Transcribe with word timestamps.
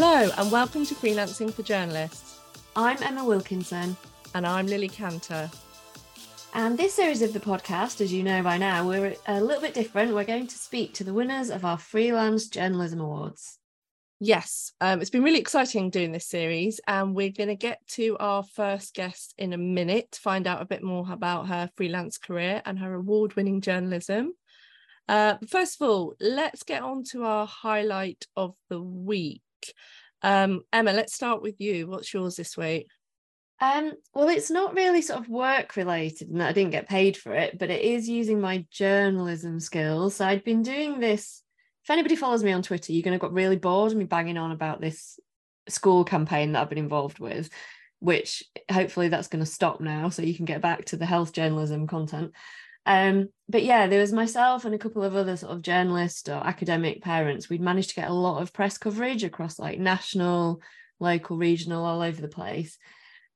Hello, 0.00 0.30
and 0.38 0.52
welcome 0.52 0.86
to 0.86 0.94
Freelancing 0.94 1.52
for 1.52 1.64
Journalists. 1.64 2.38
I'm 2.76 3.02
Emma 3.02 3.24
Wilkinson. 3.24 3.96
And 4.32 4.46
I'm 4.46 4.68
Lily 4.68 4.86
Cantor. 4.86 5.50
And 6.54 6.78
this 6.78 6.94
series 6.94 7.20
of 7.20 7.32
the 7.32 7.40
podcast, 7.40 8.00
as 8.00 8.12
you 8.12 8.22
know 8.22 8.40
by 8.44 8.58
now, 8.58 8.86
we're 8.86 9.16
a 9.26 9.40
little 9.40 9.60
bit 9.60 9.74
different. 9.74 10.14
We're 10.14 10.22
going 10.22 10.46
to 10.46 10.56
speak 10.56 10.94
to 10.94 11.02
the 11.02 11.12
winners 11.12 11.50
of 11.50 11.64
our 11.64 11.78
Freelance 11.78 12.46
Journalism 12.46 13.00
Awards. 13.00 13.58
Yes, 14.20 14.72
um, 14.80 15.00
it's 15.00 15.10
been 15.10 15.24
really 15.24 15.40
exciting 15.40 15.90
doing 15.90 16.12
this 16.12 16.28
series, 16.28 16.80
and 16.86 17.12
we're 17.12 17.32
going 17.32 17.48
to 17.48 17.56
get 17.56 17.84
to 17.94 18.16
our 18.20 18.44
first 18.44 18.94
guest 18.94 19.34
in 19.36 19.52
a 19.52 19.58
minute 19.58 20.12
to 20.12 20.20
find 20.20 20.46
out 20.46 20.62
a 20.62 20.66
bit 20.66 20.84
more 20.84 21.10
about 21.10 21.48
her 21.48 21.70
freelance 21.76 22.18
career 22.18 22.62
and 22.64 22.78
her 22.78 22.94
award 22.94 23.34
winning 23.34 23.60
journalism. 23.60 24.32
Uh, 25.08 25.38
first 25.48 25.80
of 25.80 25.88
all, 25.88 26.14
let's 26.20 26.62
get 26.62 26.82
on 26.82 27.02
to 27.02 27.24
our 27.24 27.48
highlight 27.48 28.28
of 28.36 28.54
the 28.68 28.80
week. 28.80 29.42
Um, 30.22 30.62
Emma, 30.72 30.92
let's 30.92 31.14
start 31.14 31.42
with 31.42 31.60
you. 31.60 31.86
What's 31.86 32.12
yours 32.12 32.36
this 32.36 32.56
week? 32.56 32.88
Um, 33.60 33.92
well, 34.14 34.28
it's 34.28 34.50
not 34.50 34.76
really 34.76 35.02
sort 35.02 35.20
of 35.20 35.28
work 35.28 35.76
related 35.76 36.28
and 36.28 36.42
I 36.42 36.52
didn't 36.52 36.70
get 36.70 36.88
paid 36.88 37.16
for 37.16 37.34
it, 37.34 37.58
but 37.58 37.70
it 37.70 37.82
is 37.82 38.08
using 38.08 38.40
my 38.40 38.64
journalism 38.70 39.58
skills. 39.58 40.16
So 40.16 40.26
I'd 40.26 40.44
been 40.44 40.62
doing 40.62 41.00
this. 41.00 41.42
If 41.84 41.90
anybody 41.90 42.16
follows 42.16 42.44
me 42.44 42.52
on 42.52 42.62
Twitter, 42.62 42.92
you're 42.92 43.02
going 43.02 43.18
to 43.18 43.24
get 43.24 43.32
really 43.32 43.56
bored 43.56 43.92
of 43.92 43.98
me 43.98 44.04
banging 44.04 44.36
on 44.36 44.52
about 44.52 44.80
this 44.80 45.18
school 45.68 46.04
campaign 46.04 46.52
that 46.52 46.62
I've 46.62 46.68
been 46.68 46.78
involved 46.78 47.18
with, 47.18 47.50
which 47.98 48.44
hopefully 48.70 49.08
that's 49.08 49.28
going 49.28 49.44
to 49.44 49.50
stop 49.50 49.80
now 49.80 50.08
so 50.08 50.22
you 50.22 50.34
can 50.34 50.44
get 50.44 50.60
back 50.60 50.84
to 50.86 50.96
the 50.96 51.06
health 51.06 51.32
journalism 51.32 51.86
content. 51.86 52.32
Um, 52.88 53.28
but 53.50 53.64
yeah, 53.64 53.86
there 53.86 54.00
was 54.00 54.14
myself 54.14 54.64
and 54.64 54.74
a 54.74 54.78
couple 54.78 55.04
of 55.04 55.14
other 55.14 55.36
sort 55.36 55.52
of 55.52 55.60
journalists 55.60 56.26
or 56.26 56.36
academic 56.36 57.02
parents. 57.02 57.50
We'd 57.50 57.60
managed 57.60 57.90
to 57.90 57.96
get 57.96 58.08
a 58.08 58.14
lot 58.14 58.40
of 58.40 58.54
press 58.54 58.78
coverage 58.78 59.24
across 59.24 59.58
like 59.58 59.78
national, 59.78 60.62
local, 60.98 61.36
regional, 61.36 61.84
all 61.84 62.00
over 62.00 62.22
the 62.22 62.28
place. 62.28 62.78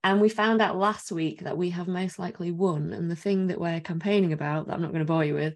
And 0.02 0.22
we 0.22 0.30
found 0.30 0.62
out 0.62 0.78
last 0.78 1.12
week 1.12 1.44
that 1.44 1.58
we 1.58 1.68
have 1.68 1.86
most 1.86 2.18
likely 2.18 2.50
won. 2.50 2.94
And 2.94 3.10
the 3.10 3.14
thing 3.14 3.48
that 3.48 3.60
we're 3.60 3.80
campaigning 3.80 4.32
about, 4.32 4.66
that 4.66 4.72
I'm 4.72 4.80
not 4.80 4.92
going 4.92 5.04
to 5.04 5.12
bore 5.12 5.24
you 5.24 5.34
with, 5.34 5.54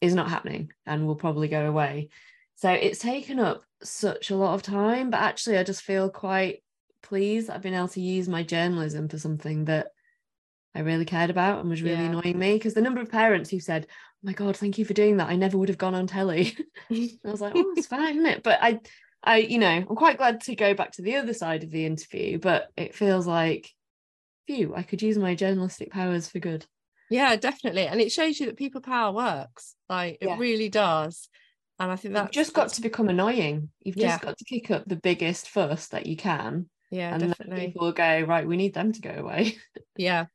is 0.00 0.14
not 0.14 0.30
happening 0.30 0.72
and 0.86 1.06
will 1.06 1.14
probably 1.14 1.48
go 1.48 1.66
away. 1.66 2.08
So 2.54 2.70
it's 2.70 2.98
taken 2.98 3.38
up 3.38 3.60
such 3.82 4.30
a 4.30 4.36
lot 4.36 4.54
of 4.54 4.62
time, 4.62 5.10
but 5.10 5.20
actually, 5.20 5.58
I 5.58 5.62
just 5.62 5.82
feel 5.82 6.08
quite 6.08 6.62
pleased 7.02 7.48
that 7.48 7.56
I've 7.56 7.62
been 7.62 7.74
able 7.74 7.88
to 7.88 8.00
use 8.00 8.30
my 8.30 8.42
journalism 8.42 9.08
for 9.10 9.18
something 9.18 9.66
that 9.66 9.88
I 10.76 10.80
really 10.80 11.06
cared 11.06 11.30
about 11.30 11.60
and 11.60 11.70
was 11.70 11.82
really 11.82 12.02
yeah. 12.02 12.10
annoying 12.10 12.38
me 12.38 12.54
because 12.54 12.74
the 12.74 12.82
number 12.82 13.00
of 13.00 13.10
parents 13.10 13.48
who 13.48 13.60
said, 13.60 13.86
"Oh 13.88 13.94
my 14.22 14.32
god, 14.34 14.56
thank 14.56 14.76
you 14.76 14.84
for 14.84 14.92
doing 14.92 15.16
that. 15.16 15.30
I 15.30 15.36
never 15.36 15.56
would 15.56 15.70
have 15.70 15.78
gone 15.78 15.94
on 15.94 16.06
telly." 16.06 16.56
I 16.90 17.18
was 17.24 17.40
like, 17.40 17.54
"Oh, 17.56 17.72
it's 17.76 17.86
fine, 17.86 18.16
isn't 18.16 18.26
it?" 18.26 18.42
But 18.42 18.58
I, 18.60 18.80
I, 19.24 19.38
you 19.38 19.58
know, 19.58 19.68
I'm 19.68 19.96
quite 19.96 20.18
glad 20.18 20.42
to 20.42 20.54
go 20.54 20.74
back 20.74 20.92
to 20.92 21.02
the 21.02 21.16
other 21.16 21.32
side 21.32 21.64
of 21.64 21.70
the 21.70 21.86
interview. 21.86 22.38
But 22.38 22.68
it 22.76 22.94
feels 22.94 23.26
like, 23.26 23.70
phew, 24.46 24.74
I 24.76 24.82
could 24.82 25.00
use 25.00 25.16
my 25.16 25.34
journalistic 25.34 25.90
powers 25.90 26.28
for 26.28 26.40
good. 26.40 26.66
Yeah, 27.08 27.36
definitely, 27.36 27.86
and 27.86 28.00
it 28.00 28.12
shows 28.12 28.38
you 28.38 28.46
that 28.46 28.58
people 28.58 28.82
power 28.82 29.12
works. 29.12 29.76
Like 29.88 30.18
it 30.20 30.28
yeah. 30.28 30.36
really 30.38 30.68
does. 30.68 31.28
And 31.78 31.90
I 31.90 31.96
think 31.96 32.14
that 32.14 32.32
just 32.32 32.54
got 32.54 32.70
to 32.70 32.82
become 32.82 33.08
annoying. 33.08 33.70
You've 33.82 33.96
just 33.96 34.22
got 34.22 34.38
to 34.38 34.44
kick 34.44 34.70
up 34.70 34.84
the 34.86 34.96
biggest 34.96 35.48
fuss 35.48 35.88
that 35.88 36.06
you 36.06 36.16
can. 36.16 36.68
Yeah, 36.90 37.14
and 37.14 37.28
definitely. 37.28 37.66
people 37.66 37.86
will 37.86 37.92
go 37.92 38.20
right. 38.22 38.46
We 38.46 38.56
need 38.56 38.74
them 38.74 38.92
to 38.92 39.00
go 39.00 39.10
away. 39.10 39.56
Yeah, 39.98 40.26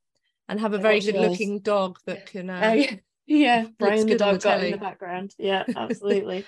and 0.52 0.60
have 0.60 0.74
a 0.74 0.78
very 0.78 1.00
good 1.00 1.16
looking 1.16 1.60
dog 1.60 1.98
that 2.06 2.26
can 2.32 2.50
uh, 2.50 2.62
uh, 2.62 2.74
yeah, 2.74 2.96
yeah. 3.26 3.66
Brian 3.80 4.06
the 4.06 4.18
dog 4.18 4.42
the 4.42 4.44
got 4.44 4.64
in 4.64 4.72
the 4.72 4.78
background. 4.78 5.34
Yeah 5.40 5.64
absolutely. 5.76 6.46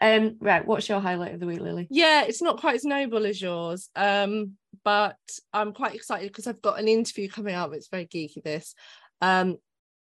Um 0.00 0.36
right 0.40 0.64
what's 0.64 0.88
your 0.88 1.00
highlight 1.00 1.34
of 1.34 1.40
the 1.40 1.46
week 1.46 1.60
Lily? 1.60 1.88
Yeah 1.90 2.24
it's 2.24 2.42
not 2.42 2.60
quite 2.60 2.76
as 2.76 2.84
noble 2.84 3.24
as 3.26 3.40
yours 3.40 3.88
um 3.96 4.52
but 4.84 5.16
I'm 5.52 5.72
quite 5.72 5.94
excited 5.94 6.28
because 6.28 6.46
I've 6.46 6.62
got 6.62 6.78
an 6.78 6.86
interview 6.86 7.28
coming 7.28 7.54
up 7.54 7.72
it's 7.72 7.88
very 7.88 8.06
geeky 8.06 8.42
this 8.44 8.74
um 9.22 9.56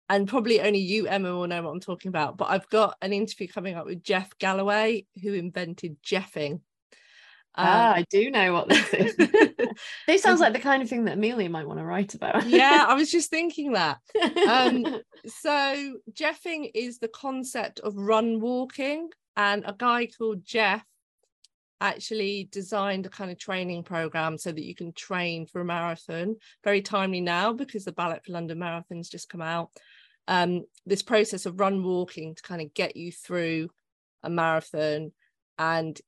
and 0.09 0.27
probably 0.27 0.59
only 0.59 0.79
you 0.79 1.07
Emma 1.07 1.33
will 1.33 1.47
know 1.47 1.63
what 1.63 1.71
I'm 1.71 1.79
talking 1.79 2.09
about 2.09 2.37
but 2.37 2.49
I've 2.49 2.67
got 2.69 2.97
an 3.01 3.13
interview 3.13 3.47
coming 3.47 3.75
up 3.75 3.85
with 3.85 4.03
Jeff 4.03 4.37
Galloway 4.37 5.05
who 5.23 5.33
invented 5.33 5.95
jeffing 6.03 6.59
um, 7.55 7.67
ah, 7.67 7.93
I 7.95 8.05
do 8.09 8.29
know 8.29 8.53
what 8.53 8.69
this 8.69 8.93
is. 8.93 9.15
this 10.07 10.21
sounds 10.21 10.39
like 10.39 10.53
the 10.53 10.59
kind 10.59 10.83
of 10.83 10.89
thing 10.89 11.05
that 11.05 11.15
Amelia 11.15 11.49
might 11.49 11.67
want 11.67 11.79
to 11.79 11.85
write 11.85 12.13
about. 12.13 12.47
yeah, 12.47 12.85
I 12.87 12.93
was 12.93 13.11
just 13.17 13.29
thinking 13.29 13.73
that. 13.73 13.97
Um, 14.47 15.01
so, 15.25 15.95
Jeffing 16.13 16.71
is 16.73 16.99
the 16.99 17.07
concept 17.07 17.79
of 17.79 17.95
run 17.95 18.39
walking, 18.39 19.09
and 19.35 19.63
a 19.65 19.73
guy 19.77 20.07
called 20.07 20.45
Jeff 20.45 20.85
actually 21.81 22.49
designed 22.51 23.05
a 23.05 23.09
kind 23.09 23.31
of 23.31 23.37
training 23.37 23.83
program 23.83 24.37
so 24.37 24.51
that 24.51 24.63
you 24.63 24.75
can 24.75 24.93
train 24.93 25.45
for 25.45 25.61
a 25.61 25.65
marathon. 25.65 26.35
Very 26.63 26.81
timely 26.81 27.21
now 27.21 27.53
because 27.53 27.85
the 27.85 27.91
ballot 27.91 28.23
for 28.25 28.33
London 28.33 28.59
Marathon's 28.59 29.09
just 29.09 29.29
come 29.29 29.41
out. 29.41 29.69
Um, 30.27 30.65
this 30.85 31.01
process 31.01 31.45
of 31.45 31.59
run 31.59 31.83
walking 31.83 32.35
to 32.35 32.41
kind 32.41 32.61
of 32.61 32.73
get 32.73 32.95
you 32.95 33.11
through 33.11 33.69
a 34.23 34.29
marathon 34.29 35.11
and 35.57 35.99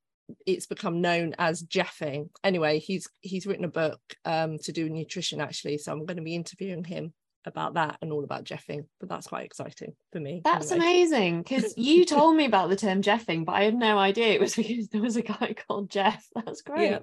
it's 0.46 0.66
become 0.66 1.02
known 1.02 1.36
as 1.38 1.64
Jeffing. 1.64 2.30
Anyway, 2.44 2.80
he's 2.80 3.08
he's 3.22 3.46
written 3.46 3.66
a 3.66 3.70
book 3.70 4.00
um, 4.26 4.58
to 4.60 4.72
do 4.72 4.90
nutrition 4.90 5.42
actually, 5.42 5.78
so 5.78 5.92
I'm 5.92 6.06
going 6.06 6.18
to 6.18 6.24
be 6.24 6.36
interviewing 6.36 6.84
him 6.84 7.14
about 7.46 7.74
that 7.74 7.98
and 8.02 8.12
all 8.12 8.24
about 8.24 8.44
Jeffing. 8.44 8.86
But 9.00 9.10
that's 9.10 9.28
quite 9.28 9.46
exciting 9.46 9.94
for 10.12 10.20
me. 10.20 10.42
That's 10.44 10.72
anyway. 10.72 10.86
amazing 10.86 11.42
because 11.42 11.78
you 11.78 12.06
told 12.06 12.36
me 12.36 12.46
about 12.46 12.70
the 12.70 12.76
term 12.76 13.02
Jeffing, 13.02 13.46
but 13.46 13.54
I 13.54 13.64
had 13.64 13.76
no 13.76 13.98
idea 13.98 14.34
it 14.34 14.42
was 14.42 14.56
because 14.58 14.90
there 14.90 15.02
was 15.02 15.18
a 15.18 15.22
guy 15.22 15.56
called 15.68 15.90
Jeff. 15.90 16.26
That's 16.36 16.62
great. 16.62 16.92
Yeah. 16.92 17.00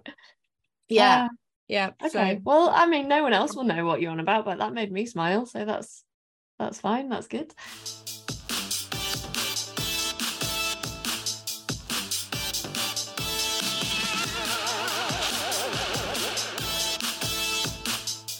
Yeah. 0.89 1.25
Uh, 1.25 1.29
yeah. 1.69 1.91
Okay. 2.03 2.37
So. 2.37 2.41
Well, 2.45 2.71
I 2.71 2.87
mean, 2.87 3.09
no 3.09 3.23
one 3.23 3.35
else 3.35 3.55
will 3.55 3.65
know 3.65 3.85
what 3.85 4.01
you're 4.01 4.13
on 4.13 4.21
about, 4.21 4.45
but 4.45 4.59
that 4.59 4.73
made 4.73 4.91
me 4.91 5.07
smile. 5.07 5.47
So 5.47 5.65
that's 5.65 6.05
that's 6.59 6.81
fine. 6.81 7.09
That's 7.09 7.29
good. 7.29 7.53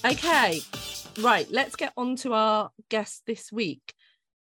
Okay, 0.05 0.61
right, 1.21 1.51
let's 1.51 1.75
get 1.75 1.93
on 1.97 2.15
to 2.17 2.33
our 2.33 2.71
guest 2.89 3.25
this 3.27 3.51
week. 3.51 3.93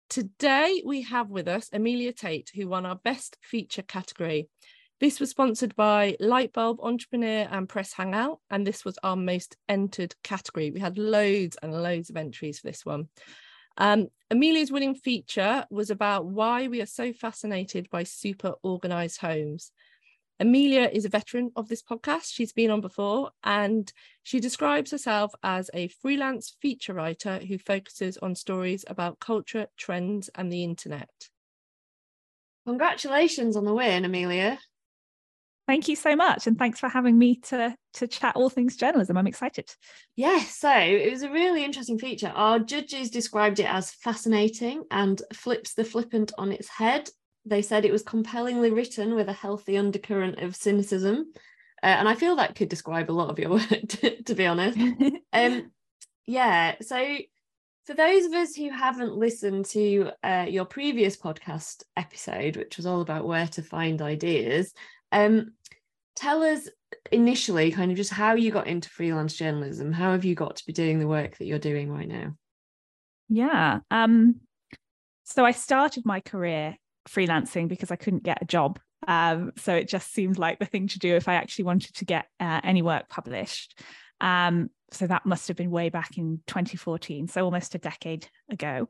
Today 0.08 0.82
we 0.86 1.02
have 1.02 1.30
with 1.30 1.48
us 1.48 1.68
Amelia 1.72 2.12
Tait, 2.12 2.48
who 2.54 2.68
won 2.68 2.86
our 2.86 2.94
Best 2.94 3.36
Feature 3.42 3.82
category. 3.82 4.48
This 5.00 5.18
was 5.18 5.30
sponsored 5.30 5.74
by 5.74 6.16
Lightbulb 6.20 6.78
Entrepreneur 6.80 7.48
and 7.50 7.68
Press 7.68 7.92
Hangout, 7.92 8.38
and 8.50 8.64
this 8.64 8.84
was 8.84 9.00
our 9.02 9.16
most 9.16 9.56
entered 9.68 10.14
category. 10.22 10.70
We 10.70 10.78
had 10.78 10.96
loads 10.96 11.56
and 11.60 11.72
loads 11.72 12.08
of 12.08 12.16
entries 12.16 12.60
for 12.60 12.68
this 12.68 12.86
one. 12.86 13.08
Um, 13.76 14.08
Amelia's 14.30 14.70
winning 14.70 14.94
feature 14.94 15.66
was 15.70 15.90
about 15.90 16.24
why 16.24 16.68
we 16.68 16.80
are 16.82 16.86
so 16.86 17.12
fascinated 17.12 17.90
by 17.90 18.04
super 18.04 18.54
organised 18.62 19.20
homes. 19.20 19.72
Amelia 20.40 20.90
is 20.92 21.04
a 21.04 21.08
veteran 21.08 21.52
of 21.54 21.68
this 21.68 21.82
podcast. 21.82 22.32
She's 22.32 22.52
been 22.52 22.70
on 22.70 22.80
before, 22.80 23.30
and 23.44 23.92
she 24.22 24.40
describes 24.40 24.90
herself 24.90 25.32
as 25.42 25.70
a 25.72 25.88
freelance 25.88 26.56
feature 26.60 26.94
writer 26.94 27.38
who 27.38 27.58
focuses 27.58 28.18
on 28.18 28.34
stories 28.34 28.84
about 28.88 29.20
culture, 29.20 29.66
trends, 29.76 30.30
and 30.34 30.52
the 30.52 30.64
internet. 30.64 31.28
Congratulations 32.66 33.56
on 33.56 33.64
the 33.64 33.74
win, 33.74 34.04
Amelia. 34.04 34.58
Thank 35.68 35.86
you 35.86 35.94
so 35.94 36.16
much, 36.16 36.48
and 36.48 36.58
thanks 36.58 36.80
for 36.80 36.88
having 36.88 37.16
me 37.16 37.36
to 37.36 37.76
to 37.94 38.06
chat 38.08 38.34
all 38.34 38.50
things 38.50 38.76
journalism. 38.76 39.16
I'm 39.16 39.26
excited. 39.26 39.70
Yes, 40.16 40.56
so 40.56 40.72
it 40.72 41.10
was 41.10 41.22
a 41.22 41.30
really 41.30 41.64
interesting 41.64 41.98
feature. 41.98 42.32
Our 42.34 42.58
judges 42.58 43.10
described 43.10 43.60
it 43.60 43.66
as 43.66 43.92
fascinating 43.92 44.84
and 44.90 45.22
flips 45.32 45.74
the 45.74 45.84
flippant 45.84 46.32
on 46.36 46.50
its 46.50 46.68
head 46.68 47.10
they 47.44 47.62
said 47.62 47.84
it 47.84 47.92
was 47.92 48.02
compellingly 48.02 48.70
written 48.70 49.14
with 49.14 49.28
a 49.28 49.32
healthy 49.32 49.76
undercurrent 49.76 50.38
of 50.38 50.56
cynicism. 50.56 51.32
Uh, 51.82 51.86
and 51.86 52.08
I 52.08 52.14
feel 52.14 52.36
that 52.36 52.54
could 52.54 52.68
describe 52.68 53.10
a 53.10 53.12
lot 53.12 53.30
of 53.30 53.38
your 53.38 53.50
work, 53.50 53.68
to, 53.68 54.22
to 54.22 54.34
be 54.34 54.46
honest. 54.46 54.78
um, 55.32 55.70
yeah. 56.26 56.76
So, 56.80 57.18
for 57.84 57.94
those 57.94 58.26
of 58.26 58.32
us 58.32 58.54
who 58.54 58.70
haven't 58.70 59.16
listened 59.16 59.64
to 59.66 60.12
uh, 60.22 60.46
your 60.48 60.64
previous 60.64 61.16
podcast 61.16 61.82
episode, 61.96 62.56
which 62.56 62.76
was 62.76 62.86
all 62.86 63.00
about 63.00 63.26
where 63.26 63.48
to 63.48 63.62
find 63.62 64.00
ideas, 64.00 64.72
um, 65.10 65.54
tell 66.14 66.42
us 66.42 66.68
initially 67.10 67.72
kind 67.72 67.90
of 67.90 67.96
just 67.96 68.12
how 68.12 68.34
you 68.34 68.52
got 68.52 68.68
into 68.68 68.88
freelance 68.88 69.34
journalism. 69.34 69.90
How 69.90 70.12
have 70.12 70.24
you 70.24 70.36
got 70.36 70.56
to 70.56 70.66
be 70.66 70.72
doing 70.72 71.00
the 71.00 71.08
work 71.08 71.38
that 71.38 71.46
you're 71.46 71.58
doing 71.58 71.90
right 71.90 72.06
now? 72.06 72.36
Yeah. 73.28 73.80
Um, 73.90 74.40
so 75.24 75.44
I 75.44 75.50
started 75.50 76.06
my 76.06 76.20
career 76.20 76.76
freelancing 77.08 77.68
because 77.68 77.90
I 77.90 77.96
couldn't 77.96 78.22
get 78.22 78.42
a 78.42 78.46
job. 78.46 78.78
Um, 79.08 79.52
so 79.56 79.74
it 79.74 79.88
just 79.88 80.12
seemed 80.12 80.38
like 80.38 80.58
the 80.58 80.64
thing 80.64 80.88
to 80.88 80.98
do 80.98 81.16
if 81.16 81.28
I 81.28 81.34
actually 81.34 81.64
wanted 81.64 81.94
to 81.96 82.04
get 82.04 82.26
uh, 82.40 82.60
any 82.62 82.82
work 82.82 83.08
published. 83.08 83.80
Um, 84.20 84.70
so 84.90 85.06
that 85.06 85.26
must 85.26 85.48
have 85.48 85.56
been 85.56 85.70
way 85.70 85.88
back 85.88 86.18
in 86.18 86.40
2014, 86.46 87.28
so 87.28 87.44
almost 87.44 87.74
a 87.74 87.78
decade 87.78 88.28
ago. 88.50 88.88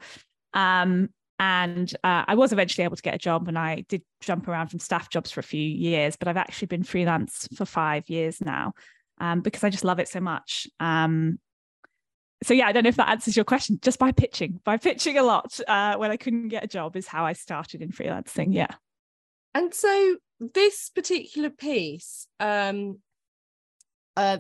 Um, 0.53 1.09
And 1.38 1.93
uh, 2.05 2.25
I 2.29 2.35
was 2.37 2.53
eventually 2.53 2.85
able 2.85 2.97
to 2.97 3.03
get 3.03 3.17
a 3.17 3.19
job 3.19 3.49
and 3.49 3.59
I 3.59 3.85
did 3.88 4.03
jump 4.20 4.47
around 4.47 4.69
from 4.69 4.79
staff 4.79 5.08
jobs 5.08 5.32
for 5.32 5.41
a 5.41 5.43
few 5.43 5.62
years, 5.62 6.15
but 6.15 6.29
I've 6.29 6.37
actually 6.37 6.69
been 6.69 6.85
freelance 6.85 7.49
for 7.56 7.65
five 7.65 8.08
years 8.08 8.41
now 8.41 8.75
um, 9.19 9.41
because 9.41 9.65
I 9.65 9.70
just 9.70 9.85
love 9.85 9.99
it 9.99 10.08
so 10.08 10.20
much. 10.20 10.69
Um, 10.79 11.41
so 12.43 12.55
yeah, 12.55 12.67
I 12.67 12.73
don't 12.73 12.83
know 12.85 12.89
if 12.89 12.97
that 12.97 13.09
answers 13.09 13.37
your 13.37 13.44
question. 13.44 13.79
Just 13.83 13.99
by 13.99 14.12
pitching, 14.12 14.61
by 14.65 14.77
pitching 14.77 15.19
a 15.19 15.23
lot 15.23 15.59
uh, 15.67 15.97
when 15.97 16.11
I 16.11 16.17
couldn't 16.17 16.49
get 16.49 16.65
a 16.65 16.69
job 16.69 16.97
is 16.97 17.06
how 17.06 17.25
I 17.25 17.33
started 17.33 17.83
in 17.83 17.91
freelancing. 17.91 18.55
Yeah. 18.55 18.75
And 19.55 19.73
so 19.75 20.17
this 20.41 20.91
particular 20.91 21.50
piece 21.50 22.27
um, 22.41 22.99
uh, 24.17 24.39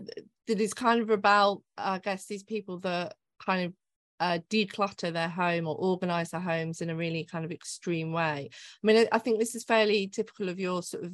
that 0.48 0.60
is 0.60 0.74
kind 0.74 1.00
of 1.00 1.10
about, 1.10 1.62
I 1.76 1.98
guess, 1.98 2.26
these 2.26 2.42
people 2.42 2.80
that 2.80 3.14
kind 3.44 3.66
of 3.66 3.72
uh, 4.20 4.38
declutter 4.50 5.12
their 5.12 5.28
home 5.28 5.66
or 5.66 5.74
organize 5.74 6.30
their 6.30 6.40
homes 6.40 6.80
in 6.80 6.90
a 6.90 6.96
really 6.96 7.24
kind 7.24 7.44
of 7.44 7.50
extreme 7.50 8.12
way. 8.12 8.50
I 8.52 8.86
mean, 8.86 9.06
I 9.10 9.18
think 9.18 9.38
this 9.38 9.54
is 9.54 9.64
fairly 9.64 10.08
typical 10.08 10.48
of 10.48 10.60
your 10.60 10.82
sort 10.82 11.04
of 11.04 11.12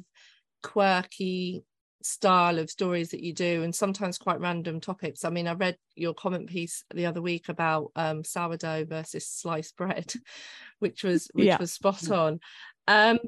quirky 0.61 1.63
style 2.01 2.59
of 2.59 2.69
stories 2.69 3.09
that 3.11 3.23
you 3.23 3.33
do 3.33 3.63
and 3.63 3.75
sometimes 3.75 4.17
quite 4.17 4.39
random 4.39 4.79
topics. 4.79 5.25
I 5.25 5.29
mean 5.29 5.47
i 5.47 5.53
read 5.53 5.77
your 5.95 6.13
comment 6.13 6.47
piece 6.47 6.83
the 6.93 7.05
other 7.05 7.21
week 7.21 7.49
about 7.49 7.91
um, 7.95 8.23
sourdough 8.23 8.85
versus 8.85 9.27
sliced 9.27 9.75
bread 9.75 10.13
which 10.79 11.03
was 11.03 11.29
which 11.33 11.47
yeah. 11.47 11.57
was 11.57 11.73
spot 11.73 12.09
on. 12.09 12.39
Um, 12.87 13.19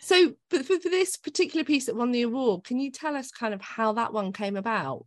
so 0.00 0.32
but 0.50 0.64
for, 0.64 0.78
for 0.78 0.88
this 0.88 1.16
particular 1.16 1.64
piece 1.64 1.86
that 1.86 1.96
won 1.96 2.12
the 2.12 2.22
award 2.22 2.64
can 2.64 2.78
you 2.78 2.90
tell 2.90 3.16
us 3.16 3.30
kind 3.30 3.52
of 3.52 3.60
how 3.60 3.92
that 3.94 4.12
one 4.12 4.32
came 4.32 4.56
about 4.56 5.04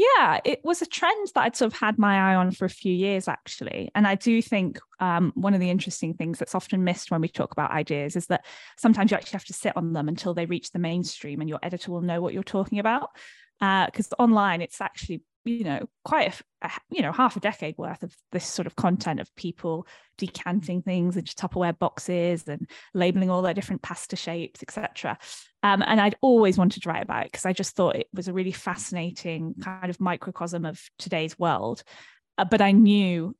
yeah, 0.00 0.40
it 0.46 0.60
was 0.64 0.80
a 0.80 0.86
trend 0.86 1.28
that 1.34 1.42
I'd 1.42 1.56
sort 1.56 1.72
of 1.72 1.78
had 1.78 1.98
my 1.98 2.32
eye 2.32 2.34
on 2.34 2.52
for 2.52 2.64
a 2.64 2.70
few 2.70 2.92
years, 2.92 3.28
actually. 3.28 3.90
And 3.94 4.06
I 4.06 4.14
do 4.14 4.40
think 4.40 4.78
um, 4.98 5.30
one 5.34 5.52
of 5.52 5.60
the 5.60 5.68
interesting 5.68 6.14
things 6.14 6.38
that's 6.38 6.54
often 6.54 6.84
missed 6.84 7.10
when 7.10 7.20
we 7.20 7.28
talk 7.28 7.52
about 7.52 7.70
ideas 7.70 8.16
is 8.16 8.26
that 8.28 8.46
sometimes 8.78 9.10
you 9.10 9.18
actually 9.18 9.36
have 9.36 9.44
to 9.44 9.52
sit 9.52 9.76
on 9.76 9.92
them 9.92 10.08
until 10.08 10.32
they 10.32 10.46
reach 10.46 10.70
the 10.70 10.78
mainstream 10.78 11.40
and 11.40 11.50
your 11.50 11.58
editor 11.62 11.90
will 11.90 12.00
know 12.00 12.22
what 12.22 12.32
you're 12.32 12.42
talking 12.42 12.78
about. 12.78 13.10
Because 13.58 14.10
uh, 14.12 14.22
online, 14.22 14.62
it's 14.62 14.80
actually 14.80 15.22
you 15.58 15.64
know 15.64 15.88
quite 16.04 16.40
a, 16.62 16.66
a, 16.66 16.70
you 16.90 17.02
know 17.02 17.12
half 17.12 17.36
a 17.36 17.40
decade 17.40 17.76
worth 17.76 18.02
of 18.02 18.14
this 18.32 18.46
sort 18.46 18.66
of 18.66 18.76
content 18.76 19.20
of 19.20 19.34
people 19.36 19.86
decanting 20.18 20.82
things 20.82 21.16
into 21.16 21.34
tupperware 21.34 21.78
boxes 21.78 22.46
and 22.48 22.68
labeling 22.94 23.30
all 23.30 23.42
their 23.42 23.54
different 23.54 23.82
pasta 23.82 24.16
shapes 24.16 24.62
etc 24.62 25.18
um, 25.62 25.82
and 25.86 26.00
i'd 26.00 26.16
always 26.20 26.58
wanted 26.58 26.82
to 26.82 26.88
write 26.88 27.02
about 27.02 27.26
it 27.26 27.32
because 27.32 27.46
i 27.46 27.52
just 27.52 27.76
thought 27.76 27.96
it 27.96 28.08
was 28.12 28.28
a 28.28 28.32
really 28.32 28.52
fascinating 28.52 29.54
kind 29.62 29.90
of 29.90 30.00
microcosm 30.00 30.64
of 30.64 30.80
today's 30.98 31.38
world. 31.38 31.82
Uh, 32.38 32.44
but 32.44 32.60
i 32.60 32.70
knew 32.70 33.34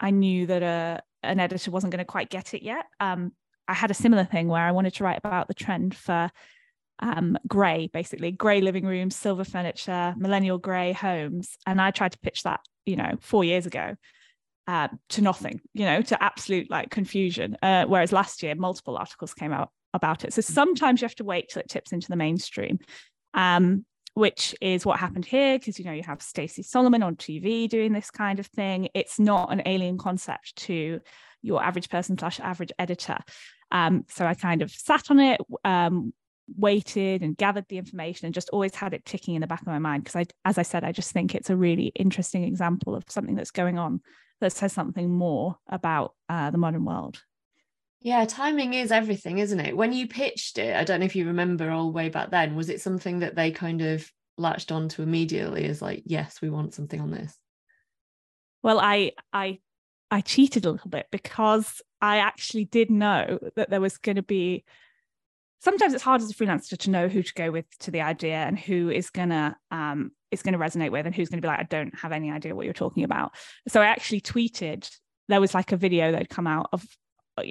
i 0.00 0.10
knew 0.10 0.46
that 0.46 0.62
a, 0.62 0.66
uh, 0.66 1.00
an 1.22 1.40
editor 1.40 1.70
wasn't 1.70 1.90
going 1.90 1.98
to 1.98 2.04
quite 2.04 2.30
get 2.30 2.54
it 2.54 2.62
yet. 2.62 2.86
Um, 3.00 3.32
i 3.66 3.74
had 3.74 3.90
a 3.90 3.94
similar 3.94 4.24
thing 4.24 4.48
where 4.48 4.62
i 4.62 4.72
wanted 4.72 4.94
to 4.94 5.04
write 5.04 5.18
about 5.18 5.48
the 5.48 5.54
trend 5.54 5.94
for 5.94 6.30
um, 7.00 7.38
grey, 7.46 7.88
basically 7.92 8.32
grey 8.32 8.60
living 8.60 8.84
rooms, 8.84 9.16
silver 9.16 9.44
furniture, 9.44 10.14
millennial 10.16 10.58
grey 10.58 10.92
homes. 10.92 11.56
And 11.66 11.80
I 11.80 11.90
tried 11.90 12.12
to 12.12 12.18
pitch 12.18 12.42
that, 12.42 12.60
you 12.86 12.96
know, 12.96 13.12
four 13.20 13.44
years 13.44 13.66
ago 13.66 13.96
uh, 14.66 14.88
to 15.10 15.22
nothing, 15.22 15.60
you 15.74 15.84
know, 15.84 16.02
to 16.02 16.22
absolute 16.22 16.70
like 16.70 16.90
confusion. 16.90 17.56
Uh, 17.62 17.84
whereas 17.86 18.12
last 18.12 18.42
year, 18.42 18.54
multiple 18.54 18.96
articles 18.96 19.34
came 19.34 19.52
out 19.52 19.70
about 19.94 20.24
it. 20.24 20.32
So 20.32 20.42
sometimes 20.42 21.00
you 21.00 21.06
have 21.06 21.14
to 21.16 21.24
wait 21.24 21.48
till 21.48 21.60
it 21.60 21.68
tips 21.68 21.92
into 21.92 22.08
the 22.08 22.16
mainstream. 22.16 22.78
Um, 23.34 23.84
which 24.14 24.52
is 24.60 24.84
what 24.84 24.98
happened 24.98 25.24
here 25.24 25.56
because 25.56 25.78
you 25.78 25.84
know 25.84 25.92
you 25.92 26.02
have 26.02 26.20
Stacey 26.20 26.64
Solomon 26.64 27.04
on 27.04 27.14
TV 27.14 27.68
doing 27.68 27.92
this 27.92 28.10
kind 28.10 28.40
of 28.40 28.46
thing. 28.46 28.88
It's 28.92 29.20
not 29.20 29.52
an 29.52 29.62
alien 29.64 29.96
concept 29.96 30.56
to 30.56 30.98
your 31.40 31.62
average 31.62 31.88
person 31.88 32.18
slash 32.18 32.40
average 32.40 32.72
editor. 32.80 33.18
Um, 33.70 34.04
so 34.08 34.26
I 34.26 34.34
kind 34.34 34.62
of 34.62 34.72
sat 34.72 35.10
on 35.10 35.20
it, 35.20 35.40
um, 35.64 36.12
waited 36.56 37.22
and 37.22 37.36
gathered 37.36 37.66
the 37.68 37.78
information 37.78 38.26
and 38.26 38.34
just 38.34 38.50
always 38.50 38.74
had 38.74 38.94
it 38.94 39.04
ticking 39.04 39.34
in 39.34 39.40
the 39.40 39.46
back 39.46 39.60
of 39.60 39.66
my 39.66 39.78
mind 39.78 40.04
because 40.04 40.16
I 40.16 40.24
as 40.44 40.58
I 40.58 40.62
said 40.62 40.84
I 40.84 40.92
just 40.92 41.12
think 41.12 41.34
it's 41.34 41.50
a 41.50 41.56
really 41.56 41.92
interesting 41.94 42.44
example 42.44 42.94
of 42.94 43.04
something 43.08 43.34
that's 43.34 43.50
going 43.50 43.78
on 43.78 44.00
that 44.40 44.52
says 44.52 44.72
something 44.72 45.10
more 45.10 45.56
about 45.68 46.14
uh, 46.28 46.50
the 46.50 46.58
modern 46.58 46.84
world. 46.84 47.20
Yeah, 48.00 48.24
timing 48.26 48.74
is 48.74 48.92
everything, 48.92 49.38
isn't 49.38 49.58
it? 49.58 49.76
When 49.76 49.92
you 49.92 50.06
pitched 50.06 50.58
it, 50.58 50.76
I 50.76 50.84
don't 50.84 51.00
know 51.00 51.06
if 51.06 51.16
you 51.16 51.26
remember 51.26 51.70
all 51.70 51.86
the 51.86 51.92
way 51.92 52.08
back 52.08 52.30
then, 52.30 52.54
was 52.54 52.68
it 52.68 52.80
something 52.80 53.18
that 53.20 53.34
they 53.34 53.50
kind 53.50 53.82
of 53.82 54.08
latched 54.36 54.70
onto 54.70 55.02
immediately 55.02 55.64
as 55.64 55.82
like, 55.82 56.04
yes, 56.06 56.40
we 56.40 56.48
want 56.48 56.74
something 56.74 57.00
on 57.00 57.10
this? 57.10 57.36
Well, 58.62 58.78
I 58.78 59.12
I 59.32 59.58
I 60.10 60.20
cheated 60.20 60.64
a 60.64 60.70
little 60.70 60.90
bit 60.90 61.06
because 61.10 61.82
I 62.00 62.18
actually 62.18 62.64
did 62.64 62.90
know 62.90 63.38
that 63.56 63.70
there 63.70 63.80
was 63.80 63.98
going 63.98 64.16
to 64.16 64.22
be 64.22 64.64
sometimes 65.60 65.94
it's 65.94 66.02
hard 66.02 66.20
as 66.20 66.30
a 66.30 66.34
freelancer 66.34 66.76
to 66.78 66.90
know 66.90 67.08
who 67.08 67.22
to 67.22 67.34
go 67.34 67.50
with 67.50 67.66
to 67.80 67.90
the 67.90 68.00
idea 68.00 68.36
and 68.36 68.58
who 68.58 68.90
is 68.90 69.10
gonna 69.10 69.56
um 69.70 70.10
is 70.30 70.42
gonna 70.42 70.58
resonate 70.58 70.90
with 70.90 71.06
and 71.06 71.14
who's 71.14 71.28
gonna 71.28 71.42
be 71.42 71.48
like, 71.48 71.60
I 71.60 71.64
don't 71.64 71.96
have 71.98 72.12
any 72.12 72.30
idea 72.30 72.54
what 72.54 72.64
you're 72.64 72.74
talking 72.74 73.04
about. 73.04 73.32
So 73.68 73.80
I 73.80 73.86
actually 73.86 74.20
tweeted 74.20 74.88
there 75.28 75.40
was 75.40 75.54
like 75.54 75.72
a 75.72 75.76
video 75.76 76.12
that 76.12 76.18
had 76.18 76.28
come 76.28 76.46
out 76.46 76.68
of 76.72 76.84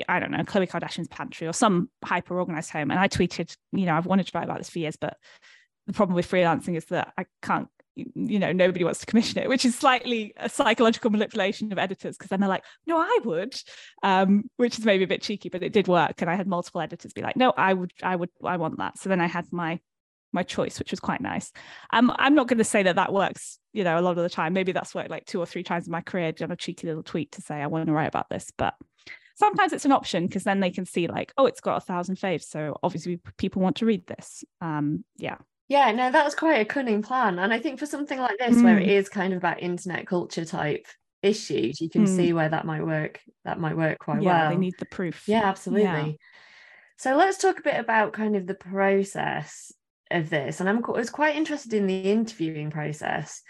I 0.07 0.19
don't 0.19 0.31
know, 0.31 0.39
Khloe 0.39 0.69
Kardashian's 0.69 1.07
pantry 1.07 1.47
or 1.47 1.53
some 1.53 1.89
hyper 2.03 2.37
organized 2.37 2.71
home. 2.71 2.91
And 2.91 2.99
I 2.99 3.07
tweeted, 3.07 3.55
you 3.71 3.85
know, 3.85 3.95
I've 3.95 4.05
wanted 4.05 4.27
to 4.27 4.31
write 4.37 4.43
about 4.43 4.57
this 4.57 4.69
for 4.69 4.79
years, 4.79 4.97
but 4.97 5.15
the 5.85 5.93
problem 5.93 6.15
with 6.15 6.29
freelancing 6.29 6.75
is 6.75 6.85
that 6.85 7.13
I 7.17 7.25
can't 7.41 7.69
you 8.15 8.39
know 8.39 8.51
nobody 8.51 8.83
wants 8.83 8.99
to 8.99 9.05
commission 9.05 9.41
it 9.41 9.49
which 9.49 9.65
is 9.65 9.75
slightly 9.75 10.33
a 10.37 10.47
psychological 10.47 11.09
manipulation 11.09 11.71
of 11.71 11.79
editors 11.79 12.15
because 12.15 12.29
then 12.29 12.39
they're 12.39 12.49
like 12.49 12.63
no 12.85 12.97
i 12.97 13.19
would 13.23 13.55
um, 14.03 14.43
which 14.57 14.77
is 14.77 14.85
maybe 14.85 15.03
a 15.03 15.07
bit 15.07 15.21
cheeky 15.21 15.49
but 15.49 15.63
it 15.63 15.73
did 15.73 15.87
work 15.87 16.21
and 16.21 16.29
i 16.29 16.35
had 16.35 16.47
multiple 16.47 16.81
editors 16.81 17.13
be 17.13 17.21
like 17.21 17.35
no 17.35 17.53
i 17.57 17.73
would 17.73 17.91
i 18.03 18.15
would 18.15 18.29
i 18.43 18.57
want 18.57 18.77
that. 18.77 18.97
So 18.97 19.09
then 19.09 19.21
i 19.21 19.27
had 19.27 19.45
my 19.51 19.79
my 20.33 20.43
choice 20.43 20.77
which 20.77 20.91
was 20.91 20.99
quite 20.99 21.21
nice. 21.21 21.51
Um, 21.91 22.13
i'm 22.17 22.35
not 22.35 22.47
going 22.47 22.57
to 22.57 22.63
say 22.63 22.83
that 22.83 22.95
that 22.97 23.13
works 23.13 23.59
you 23.73 23.83
know 23.83 23.99
a 23.99 24.01
lot 24.01 24.17
of 24.17 24.23
the 24.23 24.29
time. 24.29 24.53
Maybe 24.53 24.71
that's 24.71 24.93
worked 24.93 25.09
like 25.09 25.25
two 25.25 25.39
or 25.39 25.45
three 25.45 25.63
times 25.63 25.87
in 25.87 25.91
my 25.91 26.01
career 26.01 26.31
done 26.31 26.51
a 26.51 26.55
cheeky 26.55 26.87
little 26.87 27.03
tweet 27.03 27.31
to 27.33 27.41
say 27.41 27.55
i 27.55 27.67
want 27.67 27.87
to 27.87 27.93
write 27.93 28.07
about 28.07 28.29
this 28.29 28.51
but 28.57 28.75
sometimes 29.35 29.71
it's 29.71 29.85
an 29.85 29.91
option 29.91 30.27
because 30.27 30.43
then 30.43 30.59
they 30.59 30.71
can 30.71 30.85
see 30.85 31.07
like 31.07 31.31
oh 31.37 31.45
it's 31.45 31.61
got 31.61 31.77
a 31.77 31.81
thousand 31.81 32.17
faves 32.17 32.43
so 32.43 32.77
obviously 32.83 33.19
people 33.37 33.61
want 33.61 33.77
to 33.77 33.85
read 33.85 34.05
this. 34.07 34.43
Um 34.61 35.03
yeah 35.17 35.37
yeah, 35.67 35.91
no, 35.91 36.11
that 36.11 36.25
was 36.25 36.35
quite 36.35 36.61
a 36.61 36.65
cunning 36.65 37.01
plan. 37.01 37.39
And 37.39 37.53
I 37.53 37.59
think 37.59 37.79
for 37.79 37.85
something 37.85 38.19
like 38.19 38.37
this, 38.37 38.55
mm. 38.55 38.63
where 38.63 38.79
it 38.79 38.87
mm. 38.87 39.11
kind 39.11 39.33
of 39.33 39.37
about 39.37 39.61
internet 39.61 40.07
culture 40.07 40.45
type 40.45 40.87
issues, 41.21 41.81
you 41.81 41.89
can 41.89 42.05
mm. 42.05 42.15
see 42.15 42.31
where 42.33 42.49
that 42.49 42.65
might 42.65 42.85
work. 42.85 43.19
That 43.43 43.59
might 43.59 43.75
work 43.75 43.99
quite 43.99 44.21
yeah, 44.21 44.43
well. 44.43 44.49
They 44.51 44.57
need 44.57 44.75
the 44.79 44.85
proof. 44.85 45.27
Yeah, 45.27 45.43
absolutely. 45.43 45.83
Yeah. 45.83 46.11
So 46.97 47.15
let's 47.15 47.37
talk 47.37 47.59
a 47.59 47.63
bit 47.63 47.79
about 47.79 48.13
kind 48.13 48.35
of 48.35 48.47
the 48.47 48.55
process 48.55 49.71
of 50.09 50.29
this. 50.29 50.61
And 50.61 50.69
I'm 50.69 50.83
I 50.85 50.91
was 50.91 51.09
quite 51.09 51.35
interested 51.35 51.73
in 51.73 51.85
the 51.85 51.99
interviewing 51.99 52.71
process 52.71 53.41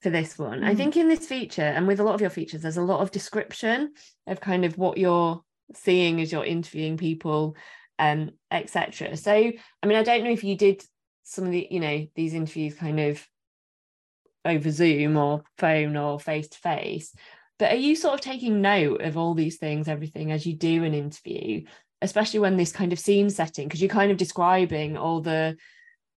for 0.00 0.10
this 0.10 0.36
one. 0.36 0.60
Mm. 0.60 0.66
I 0.66 0.74
think 0.74 0.96
in 0.96 1.08
this 1.08 1.26
feature, 1.26 1.62
and 1.62 1.86
with 1.86 2.00
a 2.00 2.04
lot 2.04 2.16
of 2.16 2.20
your 2.20 2.30
features, 2.30 2.62
there's 2.62 2.76
a 2.76 2.82
lot 2.82 3.00
of 3.00 3.12
description 3.12 3.92
of 4.26 4.40
kind 4.40 4.64
of 4.64 4.76
what 4.76 4.98
you're 4.98 5.42
seeing 5.74 6.20
as 6.20 6.32
you're 6.32 6.44
interviewing 6.44 6.96
people, 6.96 7.56
um, 8.00 8.30
etc. 8.50 9.16
So, 9.16 9.32
I 9.32 9.86
mean, 9.86 9.96
I 9.96 10.02
don't 10.02 10.24
know 10.24 10.30
if 10.32 10.44
you 10.44 10.56
did 10.56 10.82
some 11.22 11.44
of 11.44 11.50
the 11.50 11.66
you 11.70 11.80
know 11.80 12.06
these 12.14 12.34
interviews 12.34 12.74
kind 12.74 13.00
of 13.00 13.26
over 14.44 14.70
zoom 14.70 15.16
or 15.16 15.42
phone 15.58 15.96
or 15.96 16.18
face 16.18 16.48
to 16.48 16.58
face 16.58 17.14
but 17.58 17.72
are 17.72 17.76
you 17.76 17.94
sort 17.94 18.14
of 18.14 18.20
taking 18.20 18.60
note 18.60 19.00
of 19.02 19.16
all 19.16 19.34
these 19.34 19.56
things 19.56 19.88
everything 19.88 20.32
as 20.32 20.46
you 20.46 20.54
do 20.54 20.84
an 20.84 20.94
interview 20.94 21.62
especially 22.00 22.40
when 22.40 22.56
this 22.56 22.72
kind 22.72 22.92
of 22.92 22.98
scene 22.98 23.30
setting 23.30 23.68
because 23.68 23.80
you're 23.80 23.88
kind 23.88 24.10
of 24.10 24.16
describing 24.16 24.96
all 24.96 25.20
the 25.20 25.56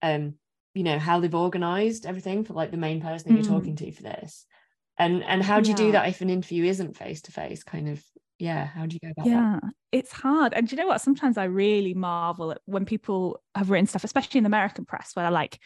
um 0.02 0.34
you 0.74 0.84
know 0.84 0.98
how 0.98 1.20
they've 1.20 1.36
organized 1.36 2.06
everything 2.06 2.44
for 2.44 2.54
like 2.54 2.72
the 2.72 2.78
main 2.78 3.00
person 3.00 3.28
that 3.28 3.40
mm. 3.40 3.44
you're 3.44 3.54
talking 3.54 3.78
hmm. 3.78 3.86
to 3.86 3.92
for 3.92 4.04
this 4.04 4.46
and 4.98 5.24
and 5.24 5.44
how 5.44 5.60
do 5.60 5.70
you 5.70 5.76
yeah. 5.78 5.86
do 5.86 5.92
that 5.92 6.10
if 6.10 6.22
an 6.22 6.30
interview 6.30 6.66
isn't 6.66 6.98
face 6.98 7.22
to 7.22 7.32
face 7.32 7.64
kind 7.64 7.88
of 7.88 8.04
yeah 8.40 8.66
how 8.66 8.86
do 8.86 8.94
you 8.94 9.00
go 9.00 9.12
about 9.12 9.26
yeah 9.26 9.60
that? 9.62 9.74
it's 9.92 10.12
hard 10.12 10.54
and 10.54 10.72
you 10.72 10.78
know 10.78 10.88
what 10.88 11.02
sometimes 11.02 11.38
i 11.38 11.46
really 11.46 11.94
marvel 11.94 12.52
at 12.52 12.60
when 12.66 12.86
people 12.86 13.42
have 13.56 13.70
written 13.70 13.88
stuff 13.88 14.04
especially 14.04 14.38
in 14.38 14.44
the 14.44 14.50
american 14.50 14.86
press 14.86 15.12
where 15.14 15.32
like 15.32 15.60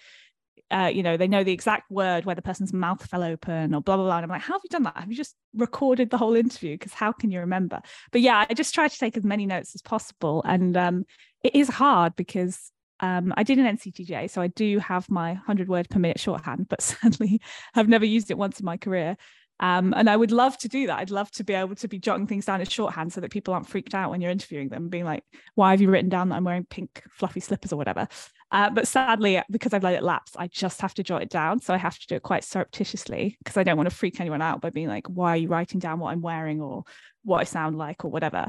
uh, 0.72 0.92
you 0.94 1.02
know 1.02 1.18
they 1.18 1.28
know 1.28 1.44
the 1.44 1.52
exact 1.52 1.90
word 1.90 2.26
where 2.26 2.36
the 2.36 2.44
person's 2.44 2.72
mouth 2.72 3.04
fell 3.10 3.24
open 3.24 3.74
or 3.74 3.82
blah 3.82 3.96
blah 3.96 4.06
blah 4.06 4.18
and 4.18 4.24
i'm 4.24 4.30
like 4.30 4.42
how 4.42 4.54
have 4.54 4.62
you 4.64 4.70
done 4.70 4.84
that 4.84 4.96
have 4.96 5.10
you 5.10 5.18
just 5.18 5.36
recorded 5.56 6.12
the 6.12 6.18
whole 6.18 6.36
interview 6.36 6.76
because 6.76 6.94
how 6.94 7.12
can 7.12 7.32
you 7.32 7.40
remember 7.40 7.82
but 8.12 8.22
yeah 8.22 8.46
i 8.48 8.54
just 8.54 8.76
try 8.76 8.88
to 8.88 9.00
take 9.00 9.18
as 9.18 9.24
many 9.24 9.48
notes 9.48 9.74
as 9.74 9.82
possible 9.82 10.44
and 10.46 10.78
um, 10.78 11.06
it 11.44 11.56
is 11.56 11.70
hard 11.70 12.16
because 12.16 12.72
um, 13.02 13.34
I 13.38 13.44
did 13.44 13.60
an 13.60 13.78
NCTJ, 13.78 14.30
so 14.30 14.42
I 14.42 14.48
do 14.48 14.80
have 14.80 15.10
my 15.10 15.32
100 15.34 15.70
word 15.70 15.90
per 15.90 16.00
minute 16.00 16.20
shorthand, 16.20 16.68
but 16.70 16.82
sadly, 16.82 17.42
I've 17.76 17.88
never 17.88 18.06
used 18.06 18.30
it 18.32 18.38
once 18.38 18.60
in 18.60 18.66
my 18.66 18.78
career. 18.78 19.18
Um, 19.60 19.94
and 19.96 20.10
I 20.10 20.16
would 20.16 20.32
love 20.32 20.58
to 20.60 20.68
do 20.68 20.88
that. 20.88 21.00
I'd 21.00 21.12
love 21.12 21.30
to 21.32 21.44
be 21.44 21.54
able 21.54 21.76
to 21.76 21.88
be 21.88 22.00
jotting 22.00 22.28
things 22.28 22.46
down 22.46 22.62
in 22.62 22.68
shorthand 22.68 23.12
so 23.12 23.22
that 23.22 23.32
people 23.32 23.54
aren't 23.54 23.68
freaked 23.68 23.94
out 23.94 24.10
when 24.10 24.22
you're 24.22 24.32
interviewing 24.32 24.70
them, 24.70 24.90
being 24.90 25.06
like, 25.06 25.24
why 25.56 25.72
have 25.72 25.82
you 25.82 25.90
written 25.90 26.10
down 26.10 26.30
that 26.30 26.36
I'm 26.36 26.46
wearing 26.46 26.66
pink 26.66 27.04
fluffy 27.12 27.42
slippers 27.42 27.74
or 27.74 27.76
whatever? 27.76 28.08
Uh, 28.52 28.70
but 28.70 28.88
sadly, 28.88 29.42
because 29.52 29.74
I've 29.74 29.84
let 29.84 29.94
it 29.94 30.02
lapse, 30.02 30.32
I 30.36 30.48
just 30.48 30.82
have 30.82 30.94
to 30.96 31.04
jot 31.04 31.22
it 31.22 31.30
down. 31.30 31.62
So 31.62 31.74
I 31.74 31.78
have 31.78 32.00
to 32.00 32.08
do 32.08 32.16
it 32.16 32.24
quite 32.24 32.44
surreptitiously 32.44 33.38
because 33.44 33.58
I 33.58 33.64
don't 33.64 33.78
want 33.78 33.90
to 33.90 33.96
freak 33.96 34.20
anyone 34.20 34.42
out 34.42 34.62
by 34.62 34.70
being 34.70 34.88
like, 34.88 35.08
why 35.08 35.34
are 35.34 35.38
you 35.38 35.50
writing 35.50 35.80
down 35.80 36.00
what 36.00 36.12
I'm 36.12 36.22
wearing 36.22 36.62
or 36.62 36.84
what 37.24 37.40
I 37.40 37.44
sound 37.44 37.78
like 37.78 38.04
or 38.06 38.12
whatever. 38.12 38.48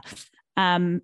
Um, 0.56 1.02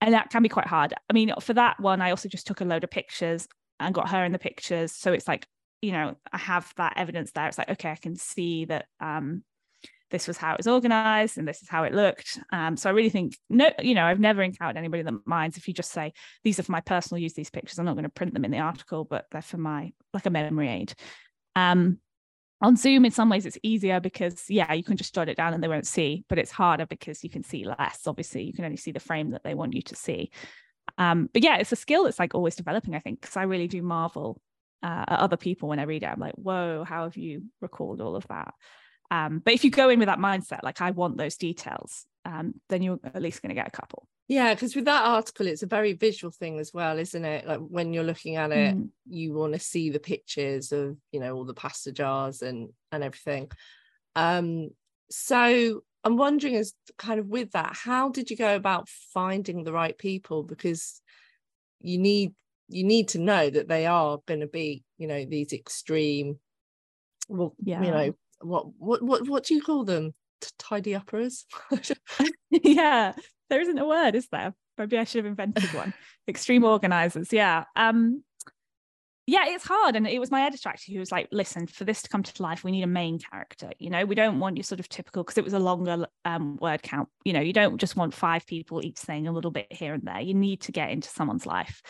and 0.00 0.14
that 0.14 0.30
can 0.30 0.42
be 0.42 0.48
quite 0.48 0.66
hard. 0.66 0.94
I 1.08 1.12
mean, 1.12 1.32
for 1.40 1.54
that 1.54 1.80
one, 1.80 2.00
I 2.00 2.10
also 2.10 2.28
just 2.28 2.46
took 2.46 2.60
a 2.60 2.64
load 2.64 2.84
of 2.84 2.90
pictures 2.90 3.48
and 3.80 3.94
got 3.94 4.10
her 4.10 4.24
in 4.24 4.32
the 4.32 4.38
pictures. 4.38 4.92
So 4.92 5.12
it's 5.12 5.26
like, 5.26 5.46
you 5.82 5.92
know, 5.92 6.16
I 6.32 6.38
have 6.38 6.72
that 6.76 6.94
evidence 6.96 7.32
there. 7.32 7.46
It's 7.46 7.58
like, 7.58 7.70
okay, 7.70 7.90
I 7.90 7.96
can 7.96 8.16
see 8.16 8.64
that 8.66 8.86
um, 9.00 9.42
this 10.10 10.28
was 10.28 10.36
how 10.36 10.52
it 10.52 10.58
was 10.58 10.66
organized 10.66 11.36
and 11.38 11.46
this 11.46 11.62
is 11.62 11.68
how 11.68 11.84
it 11.84 11.94
looked. 11.94 12.38
Um, 12.52 12.76
so 12.76 12.88
I 12.88 12.92
really 12.92 13.10
think 13.10 13.36
no, 13.50 13.70
you 13.80 13.94
know, 13.94 14.04
I've 14.04 14.20
never 14.20 14.42
encountered 14.42 14.76
anybody 14.76 15.02
that 15.02 15.26
minds 15.26 15.56
if 15.56 15.66
you 15.66 15.74
just 15.74 15.90
say 15.90 16.12
these 16.44 16.58
are 16.58 16.62
for 16.62 16.72
my 16.72 16.80
personal 16.80 17.20
use. 17.20 17.34
These 17.34 17.50
pictures, 17.50 17.78
I'm 17.78 17.86
not 17.86 17.94
going 17.94 18.04
to 18.04 18.10
print 18.10 18.34
them 18.34 18.44
in 18.44 18.50
the 18.50 18.58
article, 18.58 19.04
but 19.04 19.26
they're 19.30 19.42
for 19.42 19.58
my 19.58 19.92
like 20.12 20.26
a 20.26 20.30
memory 20.30 20.68
aid. 20.68 20.94
Um, 21.54 21.98
on 22.62 22.76
Zoom, 22.76 23.04
in 23.04 23.10
some 23.10 23.28
ways, 23.28 23.44
it's 23.44 23.58
easier 23.62 24.00
because 24.00 24.44
yeah, 24.48 24.72
you 24.72 24.82
can 24.82 24.96
just 24.96 25.14
jot 25.14 25.28
it 25.28 25.36
down 25.36 25.52
and 25.52 25.62
they 25.62 25.68
won't 25.68 25.86
see, 25.86 26.24
but 26.28 26.38
it's 26.38 26.50
harder 26.50 26.86
because 26.86 27.22
you 27.22 27.28
can 27.28 27.42
see 27.42 27.64
less. 27.64 28.06
Obviously, 28.06 28.44
you 28.44 28.52
can 28.52 28.64
only 28.64 28.78
see 28.78 28.92
the 28.92 29.00
frame 29.00 29.32
that 29.32 29.44
they 29.44 29.54
want 29.54 29.74
you 29.74 29.82
to 29.82 29.96
see. 29.96 30.30
Um, 30.98 31.28
but 31.32 31.42
yeah, 31.42 31.56
it's 31.56 31.72
a 31.72 31.76
skill 31.76 32.04
that's 32.04 32.18
like 32.18 32.34
always 32.34 32.56
developing, 32.56 32.94
I 32.94 33.00
think, 33.00 33.20
because 33.20 33.36
I 33.36 33.42
really 33.42 33.68
do 33.68 33.82
marvel 33.82 34.40
uh, 34.82 35.04
at 35.08 35.18
other 35.18 35.36
people 35.36 35.68
when 35.68 35.78
I 35.78 35.84
read 35.84 36.02
it. 36.02 36.06
I'm 36.06 36.20
like, 36.20 36.34
whoa, 36.34 36.84
how 36.84 37.04
have 37.04 37.16
you 37.16 37.44
recalled 37.60 38.00
all 38.00 38.16
of 38.16 38.26
that? 38.28 38.54
Um, 39.10 39.40
but 39.44 39.54
if 39.54 39.64
you 39.64 39.70
go 39.70 39.88
in 39.88 39.98
with 39.98 40.08
that 40.08 40.18
mindset, 40.18 40.62
like 40.62 40.80
I 40.80 40.90
want 40.90 41.16
those 41.16 41.36
details, 41.36 42.06
um, 42.24 42.54
then 42.68 42.82
you're 42.82 42.98
at 43.04 43.22
least 43.22 43.42
going 43.42 43.50
to 43.50 43.54
get 43.54 43.68
a 43.68 43.70
couple. 43.70 44.08
Yeah, 44.28 44.52
because 44.52 44.74
with 44.74 44.86
that 44.86 45.04
article, 45.04 45.46
it's 45.46 45.62
a 45.62 45.68
very 45.68 45.92
visual 45.92 46.32
thing 46.32 46.58
as 46.58 46.72
well, 46.74 46.98
isn't 46.98 47.24
it? 47.24 47.46
Like 47.46 47.60
when 47.60 47.92
you're 47.92 48.02
looking 48.02 48.34
at 48.34 48.50
it, 48.50 48.76
mm. 48.76 48.88
you 49.08 49.32
want 49.32 49.52
to 49.52 49.60
see 49.60 49.90
the 49.90 50.00
pictures 50.00 50.72
of, 50.72 50.96
you 51.12 51.20
know, 51.20 51.36
all 51.36 51.44
the 51.44 51.54
pasta 51.54 51.92
jars 51.92 52.42
and 52.42 52.70
and 52.90 53.04
everything. 53.04 53.50
Um, 54.16 54.70
so 55.10 55.82
I'm 56.02 56.16
wondering, 56.16 56.56
as 56.56 56.72
kind 56.98 57.20
of 57.20 57.26
with 57.26 57.52
that, 57.52 57.76
how 57.76 58.08
did 58.10 58.30
you 58.30 58.36
go 58.36 58.56
about 58.56 58.88
finding 58.88 59.62
the 59.62 59.72
right 59.72 59.96
people? 59.96 60.42
Because 60.42 61.00
you 61.80 61.98
need 61.98 62.32
you 62.68 62.84
need 62.84 63.08
to 63.08 63.18
know 63.18 63.48
that 63.48 63.68
they 63.68 63.86
are 63.86 64.18
going 64.26 64.40
to 64.40 64.46
be, 64.46 64.84
you 64.98 65.06
know, 65.06 65.24
these 65.24 65.52
extreme, 65.52 66.38
well, 67.28 67.54
yeah. 67.62 67.82
you 67.82 67.90
know, 67.90 68.14
what 68.40 68.66
what 68.78 69.02
what 69.02 69.28
what 69.28 69.44
do 69.44 69.54
you 69.54 69.62
call 69.62 69.84
them? 69.84 70.14
Tidy 70.58 70.94
uppers? 70.94 71.46
yeah, 72.50 73.12
there 73.48 73.60
isn't 73.60 73.78
a 73.78 73.86
word, 73.86 74.14
is 74.14 74.28
there? 74.30 74.54
Maybe 74.78 74.98
I 74.98 75.04
should 75.04 75.24
have 75.24 75.30
invented 75.30 75.72
one. 75.72 75.94
Extreme 76.28 76.64
organizers. 76.64 77.32
Yeah. 77.32 77.64
Um, 77.76 78.22
yeah, 79.26 79.46
it's 79.46 79.64
hard. 79.64 79.96
And 79.96 80.06
it 80.06 80.20
was 80.20 80.30
my 80.30 80.42
editor 80.42 80.68
actually 80.68 80.94
who 80.94 81.00
was 81.00 81.10
like, 81.10 81.28
listen, 81.32 81.66
for 81.66 81.84
this 81.84 82.02
to 82.02 82.08
come 82.08 82.22
to 82.22 82.42
life, 82.42 82.62
we 82.62 82.70
need 82.70 82.84
a 82.84 82.88
main 82.88 83.18
character. 83.18 83.70
You 83.78 83.90
know, 83.90 84.04
we 84.04 84.14
don't 84.14 84.38
want 84.38 84.56
your 84.56 84.64
sort 84.64 84.78
of 84.78 84.88
typical, 84.88 85.24
because 85.24 85.38
it 85.38 85.44
was 85.44 85.52
a 85.52 85.58
longer 85.58 86.06
um, 86.24 86.56
word 86.60 86.82
count. 86.82 87.08
You 87.24 87.32
know, 87.32 87.40
you 87.40 87.52
don't 87.52 87.78
just 87.78 87.96
want 87.96 88.14
five 88.14 88.46
people 88.46 88.84
each 88.84 88.98
saying 88.98 89.26
a 89.26 89.32
little 89.32 89.50
bit 89.50 89.66
here 89.70 89.94
and 89.94 90.04
there. 90.04 90.20
You 90.20 90.34
need 90.34 90.60
to 90.62 90.72
get 90.72 90.90
into 90.90 91.08
someone's 91.08 91.46
life. 91.46 91.82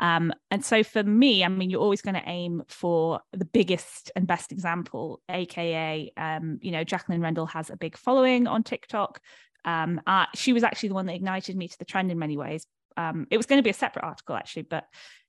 Um, 0.00 0.32
and 0.50 0.64
so 0.64 0.82
for 0.82 1.04
me, 1.04 1.44
I 1.44 1.48
mean, 1.48 1.68
you're 1.68 1.80
always 1.80 2.00
going 2.00 2.14
to 2.14 2.26
aim 2.28 2.62
for 2.68 3.20
the 3.32 3.44
biggest 3.44 4.10
and 4.16 4.26
best 4.26 4.50
example, 4.50 5.20
aka, 5.28 6.10
um, 6.16 6.58
you 6.62 6.72
know, 6.72 6.82
Jacqueline 6.82 7.20
Rendell 7.20 7.46
has 7.46 7.68
a 7.68 7.76
big 7.76 7.96
following 7.98 8.46
on 8.46 8.62
TikTok. 8.62 9.20
Um, 9.66 10.00
uh, 10.06 10.24
she 10.34 10.54
was 10.54 10.64
actually 10.64 10.88
the 10.88 10.94
one 10.94 11.06
that 11.06 11.14
ignited 11.14 11.54
me 11.54 11.68
to 11.68 11.78
the 11.78 11.84
trend 11.84 12.10
in 12.10 12.18
many 12.18 12.38
ways. 12.38 12.66
Um, 12.96 13.26
it 13.30 13.36
was 13.36 13.44
going 13.46 13.58
to 13.58 13.62
be 13.62 13.70
a 13.70 13.74
separate 13.74 14.04
article 14.04 14.34
actually, 14.34 14.62
but 14.62 14.84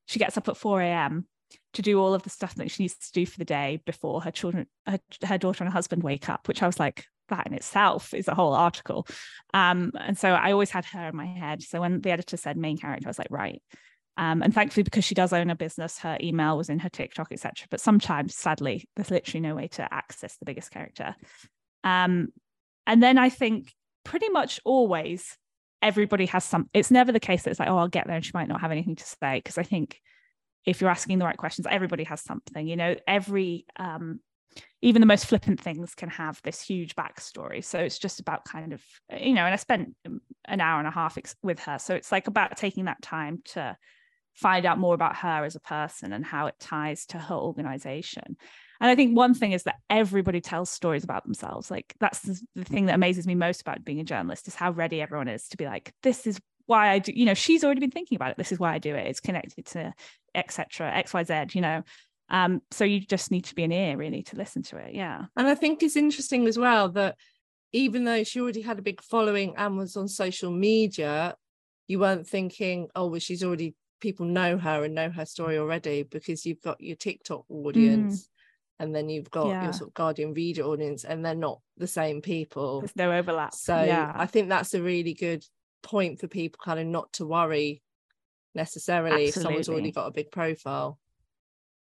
she 0.05 0.19
gets 0.19 0.37
up 0.37 0.47
at 0.47 0.57
4 0.57 0.81
a.m. 0.81 1.27
to 1.73 1.81
do 1.81 1.99
all 1.99 2.13
of 2.13 2.23
the 2.23 2.29
stuff 2.29 2.55
that 2.55 2.71
she 2.71 2.83
needs 2.83 2.95
to 2.95 3.11
do 3.11 3.25
for 3.25 3.37
the 3.39 3.45
day 3.45 3.81
before 3.85 4.21
her 4.21 4.31
children, 4.31 4.67
her, 4.87 4.99
her 5.25 5.37
daughter 5.37 5.65
and 5.65 5.71
her 5.71 5.77
husband 5.77 6.01
wake 6.01 6.29
up, 6.29 6.47
which 6.47 6.63
I 6.63 6.67
was 6.67 6.79
like, 6.79 7.05
that 7.27 7.47
in 7.47 7.53
itself 7.53 8.13
is 8.13 8.27
a 8.27 8.35
whole 8.35 8.53
article. 8.53 9.07
Um, 9.53 9.91
and 9.99 10.17
so 10.17 10.29
I 10.29 10.51
always 10.51 10.69
had 10.69 10.85
her 10.85 11.09
in 11.09 11.15
my 11.15 11.25
head. 11.25 11.61
So 11.61 11.81
when 11.81 12.01
the 12.01 12.11
editor 12.11 12.37
said 12.37 12.57
main 12.57 12.77
character, 12.77 13.07
I 13.07 13.09
was 13.09 13.19
like, 13.19 13.31
right, 13.31 13.61
um, 14.17 14.41
and 14.41 14.53
thankfully, 14.53 14.83
because 14.83 15.05
she 15.05 15.15
does 15.15 15.33
own 15.33 15.49
a 15.49 15.55
business, 15.55 15.99
her 15.99 16.17
email 16.21 16.57
was 16.57 16.69
in 16.69 16.79
her 16.79 16.89
TikTok, 16.89 17.31
etc. 17.31 17.67
But 17.69 17.79
sometimes, 17.79 18.35
sadly, 18.35 18.87
there's 18.95 19.11
literally 19.11 19.41
no 19.41 19.55
way 19.55 19.67
to 19.69 19.93
access 19.93 20.37
the 20.37 20.45
biggest 20.45 20.71
character. 20.71 21.15
Um, 21.83 22.29
and 22.85 23.01
then 23.01 23.17
I 23.17 23.29
think 23.29 23.73
pretty 24.03 24.29
much 24.29 24.59
always 24.65 25.37
everybody 25.81 26.25
has 26.27 26.43
some. 26.43 26.69
It's 26.73 26.91
never 26.91 27.11
the 27.11 27.19
case 27.19 27.43
that 27.43 27.51
it's 27.51 27.59
like, 27.59 27.69
oh, 27.69 27.77
I'll 27.77 27.87
get 27.87 28.07
there 28.07 28.15
and 28.15 28.25
she 28.25 28.31
might 28.33 28.47
not 28.47 28.61
have 28.61 28.71
anything 28.71 28.95
to 28.97 29.05
say. 29.05 29.37
Because 29.37 29.57
I 29.57 29.63
think 29.63 29.99
if 30.65 30.81
you're 30.81 30.89
asking 30.89 31.19
the 31.19 31.25
right 31.25 31.37
questions, 31.37 31.67
everybody 31.69 32.03
has 32.03 32.21
something. 32.21 32.67
You 32.67 32.75
know, 32.75 32.95
every 33.07 33.65
um, 33.77 34.19
even 34.81 34.99
the 34.99 35.05
most 35.05 35.25
flippant 35.25 35.61
things 35.61 35.95
can 35.95 36.09
have 36.09 36.41
this 36.43 36.61
huge 36.61 36.95
backstory. 36.95 37.63
So 37.63 37.79
it's 37.79 37.99
just 37.99 38.19
about 38.19 38.45
kind 38.45 38.73
of, 38.73 38.83
you 39.17 39.33
know, 39.33 39.45
and 39.45 39.53
I 39.53 39.57
spent 39.57 39.95
an 40.45 40.59
hour 40.59 40.79
and 40.79 40.87
a 40.87 40.91
half 40.91 41.17
with 41.41 41.59
her. 41.61 41.79
So 41.79 41.95
it's 41.95 42.11
like 42.11 42.27
about 42.27 42.57
taking 42.57 42.85
that 42.85 43.01
time 43.01 43.41
to 43.53 43.77
find 44.33 44.65
out 44.65 44.79
more 44.79 44.93
about 44.93 45.17
her 45.17 45.43
as 45.43 45.55
a 45.55 45.59
person 45.59 46.13
and 46.13 46.25
how 46.25 46.47
it 46.47 46.55
ties 46.59 47.05
to 47.07 47.17
her 47.17 47.35
organization. 47.35 48.37
And 48.79 48.89
I 48.89 48.95
think 48.95 49.15
one 49.15 49.33
thing 49.33 49.51
is 49.51 49.63
that 49.63 49.75
everybody 49.89 50.41
tells 50.41 50.69
stories 50.69 51.03
about 51.03 51.23
themselves. 51.23 51.69
Like 51.69 51.93
that's 51.99 52.21
the, 52.21 52.65
thing 52.65 52.87
that 52.87 52.95
amazes 52.95 53.27
me 53.27 53.35
most 53.35 53.61
about 53.61 53.85
being 53.85 53.99
a 53.99 54.03
journalist 54.03 54.47
is 54.47 54.55
how 54.55 54.71
ready 54.71 55.01
everyone 55.01 55.27
is 55.27 55.47
to 55.49 55.57
be 55.57 55.65
like, 55.65 55.93
this 56.01 56.25
is 56.25 56.39
why 56.65 56.89
I 56.89 56.99
do, 56.99 57.11
you 57.13 57.25
know, 57.25 57.33
she's 57.33 57.63
already 57.63 57.81
been 57.81 57.91
thinking 57.91 58.15
about 58.15 58.31
it. 58.31 58.37
This 58.37 58.51
is 58.51 58.59
why 58.59 58.73
I 58.73 58.79
do 58.79 58.95
it. 58.95 59.07
It's 59.07 59.19
connected 59.19 59.65
to 59.67 59.93
etc. 60.33 60.91
XYZ, 61.05 61.53
you 61.53 61.61
know. 61.61 61.83
Um, 62.29 62.61
so 62.71 62.85
you 62.85 63.01
just 63.01 63.29
need 63.29 63.43
to 63.45 63.55
be 63.55 63.63
an 63.63 63.73
ear 63.73 63.97
really 63.97 64.23
to 64.23 64.37
listen 64.37 64.63
to 64.63 64.77
it. 64.77 64.95
Yeah. 64.95 65.25
And 65.35 65.47
I 65.47 65.55
think 65.55 65.83
it's 65.83 65.97
interesting 65.97 66.47
as 66.47 66.57
well 66.57 66.89
that 66.89 67.17
even 67.73 68.05
though 68.05 68.23
she 68.23 68.39
already 68.39 68.61
had 68.61 68.79
a 68.79 68.83
big 68.83 69.01
following 69.01 69.53
and 69.57 69.77
was 69.77 69.95
on 69.97 70.07
social 70.07 70.49
media, 70.49 71.35
you 71.87 71.99
weren't 71.99 72.27
thinking, 72.27 72.87
oh, 72.95 73.07
well, 73.07 73.19
she's 73.19 73.43
already 73.43 73.75
people 74.01 74.25
know 74.25 74.57
her 74.57 74.83
and 74.83 74.93
know 74.93 75.09
her 75.09 75.25
story 75.25 75.57
already 75.57 76.03
because 76.03 76.45
you've 76.45 76.61
got 76.61 76.81
your 76.81 76.95
TikTok 76.95 77.45
audience. 77.49 78.23
Mm. 78.23 78.27
And 78.79 78.95
then 78.95 79.09
you've 79.09 79.29
got 79.29 79.47
yeah. 79.47 79.63
your 79.65 79.73
sort 79.73 79.91
of 79.91 79.93
Guardian 79.93 80.33
reader 80.33 80.63
audience, 80.63 81.03
and 81.03 81.23
they're 81.23 81.35
not 81.35 81.59
the 81.77 81.85
same 81.85 82.19
people. 82.19 82.81
There's 82.81 82.95
no 82.95 83.11
overlap. 83.11 83.53
So 83.53 83.83
yeah. 83.83 84.11
I 84.15 84.25
think 84.25 84.49
that's 84.49 84.73
a 84.73 84.81
really 84.81 85.13
good 85.13 85.45
point 85.83 86.19
for 86.19 86.27
people 86.27 86.59
kind 86.63 86.79
of 86.79 86.87
not 86.87 87.13
to 87.13 87.27
worry 87.27 87.83
necessarily 88.55 89.27
Absolutely. 89.27 89.27
if 89.27 89.35
someone's 89.35 89.69
already 89.69 89.91
got 89.91 90.07
a 90.07 90.11
big 90.11 90.31
profile. 90.31 90.99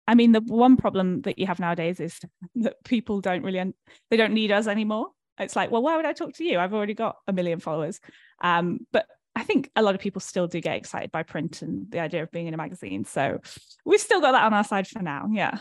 I 0.07 0.15
mean, 0.15 0.33
the 0.33 0.41
one 0.41 0.77
problem 0.77 1.23
that 1.23 1.39
you 1.39 1.47
have 1.47 1.59
nowadays 1.59 2.01
is 2.01 2.19
that 2.57 2.83
people 2.85 3.21
don't 3.21 3.43
really 3.43 3.73
they 4.11 4.17
don't 4.17 4.35
need 4.35 4.53
us 4.53 4.67
anymore. 4.67 5.09
It's 5.39 5.57
like, 5.57 5.71
well, 5.71 5.83
why 5.83 5.97
would 5.97 6.05
I 6.05 6.13
talk 6.13 6.35
to 6.35 6.45
you? 6.45 6.59
I've 6.59 6.75
already 6.75 6.95
got 6.95 7.17
a 7.27 7.33
million 7.33 7.61
followers. 7.61 7.99
Um, 8.43 8.81
but 8.93 9.07
I 9.41 9.43
think 9.43 9.71
a 9.75 9.81
lot 9.81 9.95
of 9.95 10.03
people 10.03 10.21
still 10.21 10.47
do 10.47 10.61
get 10.61 10.77
excited 10.77 11.11
by 11.11 11.23
print 11.23 11.63
and 11.63 11.91
the 11.91 12.01
idea 12.01 12.23
of 12.23 12.31
being 12.31 12.47
in 12.47 12.53
a 12.53 12.59
magazine. 12.59 13.07
So 13.07 13.41
we've 13.87 13.99
still 13.99 14.21
got 14.21 14.33
that 14.33 14.45
on 14.45 14.53
our 14.53 14.65
side 14.65 14.87
for 14.87 15.01
now. 15.01 15.31
Yeah. 15.33 15.61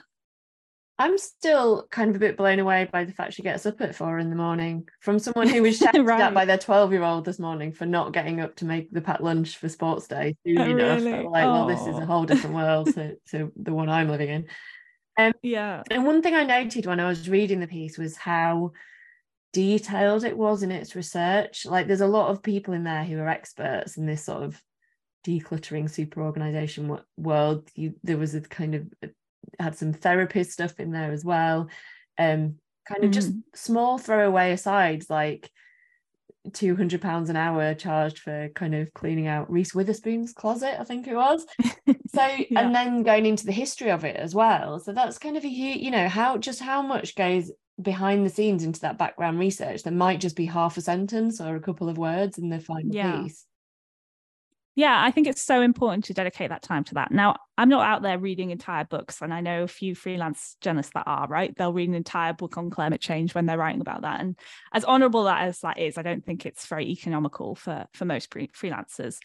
I'm 0.97 1.17
still 1.17 1.87
kind 1.89 2.09
of 2.09 2.17
a 2.17 2.19
bit 2.19 2.35
blown 2.35 2.59
away 2.59 2.89
by 2.91 3.05
the 3.05 3.13
fact 3.13 3.35
she 3.35 3.41
gets 3.41 3.65
up 3.65 3.79
at 3.79 3.95
four 3.95 4.19
in 4.19 4.29
the 4.29 4.35
morning 4.35 4.89
from 4.99 5.17
someone 5.17 5.47
who 5.47 5.61
was 5.61 5.77
shouted 5.79 6.03
right. 6.03 6.19
at 6.19 6.33
by 6.33 6.43
their 6.43 6.57
12 6.57 6.91
year 6.91 7.03
old 7.03 7.23
this 7.23 7.39
morning 7.39 7.71
for 7.71 7.85
not 7.85 8.11
getting 8.11 8.41
up 8.41 8.57
to 8.57 8.65
make 8.65 8.91
the 8.91 8.99
packed 8.99 9.21
lunch 9.21 9.55
for 9.55 9.69
sports 9.69 10.09
day 10.09 10.35
soon 10.45 10.57
oh, 10.57 10.65
enough. 10.65 11.01
Really? 11.01 11.23
Like, 11.23 11.45
oh. 11.45 11.53
well, 11.53 11.67
this 11.67 11.79
is 11.87 11.97
a 11.97 12.05
whole 12.05 12.25
different 12.25 12.57
world 12.57 12.93
to, 12.95 13.15
to 13.29 13.53
the 13.55 13.73
one 13.73 13.87
I'm 13.87 14.09
living 14.09 14.27
in. 14.27 14.45
Um, 15.17 15.31
yeah. 15.41 15.83
And 15.89 16.05
one 16.05 16.21
thing 16.21 16.35
I 16.35 16.43
noted 16.43 16.85
when 16.85 16.99
I 16.99 17.07
was 17.07 17.29
reading 17.29 17.61
the 17.61 17.67
piece 17.67 17.97
was 17.97 18.17
how 18.17 18.73
detailed 19.53 20.23
it 20.23 20.37
was 20.37 20.63
in 20.63 20.71
its 20.71 20.95
research. 20.95 21.65
Like 21.65 21.87
there's 21.87 22.01
a 22.01 22.07
lot 22.07 22.29
of 22.29 22.43
people 22.43 22.73
in 22.73 22.83
there 22.83 23.03
who 23.03 23.17
are 23.19 23.27
experts 23.27 23.97
in 23.97 24.05
this 24.05 24.23
sort 24.23 24.43
of 24.43 24.61
decluttering 25.25 25.89
super 25.89 26.21
organization 26.21 26.97
world. 27.17 27.69
You, 27.75 27.95
there 28.03 28.17
was 28.17 28.35
a 28.35 28.41
kind 28.41 28.75
of 28.75 28.87
had 29.59 29.75
some 29.75 29.93
therapist 29.93 30.51
stuff 30.51 30.79
in 30.79 30.91
there 30.91 31.11
as 31.11 31.25
well. 31.25 31.69
Um, 32.17 32.55
kind 32.87 33.03
of 33.03 33.11
mm. 33.11 33.13
just 33.13 33.33
small 33.55 33.97
throwaway 33.97 34.51
asides 34.51 35.09
like 35.09 35.49
200 36.53 37.01
pounds 37.01 37.29
an 37.29 37.35
hour 37.35 37.73
charged 37.73 38.19
for 38.19 38.49
kind 38.55 38.73
of 38.73 38.93
cleaning 38.93 39.27
out 39.27 39.51
Reese 39.51 39.73
Witherspoon's 39.73 40.33
closet, 40.33 40.79
I 40.79 40.83
think 40.83 41.07
it 41.07 41.15
was. 41.15 41.45
So, 42.11 42.25
yeah. 42.25 42.61
and 42.61 42.73
then 42.73 43.03
going 43.03 43.27
into 43.27 43.45
the 43.45 43.51
history 43.51 43.91
of 43.91 44.03
it 44.03 44.15
as 44.15 44.33
well. 44.33 44.79
So 44.79 44.93
that's 44.93 45.19
kind 45.19 45.37
of 45.37 45.45
a 45.45 45.47
huge 45.47 45.79
you 45.79 45.91
know 45.91 46.07
how 46.07 46.37
just 46.37 46.59
how 46.59 46.81
much 46.81 47.15
goes 47.15 47.51
behind 47.81 48.25
the 48.25 48.29
scenes 48.29 48.63
into 48.63 48.81
that 48.81 48.97
background 48.97 49.39
research 49.39 49.83
that 49.83 49.93
might 49.93 50.19
just 50.19 50.35
be 50.35 50.45
half 50.45 50.77
a 50.77 50.81
sentence 50.81 51.39
or 51.39 51.55
a 51.55 51.61
couple 51.61 51.89
of 51.89 51.97
words 51.97 52.37
in 52.37 52.49
the 52.49 52.59
final 52.59 52.93
yeah. 52.93 53.21
piece 53.21 53.45
yeah 54.75 55.03
i 55.03 55.11
think 55.11 55.27
it's 55.27 55.41
so 55.41 55.61
important 55.61 56.03
to 56.03 56.13
dedicate 56.13 56.49
that 56.49 56.61
time 56.61 56.83
to 56.83 56.93
that 56.93 57.11
now 57.11 57.35
i'm 57.57 57.69
not 57.69 57.85
out 57.85 58.01
there 58.01 58.17
reading 58.17 58.51
entire 58.51 58.83
books 58.85 59.21
and 59.21 59.33
i 59.33 59.41
know 59.41 59.63
a 59.63 59.67
few 59.67 59.95
freelance 59.95 60.57
journalists 60.61 60.91
that 60.93 61.03
are 61.05 61.27
right 61.27 61.55
they'll 61.57 61.73
read 61.73 61.89
an 61.89 61.95
entire 61.95 62.33
book 62.33 62.57
on 62.57 62.69
climate 62.69 63.01
change 63.01 63.33
when 63.33 63.45
they're 63.45 63.57
writing 63.57 63.81
about 63.81 64.01
that 64.01 64.19
and 64.19 64.37
as 64.73 64.83
honorable 64.83 65.23
that 65.23 65.41
as 65.41 65.59
that 65.61 65.79
is 65.79 65.97
i 65.97 66.01
don't 66.01 66.25
think 66.25 66.45
it's 66.45 66.67
very 66.67 66.89
economical 66.89 67.55
for 67.55 67.85
for 67.93 68.05
most 68.05 68.29
pre- 68.29 68.47
freelancers 68.49 69.19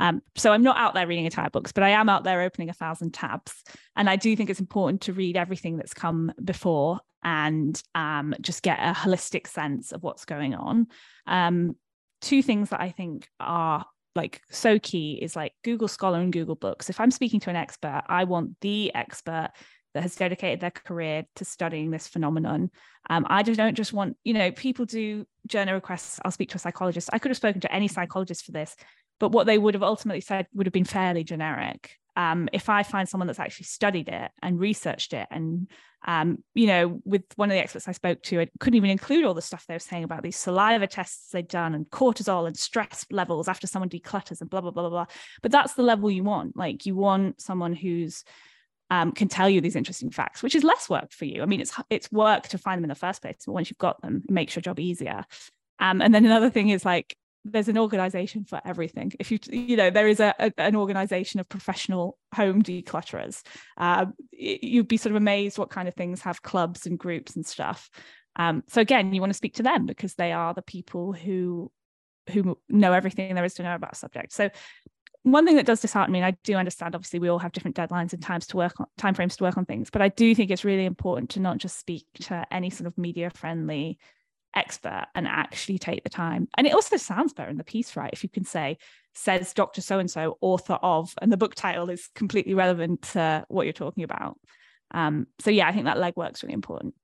Um, 0.00 0.22
so 0.34 0.52
I'm 0.52 0.62
not 0.62 0.76
out 0.76 0.94
there 0.94 1.06
reading 1.06 1.24
entire 1.24 1.50
books, 1.50 1.72
but 1.72 1.84
I 1.84 1.90
am 1.90 2.08
out 2.08 2.24
there 2.24 2.42
opening 2.42 2.68
a 2.68 2.74
thousand 2.74 3.14
tabs. 3.14 3.62
And 3.94 4.10
I 4.10 4.16
do 4.16 4.34
think 4.34 4.50
it's 4.50 4.60
important 4.60 5.02
to 5.02 5.12
read 5.12 5.36
everything 5.36 5.76
that's 5.76 5.94
come 5.94 6.32
before 6.42 6.98
and 7.24 7.80
um, 7.94 8.34
just 8.40 8.62
get 8.62 8.78
a 8.78 8.92
holistic 8.92 9.46
sense 9.46 9.92
of 9.92 10.02
what's 10.02 10.24
going 10.24 10.54
on. 10.54 10.86
Um, 11.26 11.76
two 12.20 12.42
things 12.42 12.70
that 12.70 12.80
I 12.80 12.90
think 12.90 13.28
are 13.40 13.84
like 14.14 14.40
so 14.50 14.78
key 14.78 15.18
is 15.20 15.34
like 15.34 15.52
Google 15.64 15.88
Scholar 15.88 16.20
and 16.20 16.32
Google 16.32 16.54
Books. 16.54 16.88
If 16.90 17.00
I'm 17.00 17.10
speaking 17.10 17.40
to 17.40 17.50
an 17.50 17.56
expert, 17.56 18.02
I 18.06 18.24
want 18.24 18.60
the 18.60 18.94
expert 18.94 19.50
that 19.94 20.02
has 20.02 20.16
dedicated 20.16 20.60
their 20.60 20.70
career 20.70 21.24
to 21.36 21.44
studying 21.44 21.90
this 21.90 22.08
phenomenon. 22.08 22.70
Um, 23.08 23.26
I 23.28 23.42
just 23.42 23.56
don't 23.56 23.76
just 23.76 23.92
want, 23.92 24.16
you 24.24 24.34
know, 24.34 24.50
people 24.50 24.84
do 24.86 25.24
journal 25.46 25.74
requests. 25.74 26.20
I'll 26.24 26.32
speak 26.32 26.50
to 26.50 26.56
a 26.56 26.60
psychologist. 26.60 27.10
I 27.12 27.18
could 27.18 27.30
have 27.30 27.36
spoken 27.36 27.60
to 27.60 27.72
any 27.72 27.88
psychologist 27.88 28.44
for 28.44 28.52
this, 28.52 28.76
but 29.20 29.30
what 29.30 29.46
they 29.46 29.58
would 29.58 29.74
have 29.74 29.82
ultimately 29.82 30.20
said 30.20 30.46
would 30.52 30.66
have 30.66 30.72
been 30.72 30.84
fairly 30.84 31.22
generic. 31.22 31.96
Um, 32.16 32.48
if 32.52 32.68
I 32.68 32.82
find 32.84 33.08
someone 33.08 33.26
that's 33.26 33.40
actually 33.40 33.66
studied 33.66 34.08
it 34.08 34.30
and 34.42 34.60
researched 34.60 35.12
it, 35.12 35.26
and 35.30 35.68
um, 36.06 36.38
you 36.54 36.66
know, 36.66 37.00
with 37.04 37.24
one 37.36 37.50
of 37.50 37.54
the 37.54 37.60
experts 37.60 37.88
I 37.88 37.92
spoke 37.92 38.22
to, 38.24 38.40
I 38.40 38.48
couldn't 38.60 38.76
even 38.76 38.90
include 38.90 39.24
all 39.24 39.34
the 39.34 39.42
stuff 39.42 39.64
they 39.66 39.74
were 39.74 39.80
saying 39.80 40.04
about 40.04 40.22
these 40.22 40.36
saliva 40.36 40.86
tests 40.86 41.30
they'd 41.30 41.48
done 41.48 41.74
and 41.74 41.88
cortisol 41.90 42.46
and 42.46 42.56
stress 42.56 43.06
levels 43.10 43.48
after 43.48 43.66
someone 43.66 43.88
declutters 43.88 44.40
and 44.40 44.50
blah 44.50 44.60
blah 44.60 44.70
blah 44.70 44.88
blah 44.88 44.90
blah. 44.90 45.06
But 45.42 45.50
that's 45.50 45.74
the 45.74 45.82
level 45.82 46.10
you 46.10 46.24
want. 46.24 46.56
Like 46.56 46.86
you 46.86 46.94
want 46.94 47.40
someone 47.40 47.74
who's 47.74 48.22
um, 48.90 49.12
can 49.12 49.28
tell 49.28 49.48
you 49.48 49.60
these 49.60 49.76
interesting 49.76 50.10
facts, 50.10 50.42
which 50.42 50.54
is 50.54 50.62
less 50.62 50.88
work 50.88 51.10
for 51.10 51.24
you. 51.24 51.42
I 51.42 51.46
mean, 51.46 51.60
it's 51.60 51.72
it's 51.90 52.12
work 52.12 52.48
to 52.48 52.58
find 52.58 52.78
them 52.78 52.84
in 52.84 52.90
the 52.90 52.94
first 52.94 53.22
place, 53.22 53.36
but 53.46 53.52
once 53.52 53.70
you've 53.70 53.78
got 53.78 54.00
them, 54.02 54.22
it 54.28 54.32
makes 54.32 54.54
your 54.54 54.62
job 54.62 54.78
easier. 54.78 55.24
Um, 55.78 56.00
and 56.00 56.14
then 56.14 56.24
another 56.24 56.50
thing 56.50 56.68
is 56.68 56.84
like 56.84 57.16
there's 57.44 57.68
an 57.68 57.78
organization 57.78 58.44
for 58.44 58.60
everything. 58.64 59.12
If 59.18 59.30
you 59.30 59.38
you 59.50 59.76
know 59.76 59.90
there 59.90 60.08
is 60.08 60.20
a, 60.20 60.34
a 60.38 60.52
an 60.58 60.76
organization 60.76 61.40
of 61.40 61.48
professional 61.48 62.18
home 62.34 62.62
declutterers. 62.62 63.42
Uh, 63.76 64.06
you'd 64.32 64.88
be 64.88 64.96
sort 64.96 65.12
of 65.12 65.16
amazed 65.16 65.58
what 65.58 65.70
kind 65.70 65.88
of 65.88 65.94
things 65.94 66.22
have 66.22 66.42
clubs 66.42 66.86
and 66.86 66.98
groups 66.98 67.36
and 67.36 67.46
stuff. 67.46 67.90
Um, 68.36 68.64
so 68.68 68.80
again, 68.80 69.12
you 69.12 69.20
want 69.20 69.30
to 69.30 69.36
speak 69.36 69.54
to 69.56 69.62
them 69.62 69.86
because 69.86 70.14
they 70.14 70.32
are 70.32 70.54
the 70.54 70.62
people 70.62 71.12
who 71.12 71.70
who 72.30 72.58
know 72.68 72.92
everything 72.92 73.34
there 73.34 73.44
is 73.44 73.54
to 73.54 73.62
know 73.62 73.74
about 73.74 73.92
a 73.92 73.96
subject. 73.96 74.32
So 74.32 74.48
one 75.22 75.46
thing 75.46 75.56
that 75.56 75.66
does 75.66 75.80
dishearten 75.80 76.12
me, 76.12 76.18
and 76.18 76.26
I 76.26 76.36
do 76.44 76.54
understand, 76.54 76.94
obviously, 76.94 77.18
we 77.18 77.28
all 77.28 77.38
have 77.38 77.52
different 77.52 77.76
deadlines 77.76 78.12
and 78.12 78.22
times 78.22 78.46
to 78.48 78.58
work 78.58 78.78
on 78.78 78.86
timeframes 78.98 79.36
to 79.36 79.44
work 79.44 79.56
on 79.56 79.64
things, 79.64 79.90
but 79.90 80.02
I 80.02 80.08
do 80.08 80.34
think 80.34 80.50
it's 80.50 80.64
really 80.64 80.84
important 80.84 81.30
to 81.30 81.40
not 81.40 81.58
just 81.58 81.78
speak 81.78 82.06
to 82.22 82.46
any 82.50 82.70
sort 82.70 82.86
of 82.86 82.96
media 82.98 83.30
friendly 83.30 83.98
expert 84.54 85.06
and 85.14 85.26
actually 85.26 85.78
take 85.78 86.04
the 86.04 86.10
time. 86.10 86.48
And 86.56 86.66
it 86.66 86.74
also 86.74 86.96
sounds 86.96 87.32
better 87.32 87.50
in 87.50 87.56
the 87.56 87.64
piece, 87.64 87.96
right? 87.96 88.12
If 88.12 88.22
you 88.22 88.28
can 88.28 88.44
say, 88.44 88.78
says 89.14 89.52
Dr. 89.52 89.80
So 89.80 89.98
and 89.98 90.10
so, 90.10 90.38
author 90.40 90.74
of, 90.74 91.14
and 91.20 91.32
the 91.32 91.36
book 91.36 91.54
title 91.54 91.90
is 91.90 92.08
completely 92.14 92.54
relevant 92.54 93.02
to 93.12 93.44
what 93.48 93.64
you're 93.64 93.72
talking 93.72 94.04
about. 94.04 94.38
Um, 94.92 95.26
so, 95.40 95.50
yeah, 95.50 95.68
I 95.68 95.72
think 95.72 95.86
that 95.86 95.96
legwork's 95.96 96.42
really 96.42 96.54
important. 96.54 96.94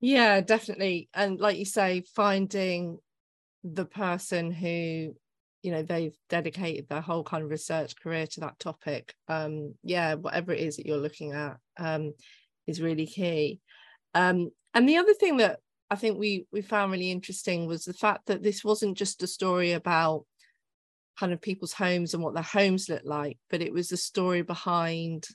Yeah, 0.00 0.40
definitely. 0.40 1.08
And 1.14 1.40
like 1.40 1.58
you 1.58 1.64
say, 1.64 2.02
finding 2.14 2.98
the 3.64 3.84
person 3.84 4.50
who 4.50 5.14
you 5.62 5.70
know 5.70 5.82
they've 5.82 6.16
dedicated 6.28 6.88
their 6.88 7.00
whole 7.00 7.22
kind 7.22 7.44
of 7.44 7.50
research 7.50 7.94
career 7.96 8.26
to 8.26 8.40
that 8.40 8.58
topic 8.58 9.14
um 9.28 9.74
yeah 9.84 10.14
whatever 10.14 10.52
it 10.52 10.60
is 10.60 10.76
that 10.76 10.86
you're 10.86 10.96
looking 10.96 11.32
at 11.32 11.56
um 11.78 12.12
is 12.66 12.82
really 12.82 13.06
key 13.06 13.60
um 14.14 14.50
and 14.74 14.88
the 14.88 14.96
other 14.96 15.14
thing 15.14 15.36
that 15.36 15.60
i 15.92 15.96
think 15.96 16.18
we 16.18 16.46
we 16.52 16.62
found 16.62 16.90
really 16.90 17.10
interesting 17.10 17.66
was 17.66 17.84
the 17.84 17.94
fact 17.94 18.26
that 18.26 18.42
this 18.42 18.64
wasn't 18.64 18.96
just 18.96 19.22
a 19.22 19.26
story 19.26 19.72
about 19.72 20.24
kind 21.18 21.32
of 21.32 21.40
people's 21.40 21.74
homes 21.74 22.14
and 22.14 22.22
what 22.22 22.34
their 22.34 22.42
homes 22.42 22.88
look 22.88 23.02
like 23.04 23.38
but 23.50 23.60
it 23.60 23.72
was 23.72 23.92
a 23.92 23.96
story 23.96 24.42
behind 24.42 25.26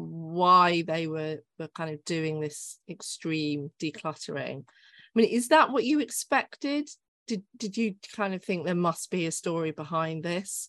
why 0.00 0.82
they 0.82 1.06
were 1.06 1.38
were 1.58 1.68
kind 1.68 1.90
of 1.90 2.04
doing 2.04 2.40
this 2.40 2.78
extreme 2.88 3.70
decluttering. 3.80 4.64
I 4.66 5.12
mean 5.14 5.28
is 5.28 5.48
that 5.48 5.70
what 5.70 5.84
you 5.84 6.00
expected? 6.00 6.88
Did 7.26 7.42
did 7.56 7.76
you 7.76 7.94
kind 8.14 8.34
of 8.34 8.42
think 8.42 8.64
there 8.64 8.74
must 8.74 9.10
be 9.10 9.26
a 9.26 9.32
story 9.32 9.72
behind 9.72 10.24
this? 10.24 10.68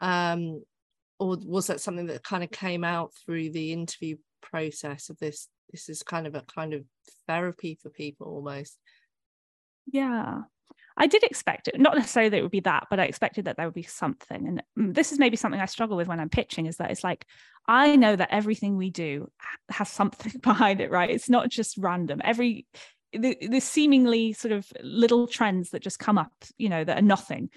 Um 0.00 0.62
or 1.18 1.38
was 1.44 1.68
that 1.68 1.80
something 1.80 2.06
that 2.06 2.24
kind 2.24 2.42
of 2.42 2.50
came 2.50 2.82
out 2.82 3.12
through 3.24 3.50
the 3.50 3.72
interview 3.72 4.16
process 4.40 5.08
of 5.08 5.18
this 5.18 5.48
this 5.72 5.88
is 5.88 6.02
kind 6.02 6.26
of 6.26 6.34
a 6.34 6.42
kind 6.42 6.74
of 6.74 6.84
therapy 7.26 7.78
for 7.80 7.90
people 7.90 8.26
almost 8.26 8.78
yeah 9.86 10.42
I 10.96 11.06
did 11.06 11.22
expect 11.22 11.68
it, 11.68 11.80
not 11.80 11.96
necessarily 11.96 12.28
that 12.30 12.38
it 12.38 12.42
would 12.42 12.50
be 12.50 12.60
that, 12.60 12.88
but 12.90 13.00
I 13.00 13.04
expected 13.04 13.46
that 13.46 13.56
there 13.56 13.66
would 13.66 13.74
be 13.74 13.82
something. 13.82 14.46
And 14.46 14.62
mm, 14.78 14.94
this 14.94 15.12
is 15.12 15.18
maybe 15.18 15.36
something 15.36 15.60
I 15.60 15.66
struggle 15.66 15.96
with 15.96 16.06
when 16.06 16.20
I'm 16.20 16.28
pitching 16.28 16.66
is 16.66 16.76
that 16.76 16.90
it's 16.90 17.02
like, 17.02 17.26
I 17.66 17.96
know 17.96 18.14
that 18.14 18.28
everything 18.32 18.76
we 18.76 18.90
do 18.90 19.30
has 19.70 19.88
something 19.88 20.38
behind 20.42 20.80
it, 20.80 20.90
right? 20.90 21.10
It's 21.10 21.30
not 21.30 21.48
just 21.48 21.78
random. 21.78 22.20
Every 22.22 22.66
the, 23.12 23.36
the 23.40 23.60
seemingly 23.60 24.32
sort 24.32 24.52
of 24.52 24.66
little 24.82 25.26
trends 25.26 25.70
that 25.70 25.82
just 25.82 25.98
come 25.98 26.18
up, 26.18 26.32
you 26.56 26.68
know, 26.68 26.82
that 26.82 26.98
are 26.98 27.02
nothing, 27.02 27.50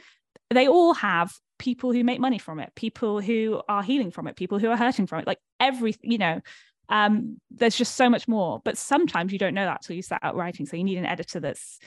they 0.49 0.67
all 0.67 0.93
have 0.93 1.34
people 1.58 1.93
who 1.93 2.04
make 2.04 2.19
money 2.19 2.38
from 2.38 2.60
it, 2.60 2.73
people 2.75 3.21
who 3.21 3.62
are 3.69 3.82
healing 3.82 4.12
from 4.12 4.28
it, 4.28 4.36
people 4.36 4.60
who 4.60 4.69
are 4.69 4.78
hurting 4.78 5.08
from 5.08 5.19
it, 5.19 5.28
like 5.28 5.39
every, 5.60 5.95
you 6.01 6.17
know, 6.17 6.41
um, 6.89 7.39
there's 7.52 7.76
just 7.76 7.95
so 7.95 8.10
much 8.10 8.28
more. 8.28 8.62
But 8.63 8.78
sometimes 8.78 9.32
you 9.32 9.39
don't 9.39 9.54
know 9.54 9.65
that 9.65 9.82
till 9.82 9.95
you 9.95 10.02
start 10.02 10.24
out 10.24 10.36
writing. 10.36 10.65
So 10.65 10.78
you 10.78 10.84
need 10.84 10.98
an 10.98 11.06
editor 11.06 11.39
that's 11.39 11.80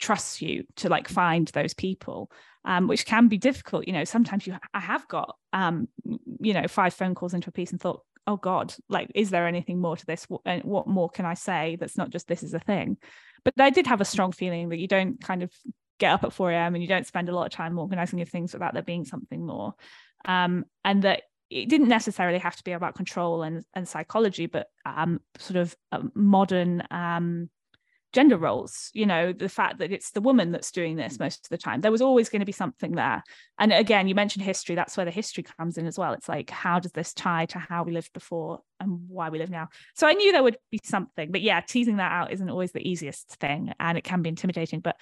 trusts 0.00 0.42
you 0.42 0.64
to 0.76 0.88
like 0.88 1.08
find 1.08 1.48
those 1.48 1.74
people, 1.74 2.30
um, 2.64 2.88
which 2.88 3.06
can 3.06 3.28
be 3.28 3.38
difficult. 3.38 3.86
You 3.86 3.92
know, 3.92 4.04
sometimes 4.04 4.46
you 4.46 4.56
I 4.74 4.80
have 4.80 5.06
got 5.08 5.36
um, 5.52 5.88
you 6.40 6.54
know, 6.54 6.66
five 6.68 6.94
phone 6.94 7.14
calls 7.14 7.34
into 7.34 7.50
a 7.50 7.52
piece 7.52 7.72
and 7.72 7.80
thought, 7.80 8.02
oh 8.26 8.36
god 8.36 8.74
like 8.88 9.10
is 9.14 9.30
there 9.30 9.46
anything 9.46 9.80
more 9.80 9.96
to 9.96 10.06
this 10.06 10.24
what, 10.28 10.42
what 10.64 10.86
more 10.86 11.08
can 11.08 11.26
i 11.26 11.34
say 11.34 11.76
that's 11.80 11.96
not 11.96 12.10
just 12.10 12.28
this 12.28 12.42
is 12.42 12.54
a 12.54 12.58
thing 12.60 12.96
but 13.44 13.54
i 13.58 13.70
did 13.70 13.86
have 13.86 14.00
a 14.00 14.04
strong 14.04 14.32
feeling 14.32 14.68
that 14.68 14.78
you 14.78 14.88
don't 14.88 15.20
kind 15.20 15.42
of 15.42 15.52
get 15.98 16.12
up 16.12 16.24
at 16.24 16.32
4 16.32 16.52
a.m 16.52 16.74
and 16.74 16.82
you 16.82 16.88
don't 16.88 17.06
spend 17.06 17.28
a 17.28 17.34
lot 17.34 17.46
of 17.46 17.52
time 17.52 17.78
organizing 17.78 18.18
your 18.18 18.26
things 18.26 18.52
without 18.52 18.74
there 18.74 18.82
being 18.82 19.04
something 19.04 19.44
more 19.44 19.74
um, 20.24 20.64
and 20.84 21.02
that 21.02 21.22
it 21.52 21.68
didn't 21.68 21.88
necessarily 21.88 22.38
have 22.38 22.56
to 22.56 22.64
be 22.64 22.72
about 22.72 22.94
control 22.94 23.42
and, 23.42 23.64
and 23.74 23.88
psychology 23.88 24.46
but 24.46 24.68
um, 24.86 25.20
sort 25.38 25.56
of 25.56 25.76
modern 26.14 26.82
um, 26.90 27.50
gender 28.12 28.36
roles 28.36 28.90
you 28.92 29.06
know 29.06 29.32
the 29.32 29.48
fact 29.48 29.78
that 29.78 29.90
it's 29.90 30.10
the 30.10 30.20
woman 30.20 30.52
that's 30.52 30.70
doing 30.70 30.96
this 30.96 31.18
most 31.18 31.46
of 31.46 31.48
the 31.48 31.58
time. 31.58 31.80
There 31.80 31.92
was 31.92 32.02
always 32.02 32.28
going 32.28 32.40
to 32.40 32.46
be 32.46 32.52
something 32.52 32.92
there. 32.92 33.22
And 33.58 33.72
again 33.72 34.06
you 34.06 34.14
mentioned 34.14 34.44
history 34.44 34.74
that's 34.74 34.96
where 34.96 35.06
the 35.06 35.10
history 35.10 35.44
comes 35.44 35.78
in 35.78 35.86
as 35.86 35.98
well. 35.98 36.12
It's 36.12 36.28
like 36.28 36.50
how 36.50 36.78
does 36.78 36.92
this 36.92 37.14
tie 37.14 37.46
to 37.46 37.58
how 37.58 37.82
we 37.84 37.92
lived 37.92 38.12
before 38.12 38.60
and 38.80 39.08
why 39.08 39.30
we 39.30 39.38
live 39.38 39.50
now? 39.50 39.68
So 39.94 40.06
i 40.06 40.12
knew 40.12 40.32
there 40.32 40.42
would 40.42 40.58
be 40.70 40.80
something 40.84 41.32
but 41.32 41.40
yeah 41.40 41.60
teasing 41.60 41.96
that 41.96 42.12
out 42.12 42.32
isn't 42.32 42.50
always 42.50 42.72
the 42.72 42.86
easiest 42.86 43.36
thing 43.36 43.72
and 43.80 43.96
it 43.96 44.04
can 44.04 44.22
be 44.22 44.28
intimidating 44.28 44.80
but 44.80 44.96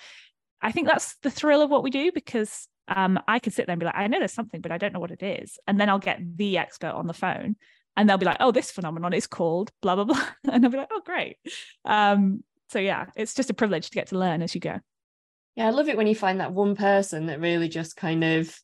i 0.63 0.71
think 0.73 0.87
that's 0.87 1.17
the 1.23 1.31
thrill 1.31 1.63
of 1.63 1.71
what 1.71 1.83
we 1.83 1.91
do 1.91 2.13
because 2.13 2.69
um, 2.95 3.19
i 3.27 3.39
could 3.39 3.55
sit 3.55 3.67
there 3.67 3.73
and 3.73 3.81
be 3.81 3.87
like 3.87 3.97
i 3.97 4.07
know 4.07 4.19
there's 4.19 4.33
something 4.33 4.61
but 4.61 4.73
i 4.73 4.79
don't 4.79 4.93
know 4.93 5.01
what 5.01 5.11
it 5.11 5.23
is. 5.23 5.59
And 5.67 5.81
then 5.81 5.89
i'll 5.89 5.99
get 5.99 6.21
the 6.37 6.59
expert 6.59 6.93
on 6.93 7.07
the 7.07 7.15
phone 7.15 7.57
and 7.97 8.09
they'll 8.09 8.19
be 8.19 8.25
like, 8.25 8.37
"Oh, 8.41 8.53
this 8.53 8.71
phenomenon 8.71 9.13
is 9.13 9.27
called 9.27 9.73
blah 9.83 9.97
blah 9.97 10.05
blah," 10.05 10.25
and 10.53 10.65
I'll 10.65 10.71
be 10.71 10.79
like, 10.79 10.91
"Oh, 10.93 11.03
great." 11.05 11.37
Um, 11.85 12.45
so 12.71 12.79
yeah 12.79 13.07
it's 13.17 13.35
just 13.35 13.51
a 13.51 13.55
privilege 13.55 13.91
to 13.91 13.95
get 13.95 14.09
to 14.09 14.19
learn 14.19 14.43
as 14.43 14.55
you 14.55 14.61
go. 14.61 14.79
Yeah 15.57 15.67
i 15.67 15.71
love 15.71 15.89
it 15.89 15.97
when 15.97 16.07
you 16.07 16.15
find 16.15 16.41
that 16.41 16.53
one 16.53 16.77
person 16.77 17.27
that 17.27 17.41
really 17.41 17.69
just 17.69 17.97
kind 17.97 18.23
of 18.25 18.57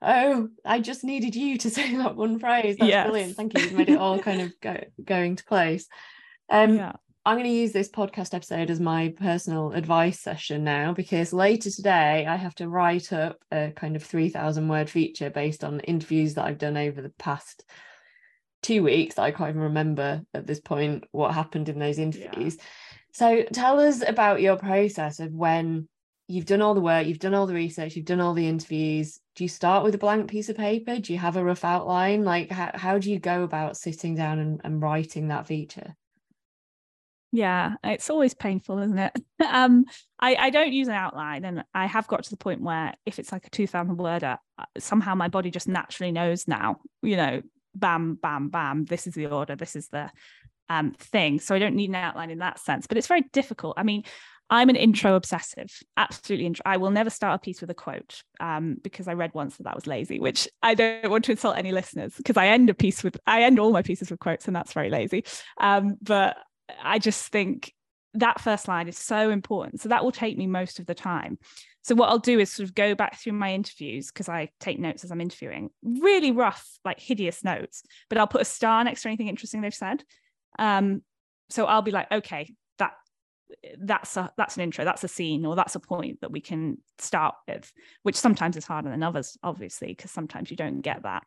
oh 0.00 0.48
i 0.64 0.80
just 0.80 1.04
needed 1.04 1.34
you 1.34 1.58
to 1.58 1.70
say 1.76 1.96
that 1.96 2.16
one 2.16 2.38
phrase. 2.38 2.76
That's 2.78 2.88
yes. 2.88 3.06
brilliant. 3.06 3.36
Thank 3.36 3.56
you. 3.56 3.64
You've 3.64 3.72
made 3.72 3.88
it 3.90 3.98
all 3.98 4.18
kind 4.18 4.40
of 4.40 4.52
go 4.60 4.78
go 5.04 5.16
into 5.16 5.44
place. 5.44 5.88
Um 6.50 6.76
yeah. 6.76 6.92
I'm 7.24 7.36
going 7.36 7.44
to 7.44 7.50
use 7.50 7.72
this 7.72 7.88
podcast 7.88 8.34
episode 8.34 8.70
as 8.70 8.80
my 8.80 9.14
personal 9.18 9.72
advice 9.72 10.20
session 10.20 10.64
now 10.64 10.92
because 10.92 11.32
later 11.32 11.70
today 11.70 12.26
i 12.26 12.36
have 12.36 12.54
to 12.54 12.68
write 12.68 13.12
up 13.12 13.38
a 13.50 13.70
kind 13.74 13.96
of 13.96 14.02
3000 14.02 14.68
word 14.68 14.88
feature 14.90 15.30
based 15.30 15.64
on 15.64 15.80
interviews 15.80 16.34
that 16.34 16.44
i've 16.44 16.58
done 16.58 16.76
over 16.76 17.00
the 17.00 17.12
past 17.18 17.64
two 18.62 18.82
weeks 18.82 19.18
i 19.18 19.30
can't 19.30 19.50
even 19.50 19.62
remember 19.62 20.22
at 20.34 20.46
this 20.46 20.60
point 20.60 21.04
what 21.12 21.34
happened 21.34 21.68
in 21.68 21.78
those 21.78 21.98
interviews 21.98 22.56
yeah 22.58 22.64
so 23.12 23.42
tell 23.52 23.78
us 23.78 24.02
about 24.06 24.40
your 24.40 24.56
process 24.56 25.20
of 25.20 25.32
when 25.32 25.86
you've 26.28 26.46
done 26.46 26.62
all 26.62 26.74
the 26.74 26.80
work, 26.80 27.06
you've 27.06 27.18
done 27.18 27.34
all 27.34 27.46
the 27.46 27.54
research, 27.54 27.94
you've 27.94 28.06
done 28.06 28.20
all 28.20 28.32
the 28.32 28.48
interviews. 28.48 29.20
Do 29.36 29.44
you 29.44 29.48
start 29.48 29.84
with 29.84 29.94
a 29.94 29.98
blank 29.98 30.30
piece 30.30 30.48
of 30.48 30.56
paper? 30.56 30.98
Do 30.98 31.12
you 31.12 31.18
have 31.18 31.36
a 31.36 31.44
rough 31.44 31.64
outline? 31.64 32.24
Like 32.24 32.50
how, 32.50 32.70
how 32.74 32.98
do 32.98 33.10
you 33.10 33.18
go 33.18 33.42
about 33.42 33.76
sitting 33.76 34.14
down 34.14 34.38
and, 34.38 34.60
and 34.64 34.80
writing 34.80 35.28
that 35.28 35.46
feature? 35.46 35.94
Yeah, 37.34 37.76
it's 37.82 38.10
always 38.10 38.34
painful, 38.34 38.78
isn't 38.80 38.98
it? 38.98 39.12
um, 39.50 39.86
I, 40.20 40.36
I 40.36 40.50
don't 40.50 40.72
use 40.72 40.88
an 40.88 40.94
outline, 40.94 41.46
and 41.46 41.64
I 41.74 41.86
have 41.86 42.06
got 42.06 42.24
to 42.24 42.30
the 42.30 42.36
point 42.36 42.60
where 42.60 42.94
if 43.06 43.18
it's 43.18 43.32
like 43.32 43.46
a 43.46 43.50
two 43.50 43.66
thousand 43.66 43.96
worder, 43.96 44.38
uh, 44.58 44.64
somehow 44.78 45.14
my 45.14 45.28
body 45.28 45.50
just 45.50 45.66
naturally 45.66 46.12
knows 46.12 46.46
now. 46.46 46.80
You 47.00 47.16
know, 47.16 47.42
bam, 47.74 48.18
bam, 48.20 48.50
bam. 48.50 48.84
This 48.84 49.06
is 49.06 49.14
the 49.14 49.26
order. 49.26 49.56
This 49.56 49.76
is 49.76 49.88
the 49.88 50.10
um, 50.68 50.92
thing. 50.92 51.40
So 51.40 51.54
I 51.54 51.58
don't 51.58 51.74
need 51.74 51.88
an 51.88 51.94
outline 51.96 52.30
in 52.30 52.38
that 52.38 52.58
sense, 52.58 52.86
but 52.86 52.98
it's 52.98 53.06
very 53.06 53.22
difficult. 53.32 53.74
I 53.78 53.82
mean, 53.82 54.04
I'm 54.50 54.68
an 54.68 54.76
intro 54.76 55.14
obsessive, 55.14 55.70
absolutely. 55.96 56.44
Intro. 56.44 56.62
I 56.66 56.76
will 56.76 56.90
never 56.90 57.08
start 57.08 57.36
a 57.36 57.38
piece 57.38 57.62
with 57.62 57.70
a 57.70 57.74
quote 57.74 58.22
um, 58.40 58.76
because 58.82 59.08
I 59.08 59.14
read 59.14 59.32
once 59.32 59.56
that 59.56 59.62
that 59.62 59.74
was 59.74 59.86
lazy, 59.86 60.20
which 60.20 60.46
I 60.62 60.74
don't 60.74 61.10
want 61.10 61.24
to 61.24 61.32
insult 61.32 61.56
any 61.56 61.72
listeners 61.72 62.12
because 62.14 62.36
I 62.36 62.48
end 62.48 62.68
a 62.68 62.74
piece 62.74 63.02
with, 63.02 63.18
I 63.26 63.44
end 63.44 63.58
all 63.58 63.72
my 63.72 63.80
pieces 63.80 64.10
with 64.10 64.20
quotes 64.20 64.46
and 64.46 64.54
that's 64.54 64.74
very 64.74 64.90
lazy. 64.90 65.24
Um, 65.58 65.96
but 66.02 66.36
I 66.82 66.98
just 66.98 67.28
think 67.28 67.72
that 68.14 68.40
first 68.40 68.68
line 68.68 68.88
is 68.88 68.98
so 68.98 69.30
important. 69.30 69.80
So 69.80 69.88
that 69.88 70.04
will 70.04 70.12
take 70.12 70.36
me 70.36 70.46
most 70.46 70.78
of 70.78 70.86
the 70.86 70.94
time. 70.94 71.38
So 71.82 71.94
what 71.94 72.10
I'll 72.10 72.18
do 72.18 72.38
is 72.38 72.52
sort 72.52 72.68
of 72.68 72.74
go 72.74 72.94
back 72.94 73.18
through 73.18 73.32
my 73.32 73.52
interviews 73.52 74.08
because 74.08 74.28
I 74.28 74.50
take 74.60 74.78
notes 74.78 75.02
as 75.02 75.10
I'm 75.10 75.20
interviewing, 75.20 75.70
really 75.82 76.30
rough, 76.30 76.66
like 76.84 77.00
hideous 77.00 77.42
notes, 77.42 77.82
but 78.08 78.18
I'll 78.18 78.26
put 78.26 78.42
a 78.42 78.46
star 78.46 78.84
next 78.84 79.02
to 79.02 79.08
anything 79.08 79.28
interesting 79.28 79.62
they've 79.62 79.74
said. 79.74 80.04
Um, 80.58 81.02
so 81.50 81.66
I'll 81.66 81.82
be 81.82 81.90
like, 81.90 82.10
okay, 82.12 82.54
that 82.78 82.92
that's 83.78 84.16
a 84.16 84.32
that's 84.36 84.56
an 84.56 84.62
intro 84.62 84.82
that's 84.82 85.04
a 85.04 85.08
scene 85.08 85.44
or 85.44 85.54
that's 85.54 85.74
a 85.74 85.80
point 85.80 86.20
that 86.22 86.30
we 86.30 86.40
can 86.40 86.78
start 86.98 87.34
with 87.46 87.70
which 88.02 88.16
sometimes 88.16 88.56
is 88.56 88.64
harder 88.64 88.88
than 88.88 89.02
others 89.02 89.36
obviously 89.42 89.88
because 89.88 90.10
sometimes 90.10 90.50
you 90.50 90.56
don't 90.56 90.80
get 90.80 91.02
that 91.02 91.22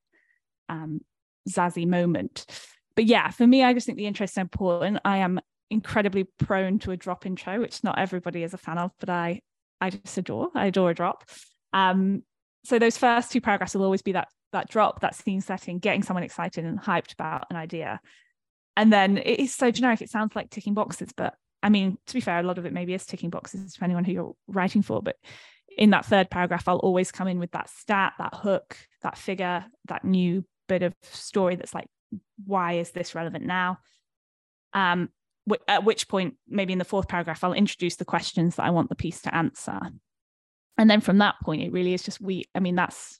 um 0.67 1.00
zazzy 1.48 1.88
moment 1.88 2.48
but 2.95 3.05
yeah 3.05 3.29
for 3.29 3.45
me 3.45 3.63
i 3.63 3.73
just 3.73 3.86
think 3.86 3.97
the 3.97 4.08
interest 4.08 4.34
is 4.34 4.38
important 4.38 4.99
i 5.05 5.17
am 5.17 5.39
incredibly 5.69 6.23
prone 6.39 6.79
to 6.79 6.91
a 6.91 6.97
drop 6.97 7.25
intro 7.25 7.60
which 7.60 7.84
not 7.84 7.97
everybody 7.97 8.43
is 8.43 8.53
a 8.53 8.58
fan 8.58 8.77
of 8.77 8.91
but 8.99 9.10
i 9.10 9.39
i 9.81 9.89
just 9.89 10.17
adore 10.17 10.49
i 10.55 10.67
adore 10.67 10.91
a 10.91 10.95
drop 10.95 11.23
um 11.73 12.23
so 12.63 12.79
those 12.79 12.97
first 12.97 13.31
two 13.31 13.41
paragraphs 13.41 13.75
will 13.75 13.84
always 13.84 14.01
be 14.01 14.12
that 14.12 14.27
that 14.51 14.69
drop 14.69 15.01
that 15.01 15.15
scene 15.15 15.41
setting 15.41 15.79
getting 15.79 16.03
someone 16.03 16.23
excited 16.23 16.63
and 16.63 16.79
hyped 16.79 17.13
about 17.13 17.45
an 17.49 17.55
idea 17.55 17.99
and 18.77 18.93
then 18.93 19.17
it 19.17 19.39
is 19.39 19.55
so 19.55 19.71
generic 19.71 20.01
it 20.01 20.10
sounds 20.10 20.36
like 20.36 20.49
ticking 20.49 20.73
boxes 20.73 21.10
but 21.15 21.36
I 21.65 21.69
mean, 21.69 21.97
to 22.05 22.13
be 22.13 22.21
fair, 22.21 22.38
a 22.38 22.43
lot 22.43 22.60
of 22.60 22.67
it 22.67 22.73
maybe 22.73 22.93
is 22.93 23.08
ticking 23.08 23.31
boxes 23.31 23.73
depending 23.73 23.97
on 23.97 24.03
who 24.03 24.12
you're 24.12 24.36
writing 24.47 24.84
for. 24.84 25.01
But 25.01 25.15
in 25.75 25.89
that 25.89 26.05
third 26.05 26.29
paragraph, 26.29 26.67
I'll 26.67 26.77
always 26.77 27.12
come 27.12 27.27
in 27.27 27.39
with 27.39 27.51
that 27.53 27.71
stat, 27.71 28.13
that 28.19 28.36
hook, 28.36 28.77
that 29.01 29.17
figure, 29.17 29.65
that 29.88 30.05
new 30.05 30.45
bit 30.67 30.84
of 30.84 30.93
story 31.01 31.55
that's 31.55 31.73
like, 31.73 31.88
why 32.46 32.74
is 32.74 32.91
this 32.91 33.15
relevant 33.15 33.46
now? 33.46 33.80
Um, 34.74 35.10
at 35.68 35.84
which 35.84 36.08
point, 36.08 36.36
maybe 36.48 36.74
in 36.74 36.80
the 36.80 36.86
fourth 36.86 37.08
paragraph, 37.08 37.44
I'll 37.44 37.54
introduce 37.54 37.96
the 37.98 38.06
questions 38.06 38.56
that 38.56 38.65
I 38.65 38.72
want 38.72 38.89
the 38.89 38.96
piece 38.96 39.22
to 39.22 39.36
answer. 39.36 39.80
And 40.78 40.89
then 40.89 41.02
from 41.02 41.20
that 41.20 41.36
point, 41.44 41.62
it 41.62 41.72
really 41.72 41.94
is 41.94 42.04
just 42.04 42.20
we. 42.20 42.46
I 42.54 42.60
mean, 42.60 42.76
that's 42.76 43.20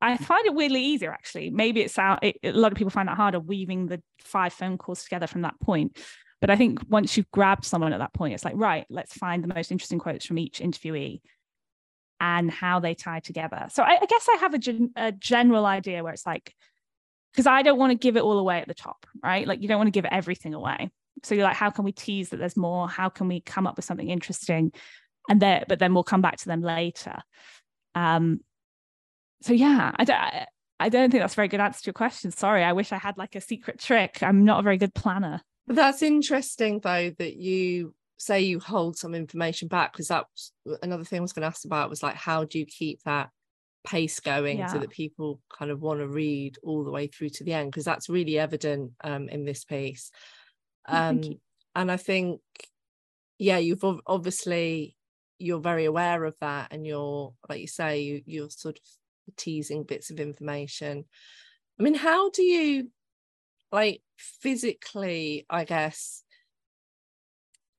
I 0.00 0.16
find 0.16 0.44
it 0.46 0.54
weirdly 0.54 0.82
easier 0.82 1.12
actually. 1.12 1.50
Maybe 1.50 1.80
it's 1.80 1.98
out. 1.98 2.22
It, 2.22 2.36
a 2.42 2.52
lot 2.52 2.72
of 2.72 2.78
people 2.78 2.90
find 2.90 3.08
that 3.08 3.16
harder 3.16 3.40
weaving 3.40 3.86
the 3.86 4.02
five 4.20 4.52
phone 4.52 4.76
calls 4.76 5.02
together 5.02 5.26
from 5.26 5.42
that 5.42 5.58
point. 5.60 5.98
But 6.40 6.50
I 6.50 6.56
think 6.56 6.80
once 6.88 7.16
you've 7.16 7.30
grabbed 7.30 7.64
someone 7.64 7.94
at 7.94 8.00
that 8.00 8.12
point, 8.12 8.34
it's 8.34 8.44
like, 8.44 8.56
right, 8.56 8.84
let's 8.90 9.14
find 9.14 9.42
the 9.42 9.54
most 9.54 9.72
interesting 9.72 9.98
quotes 9.98 10.26
from 10.26 10.38
each 10.38 10.60
interviewee 10.60 11.22
and 12.20 12.50
how 12.50 12.80
they 12.80 12.94
tie 12.94 13.20
together. 13.20 13.66
So 13.70 13.82
I, 13.82 13.98
I 14.00 14.06
guess 14.06 14.28
I 14.30 14.36
have 14.40 14.52
a, 14.52 14.58
gen- 14.58 14.92
a 14.94 15.10
general 15.10 15.64
idea 15.64 16.02
where 16.04 16.12
it's 16.12 16.26
like, 16.26 16.54
because 17.34 17.48
I 17.48 17.62
don't 17.62 17.78
want 17.78 17.90
to 17.90 17.98
give 17.98 18.16
it 18.16 18.22
all 18.22 18.38
away 18.38 18.60
at 18.60 18.68
the 18.68 18.74
top, 18.74 19.06
right? 19.22 19.46
Like 19.46 19.60
you 19.60 19.66
don't 19.66 19.78
want 19.78 19.88
to 19.88 19.98
give 19.98 20.04
everything 20.04 20.54
away. 20.54 20.90
So 21.24 21.34
you're 21.34 21.44
like, 21.44 21.56
how 21.56 21.70
can 21.70 21.84
we 21.84 21.90
tease 21.90 22.28
that 22.28 22.36
there's 22.36 22.56
more? 22.56 22.88
How 22.88 23.08
can 23.08 23.26
we 23.26 23.40
come 23.40 23.66
up 23.66 23.76
with 23.76 23.84
something 23.84 24.08
interesting? 24.08 24.72
And 25.28 25.42
there, 25.42 25.64
but 25.66 25.80
then 25.80 25.94
we'll 25.94 26.04
come 26.04 26.20
back 26.20 26.36
to 26.38 26.46
them 26.46 26.60
later. 26.60 27.16
Um, 27.94 28.40
so 29.42 29.52
yeah, 29.52 29.90
I 29.96 30.04
don't, 30.04 30.20
I 30.78 30.88
don't 30.88 31.10
think 31.10 31.22
that's 31.22 31.34
a 31.34 31.36
very 31.36 31.48
good 31.48 31.60
answer 31.60 31.80
to 31.80 31.86
your 31.86 31.94
question. 31.94 32.30
Sorry, 32.30 32.62
I 32.62 32.72
wish 32.72 32.92
I 32.92 32.98
had 32.98 33.18
like 33.18 33.34
a 33.34 33.40
secret 33.40 33.80
trick. 33.80 34.22
I'm 34.22 34.44
not 34.44 34.60
a 34.60 34.62
very 34.62 34.76
good 34.76 34.94
planner. 34.94 35.42
That's 35.66 36.02
interesting 36.02 36.80
though 36.80 37.10
that 37.18 37.36
you 37.36 37.94
say 38.16 38.42
you 38.42 38.60
hold 38.60 38.96
some 38.96 39.14
information 39.14 39.66
back 39.66 39.92
because 39.92 40.08
that's 40.08 40.52
another 40.82 41.04
thing 41.04 41.18
I 41.18 41.22
was 41.22 41.32
going 41.32 41.42
to 41.42 41.48
ask 41.48 41.64
about 41.64 41.90
was 41.90 42.02
like 42.02 42.14
how 42.14 42.44
do 42.44 42.58
you 42.58 42.66
keep 42.66 43.02
that 43.02 43.30
pace 43.84 44.20
going 44.20 44.58
yeah. 44.58 44.66
so 44.66 44.78
that 44.78 44.90
people 44.90 45.40
kind 45.52 45.70
of 45.70 45.80
want 45.80 46.00
to 46.00 46.08
read 46.08 46.56
all 46.62 46.84
the 46.84 46.90
way 46.90 47.06
through 47.06 47.28
to 47.28 47.44
the 47.44 47.52
end 47.52 47.70
because 47.70 47.84
that's 47.84 48.08
really 48.08 48.38
evident 48.38 48.92
um, 49.02 49.28
in 49.28 49.44
this 49.44 49.64
piece. 49.64 50.10
Oh, 50.88 50.96
um, 50.96 51.22
and 51.74 51.90
I 51.90 51.96
think 51.96 52.40
yeah 53.38 53.58
you've 53.58 53.84
obviously 54.06 54.96
you're 55.38 55.60
very 55.60 55.84
aware 55.86 56.24
of 56.24 56.36
that 56.40 56.68
and 56.70 56.86
you're 56.86 57.34
like 57.48 57.60
you 57.60 57.66
say 57.66 58.00
you, 58.02 58.22
you're 58.26 58.50
sort 58.50 58.78
of 58.78 59.36
teasing 59.36 59.82
bits 59.84 60.10
of 60.10 60.20
information. 60.20 61.04
I 61.78 61.82
mean 61.82 61.94
how 61.94 62.30
do 62.30 62.42
you 62.42 62.90
like 63.74 64.02
physically 64.16 65.44
i 65.50 65.64
guess 65.64 66.22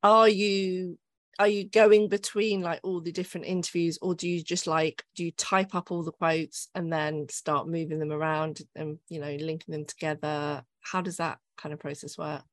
are 0.04 0.28
you 0.28 1.00
are 1.40 1.48
you 1.48 1.68
going 1.70 2.08
between 2.08 2.62
like 2.62 2.80
all 2.84 3.02
the 3.02 3.12
different 3.12 3.46
interviews 3.46 3.98
or 4.02 4.16
do 4.16 4.28
you 4.28 4.42
just 4.42 4.68
like 4.68 5.04
do 5.16 5.26
you 5.26 5.32
type 5.32 5.76
up 5.76 5.92
all 5.92 6.04
the 6.04 6.12
quotes 6.12 6.70
and 6.76 6.92
then 6.92 7.28
start 7.30 7.68
moving 7.68 8.00
them 8.00 8.12
around 8.12 8.62
and 8.76 8.98
you 9.10 9.20
know 9.20 9.36
linking 9.40 9.74
them 9.74 9.86
together? 9.86 10.64
How 10.82 11.02
does 11.02 11.18
that 11.18 11.40
kind 11.58 11.74
of 11.74 11.80
process 11.80 12.18
work? 12.18 12.44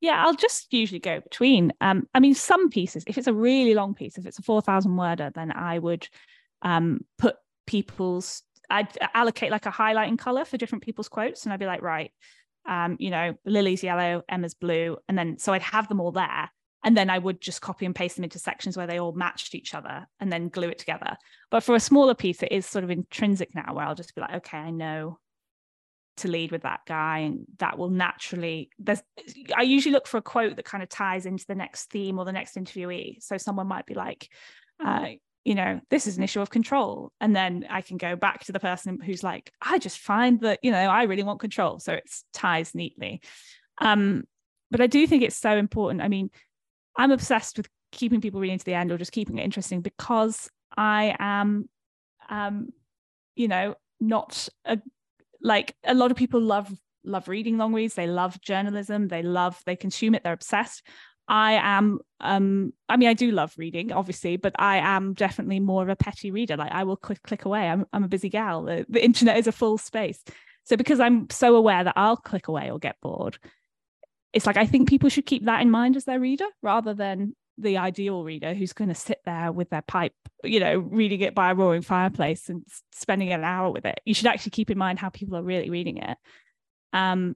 Yeah 0.00 0.24
i'll 0.24 0.34
just 0.34 0.72
usually 0.72 1.00
go 1.00 1.20
between. 1.20 1.72
Um 1.80 2.08
i 2.14 2.20
mean 2.20 2.34
some 2.34 2.70
pieces 2.70 3.04
if 3.06 3.18
it's 3.18 3.28
a 3.28 3.34
really 3.34 3.74
long 3.74 3.94
piece 3.94 4.18
if 4.18 4.26
it's 4.26 4.38
a 4.38 4.42
4000 4.42 4.96
worder 4.96 5.30
then 5.34 5.52
i 5.52 5.78
would 5.78 6.08
um 6.62 7.04
put 7.18 7.36
people's 7.66 8.42
I'd 8.70 8.88
allocate 9.14 9.50
like 9.50 9.66
a 9.66 9.70
highlighting 9.70 10.18
color 10.18 10.44
for 10.44 10.56
different 10.56 10.84
people's 10.84 11.08
quotes, 11.08 11.44
and 11.44 11.52
I'd 11.52 11.60
be 11.60 11.66
like, 11.66 11.82
right, 11.82 12.12
um, 12.66 12.96
you 12.98 13.10
know, 13.10 13.34
Lily's 13.44 13.82
yellow, 13.82 14.22
Emma's 14.28 14.54
blue, 14.54 14.98
and 15.08 15.16
then 15.16 15.38
so 15.38 15.52
I'd 15.52 15.62
have 15.62 15.88
them 15.88 16.00
all 16.00 16.12
there, 16.12 16.50
and 16.86 16.96
then 16.96 17.10
I 17.10 17.18
would 17.18 17.40
just 17.40 17.60
copy 17.60 17.84
and 17.84 17.94
paste 17.94 18.16
them 18.16 18.24
into 18.24 18.38
sections 18.38 18.76
where 18.76 18.86
they 18.86 18.98
all 18.98 19.12
matched 19.12 19.54
each 19.54 19.74
other, 19.74 20.06
and 20.20 20.32
then 20.32 20.48
glue 20.48 20.70
it 20.70 20.78
together. 20.78 21.16
But 21.50 21.62
for 21.62 21.74
a 21.74 21.80
smaller 21.80 22.14
piece, 22.14 22.42
it 22.42 22.52
is 22.52 22.64
sort 22.64 22.84
of 22.84 22.90
intrinsic 22.90 23.54
now, 23.54 23.74
where 23.74 23.84
I'll 23.84 23.94
just 23.94 24.14
be 24.14 24.22
like, 24.22 24.34
okay, 24.36 24.56
I 24.56 24.70
know 24.70 25.18
to 26.18 26.28
lead 26.28 26.50
with 26.50 26.62
that 26.62 26.80
guy 26.86 27.18
and 27.18 27.44
that 27.58 27.76
will 27.76 27.90
naturally 27.90 28.70
there's 28.78 29.02
i 29.54 29.60
usually 29.60 29.92
look 29.92 30.06
for 30.06 30.16
a 30.16 30.22
quote 30.22 30.56
that 30.56 30.64
kind 30.64 30.82
of 30.82 30.88
ties 30.88 31.26
into 31.26 31.44
the 31.46 31.54
next 31.54 31.90
theme 31.90 32.18
or 32.18 32.24
the 32.24 32.32
next 32.32 32.56
interviewee 32.56 33.22
so 33.22 33.36
someone 33.36 33.66
might 33.66 33.84
be 33.84 33.92
like 33.92 34.30
uh, 34.82 35.08
you 35.46 35.54
know, 35.54 35.80
this 35.90 36.08
is 36.08 36.16
an 36.16 36.24
issue 36.24 36.40
of 36.40 36.50
control. 36.50 37.12
And 37.20 37.34
then 37.34 37.66
I 37.70 37.80
can 37.80 37.98
go 37.98 38.16
back 38.16 38.44
to 38.46 38.52
the 38.52 38.58
person 38.58 38.98
who's 39.00 39.22
like, 39.22 39.52
I 39.62 39.78
just 39.78 40.00
find 40.00 40.40
that, 40.40 40.58
you 40.60 40.72
know, 40.72 40.76
I 40.76 41.04
really 41.04 41.22
want 41.22 41.38
control. 41.38 41.78
So 41.78 41.92
it 41.92 42.02
ties 42.32 42.74
neatly. 42.74 43.20
Um, 43.80 44.24
but 44.72 44.80
I 44.80 44.88
do 44.88 45.06
think 45.06 45.22
it's 45.22 45.36
so 45.36 45.56
important. 45.56 46.02
I 46.02 46.08
mean, 46.08 46.30
I'm 46.96 47.10
obsessed 47.10 47.56
with 47.56 47.68
keeping 47.92 48.20
people 48.20 48.40
reading 48.40 48.58
to 48.58 48.64
the 48.64 48.74
end 48.74 48.92
or 48.92 48.98
just 48.98 49.12
keeping 49.12 49.38
it 49.38 49.44
interesting 49.44 49.80
because 49.80 50.48
I 50.76 51.14
am, 51.18 51.68
um, 52.28 52.70
you 53.34 53.48
know, 53.48 53.74
not 54.00 54.48
a, 54.64 54.78
like 55.40 55.74
a 55.84 55.94
lot 55.94 56.10
of 56.10 56.16
people 56.16 56.40
love 56.40 56.72
love 57.04 57.28
reading 57.28 57.56
long 57.56 57.72
reads. 57.72 57.94
They 57.94 58.06
love 58.06 58.40
journalism. 58.40 59.08
They 59.08 59.22
love 59.22 59.60
they 59.64 59.76
consume 59.76 60.14
it. 60.14 60.24
They're 60.24 60.32
obsessed. 60.32 60.82
I 61.28 61.54
am 61.54 61.98
um 62.20 62.72
I 62.88 62.96
mean 62.96 63.08
I 63.08 63.14
do 63.14 63.32
love 63.32 63.52
reading 63.58 63.90
obviously 63.92 64.36
but 64.36 64.54
I 64.58 64.78
am 64.78 65.12
definitely 65.12 65.60
more 65.60 65.82
of 65.82 65.88
a 65.88 65.96
petty 65.96 66.30
reader 66.30 66.56
like 66.56 66.70
I 66.70 66.84
will 66.84 66.96
click 66.96 67.22
click 67.22 67.44
away 67.44 67.68
I'm 67.68 67.84
I'm 67.92 68.04
a 68.04 68.08
busy 68.08 68.28
gal 68.28 68.62
the, 68.62 68.86
the 68.88 69.04
internet 69.04 69.36
is 69.36 69.48
a 69.48 69.52
full 69.52 69.76
space 69.76 70.22
so 70.62 70.76
because 70.76 71.00
I'm 71.00 71.28
so 71.30 71.56
aware 71.56 71.82
that 71.82 71.94
I'll 71.96 72.16
click 72.16 72.46
away 72.46 72.70
or 72.70 72.78
get 72.78 72.96
bored 73.02 73.38
it's 74.36 74.46
like 74.46 74.56
I 74.56 74.66
think 74.66 74.88
people 74.88 75.08
should 75.08 75.26
keep 75.26 75.44
that 75.46 75.62
in 75.62 75.70
mind 75.70 75.96
as 75.96 76.04
their 76.04 76.20
reader 76.20 76.46
rather 76.62 76.94
than 76.94 77.34
the 77.58 77.78
ideal 77.78 78.22
reader 78.22 78.52
who's 78.52 78.74
going 78.74 78.90
to 78.90 78.94
sit 78.94 79.20
there 79.24 79.50
with 79.50 79.70
their 79.70 79.82
pipe 79.82 80.12
you 80.44 80.60
know 80.60 80.78
reading 80.78 81.22
it 81.22 81.34
by 81.34 81.50
a 81.50 81.54
roaring 81.54 81.82
fireplace 81.82 82.48
and 82.50 82.62
spending 82.92 83.32
an 83.32 83.44
hour 83.44 83.70
with 83.70 83.86
it 83.86 83.98
you 84.04 84.12
should 84.12 84.26
actually 84.26 84.50
keep 84.50 84.70
in 84.70 84.76
mind 84.76 84.98
how 84.98 85.08
people 85.08 85.36
are 85.36 85.42
really 85.42 85.70
reading 85.70 85.96
it 85.96 86.18
um 86.92 87.34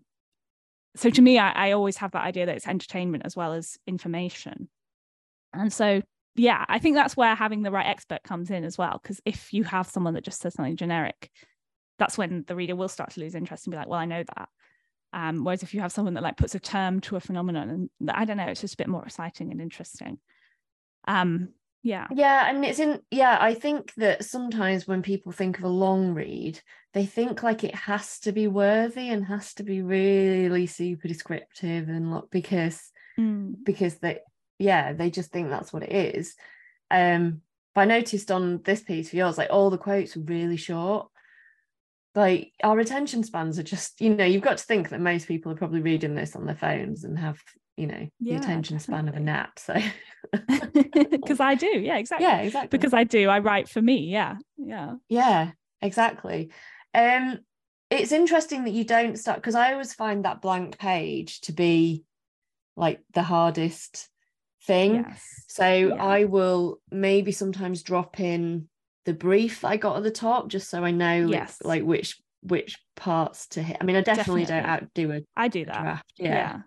so 0.97 1.11
to 1.11 1.23
me, 1.23 1.39
I, 1.39 1.69
I 1.69 1.73
always 1.73 1.97
have 1.99 2.13
that 2.13 2.25
idea 2.25 2.47
that 2.47 2.57
it's 2.57 2.67
entertainment 2.67 3.25
as 3.25 3.37
well 3.37 3.53
as 3.53 3.79
information. 3.87 4.69
And 5.53 5.73
so, 5.73 6.03
yeah, 6.35 6.65
I 6.69 6.79
think 6.79 6.97
that's 6.97 7.17
where 7.17 7.35
having 7.35 7.63
the 7.63 7.71
right 7.71 7.87
expert 7.87 8.23
comes 8.23 8.51
in 8.51 8.65
as 8.65 8.77
well. 8.77 8.99
Because 9.01 9.21
if 9.25 9.53
you 9.53 9.65
have 9.65 9.87
someone 9.87 10.15
that 10.15 10.25
just 10.25 10.41
says 10.41 10.55
something 10.55 10.77
generic, 10.77 11.31
that's 11.99 12.19
when 12.19 12.45
the 12.47 12.57
reader 12.57 12.75
will 12.75 12.89
start 12.89 13.11
to 13.13 13.21
lose 13.21 13.35
interest 13.35 13.67
and 13.67 13.73
be 13.73 13.77
like, 13.77 13.89
well, 13.89 14.01
I 14.01 14.07
know 14.07 14.25
that. 14.37 14.49
Um, 15.13 15.45
whereas 15.45 15.63
if 15.63 15.75
you 15.75 15.81
have 15.81 15.93
someone 15.93 16.15
that 16.15 16.23
like 16.23 16.37
puts 16.37 16.55
a 16.55 16.61
term 16.61 17.01
to 17.03 17.17
a 17.17 17.21
phenomenon, 17.21 17.89
and 18.01 18.11
I 18.11 18.25
don't 18.25 18.37
know, 18.37 18.47
it's 18.47 18.61
just 18.61 18.75
a 18.75 18.79
bit 18.79 18.89
more 18.89 19.05
exciting 19.05 19.51
and 19.51 19.61
interesting. 19.61 20.19
Um, 21.09 21.51
yeah 21.83 22.07
yeah 22.15 22.49
and 22.49 22.65
it's 22.65 22.79
in 22.79 23.01
yeah 23.11 23.39
i 23.41 23.55
think 23.55 23.93
that 23.95 24.25
sometimes 24.25 24.87
when 24.87 25.01
people 25.03 25.33
think 25.33 25.59
of 25.59 25.65
a 25.65 25.69
long 25.69 26.13
read 26.13 26.61
they 26.93 27.07
think 27.07 27.43
like 27.43 27.65
it 27.65 27.75
has 27.75 28.19
to 28.21 28.33
be 28.33 28.47
worthy 28.47 29.09
and 29.09 29.25
has 29.25 29.55
to 29.55 29.63
be 29.63 29.81
really 29.81 30.67
super 30.67 31.09
descriptive 31.09 31.89
and 31.89 32.11
look 32.11 32.31
because 32.31 32.91
mm. 33.19 33.55
because 33.65 33.97
they 33.99 34.19
yeah 34.59 34.93
they 34.93 35.11
just 35.11 35.31
think 35.31 35.49
that's 35.49 35.73
what 35.73 35.83
it 35.83 35.93
is 36.17 36.35
um 36.91 37.41
but 37.75 37.83
i 37.83 37.85
noticed 37.87 38.31
on 38.31 38.61
this 38.65 38.83
piece 38.83 39.09
of 39.09 39.15
yours 39.15 39.39
like 39.39 39.49
all 39.51 39.71
the 39.71 39.79
quotes 39.79 40.17
were 40.17 40.23
really 40.25 40.59
short 40.59 41.09
like 42.15 42.53
our 42.65 42.79
attention 42.79 43.23
spans 43.23 43.59
are 43.59 43.63
just 43.63 44.01
you 44.01 44.15
know 44.15 44.25
you've 44.25 44.43
got 44.43 44.59
to 44.59 44.65
think 44.65 44.89
that 44.89 45.01
most 45.01 45.29
people 45.29 45.53
are 45.53 45.57
probably 45.57 45.81
reading 45.81 46.15
this 46.15 46.35
on 46.35 46.45
their 46.45 46.57
phones 46.57 47.05
and 47.05 47.19
have 47.19 47.41
you 47.77 47.87
know 47.87 48.09
Yeah, 48.19 48.37
the 48.39 48.43
attention 48.43 48.79
span 48.81 49.09
of 49.09 49.15
a 49.15 49.21
nap 49.21 49.59
so 49.59 49.75
because 51.11 51.41
I 51.41 51.55
do. 51.55 51.67
Yeah, 51.67 51.97
exactly. 51.99 52.27
yeah 52.27 52.39
exactly 52.41 52.69
Because 52.79 52.93
I 52.95 53.05
do. 53.05 53.29
I 53.29 53.39
write 53.39 53.69
for 53.69 53.81
me. 53.81 54.07
Yeah. 54.11 54.37
Yeah. 54.57 54.95
yeah 55.09 55.53
exactly 55.83 56.51
um 56.95 57.39
it's 57.91 58.13
interesting 58.13 58.65
that 58.65 58.73
you 58.73 58.85
don't 58.85 59.19
start 59.19 59.39
because 59.39 59.55
i 59.55 59.73
always 59.73 59.95
find 59.95 60.25
that 60.25 60.43
blank 60.43 60.77
page 60.79 61.41
to 61.41 61.53
be 61.53 62.05
like 62.77 63.01
the 63.15 63.23
hardest 63.23 64.09
thing 64.67 64.97
Yes. 64.97 65.45
so 65.49 65.65
Yeah. 65.65 65.95
i 66.05 66.25
will 66.25 66.81
maybe 66.91 67.33
sometimes 67.33 67.83
drop 67.83 68.21
in 68.21 68.69
the 69.11 69.19
brief 69.29 69.65
i 69.65 69.77
got 69.77 69.97
at 69.97 70.03
the 70.03 70.11
top 70.27 70.49
just 70.49 70.71
so 70.71 70.85
i 70.85 70.91
know 70.91 71.17
like- 71.25 71.33
Yes. 71.33 71.59
like 71.65 71.83
which 71.83 72.11
which 72.43 72.79
parts 72.97 73.49
to 73.49 73.63
hit 73.63 73.77
i 73.81 73.85
mean 73.85 73.97
i 73.97 74.01
definitely, 74.03 74.45
don't 74.45 74.65
outdo 74.65 75.13
a 75.13 75.21
I 75.37 75.49
do 75.49 75.65
that. 75.65 75.81
draft 75.83 76.13
Yeah. 76.19 76.33
yeah. 76.33 76.61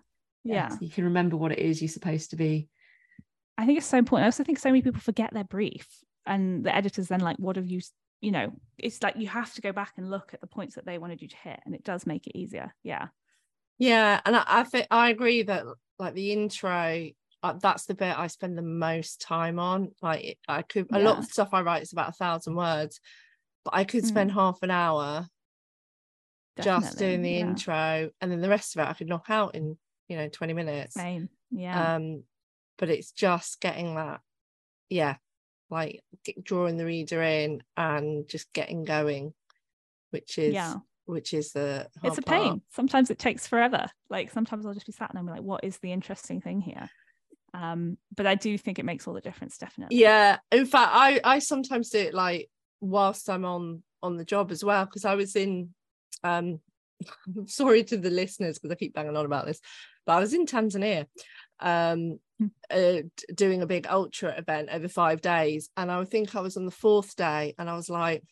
Yeah. 0.44 0.68
so 0.68 0.78
you 0.80 0.90
can 0.90 1.04
remember 1.04 1.36
what 1.36 1.52
it 1.52 1.58
is 1.58 1.80
you're 1.82 1.88
supposed 1.88 2.30
to 2.30 2.36
be 2.36 2.68
I 3.56 3.66
think 3.66 3.78
it's 3.78 3.86
so 3.86 3.98
important. 3.98 4.24
I 4.24 4.26
also 4.26 4.42
think 4.42 4.58
so 4.58 4.68
many 4.68 4.82
people 4.82 5.00
forget 5.00 5.32
their 5.32 5.44
brief, 5.44 5.86
and 6.26 6.64
the 6.66 6.74
editors 6.74 7.06
then 7.06 7.20
like, 7.20 7.36
what 7.38 7.54
have 7.54 7.68
you? 7.68 7.80
You 8.20 8.32
know, 8.32 8.52
it's 8.78 9.00
like 9.00 9.14
you 9.16 9.28
have 9.28 9.54
to 9.54 9.60
go 9.60 9.70
back 9.70 9.92
and 9.96 10.10
look 10.10 10.34
at 10.34 10.40
the 10.40 10.48
points 10.48 10.74
that 10.74 10.84
they 10.84 10.98
wanted 10.98 11.22
you 11.22 11.28
to 11.28 11.36
hit, 11.36 11.60
and 11.64 11.72
it 11.72 11.84
does 11.84 12.04
make 12.04 12.26
it 12.26 12.36
easier. 12.36 12.74
Yeah. 12.82 13.06
Yeah, 13.78 14.20
and 14.26 14.34
I, 14.34 14.42
I 14.44 14.62
think 14.64 14.88
I 14.90 15.10
agree 15.10 15.44
that 15.44 15.62
like 16.00 16.14
the 16.14 16.32
intro, 16.32 17.10
uh, 17.44 17.52
that's 17.60 17.84
the 17.84 17.94
bit 17.94 18.18
I 18.18 18.26
spend 18.28 18.56
the 18.56 18.62
most 18.62 19.20
time 19.20 19.58
on. 19.58 19.92
Like 20.02 20.38
I 20.48 20.62
could 20.62 20.86
a 20.92 20.98
lot 20.98 21.16
Yeah. 21.16 21.18
of 21.18 21.24
stuff 21.26 21.50
I 21.52 21.62
write 21.62 21.82
is 21.82 21.92
about 21.92 22.08
a 22.08 22.12
thousand 22.12 22.56
words, 22.56 23.00
but 23.64 23.74
I 23.74 23.84
could 23.84 24.04
spend 24.06 24.32
half 24.32 24.62
an 24.62 24.70
hour 24.70 25.28
just 26.60 26.98
doing 26.98 27.22
the 27.22 27.32
yeah. 27.32 27.40
intro, 27.40 28.10
and 28.20 28.32
then 28.32 28.40
the 28.40 28.48
rest 28.48 28.74
of 28.74 28.82
it 28.82 28.88
I 28.88 28.94
could 28.94 29.08
knock 29.08 29.26
out 29.28 29.54
in 29.54 29.76
you 30.08 30.16
know 30.16 30.28
twenty 30.28 30.54
minutes. 30.54 30.94
Same. 30.94 31.28
Yeah. 31.50 31.96
Um, 31.96 32.24
but 32.78 32.88
it's 32.88 33.12
just 33.12 33.60
getting 33.60 33.94
that, 33.94 34.20
yeah, 34.88 35.16
like 35.70 36.02
drawing 36.42 36.76
the 36.76 36.86
reader 36.86 37.22
in 37.22 37.62
and 37.76 38.26
just 38.28 38.52
getting 38.52 38.84
going, 38.84 39.34
which 40.10 40.38
is 40.38 40.54
yeah. 40.54 40.76
which 41.04 41.34
is 41.34 41.52
the 41.52 41.88
It's 42.02 42.18
a 42.18 42.22
part. 42.22 42.42
pain. 42.42 42.62
Sometimes 42.70 43.10
it 43.10 43.18
takes 43.18 43.46
forever. 43.46 43.86
Like 44.08 44.30
sometimes 44.30 44.64
I'll 44.64 44.74
just 44.74 44.86
be 44.86 44.92
sat 44.92 45.10
there 45.12 45.20
and 45.20 45.28
be 45.28 45.32
like, 45.34 45.42
what 45.42 45.62
is 45.62 45.78
the 45.78 45.92
interesting 45.92 46.40
thing 46.40 46.60
here? 46.60 46.88
Um, 47.54 47.96
but 48.14 48.26
I 48.26 48.34
do 48.34 48.58
think 48.58 48.78
it 48.78 48.84
makes 48.84 49.06
all 49.06 49.14
the 49.14 49.20
difference, 49.20 49.56
definitely. 49.56 49.96
Yeah, 49.96 50.38
in 50.52 50.66
fact, 50.66 50.90
I 50.92 51.20
I 51.24 51.38
sometimes 51.38 51.88
do 51.90 52.00
it 52.00 52.12
like 52.12 52.50
whilst 52.80 53.30
I'm 53.30 53.44
on 53.44 53.82
on 54.02 54.16
the 54.16 54.24
job 54.24 54.50
as 54.50 54.62
well 54.64 54.84
because 54.84 55.04
I 55.04 55.14
was 55.14 55.36
in. 55.36 55.70
Um, 56.22 56.60
sorry 57.46 57.84
to 57.84 57.96
the 57.96 58.10
listeners 58.10 58.58
because 58.58 58.72
I 58.72 58.76
keep 58.76 58.94
banging 58.94 59.16
on 59.16 59.26
about 59.26 59.46
this, 59.46 59.60
but 60.06 60.14
I 60.16 60.20
was 60.20 60.34
in 60.34 60.46
Tanzania, 60.46 61.06
um, 61.60 62.18
Hmm. 62.40 62.46
uh, 62.68 63.02
doing 63.32 63.62
a 63.62 63.66
big 63.66 63.86
ultra 63.88 64.36
event 64.36 64.68
over 64.72 64.88
five 64.88 65.20
days, 65.20 65.70
and 65.76 65.90
I 65.92 66.04
think 66.04 66.34
I 66.34 66.40
was 66.40 66.56
on 66.56 66.64
the 66.64 66.72
fourth 66.72 67.14
day, 67.14 67.54
and 67.58 67.70
I 67.70 67.76
was 67.76 67.88
like, 67.88 68.24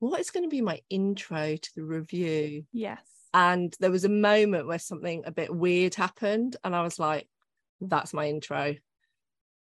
"What 0.00 0.20
is 0.20 0.32
going 0.32 0.42
to 0.42 0.48
be 0.48 0.60
my 0.60 0.80
intro 0.90 1.54
to 1.56 1.70
the 1.76 1.84
review?" 1.84 2.64
Yes. 2.72 3.00
And 3.32 3.74
there 3.78 3.92
was 3.92 4.04
a 4.04 4.08
moment 4.08 4.66
where 4.66 4.80
something 4.80 5.22
a 5.24 5.30
bit 5.30 5.54
weird 5.54 5.94
happened, 5.94 6.56
and 6.64 6.74
I 6.74 6.82
was 6.82 6.98
like, 6.98 7.28
"That's 7.88 8.14
my 8.14 8.28
intro." 8.28 8.74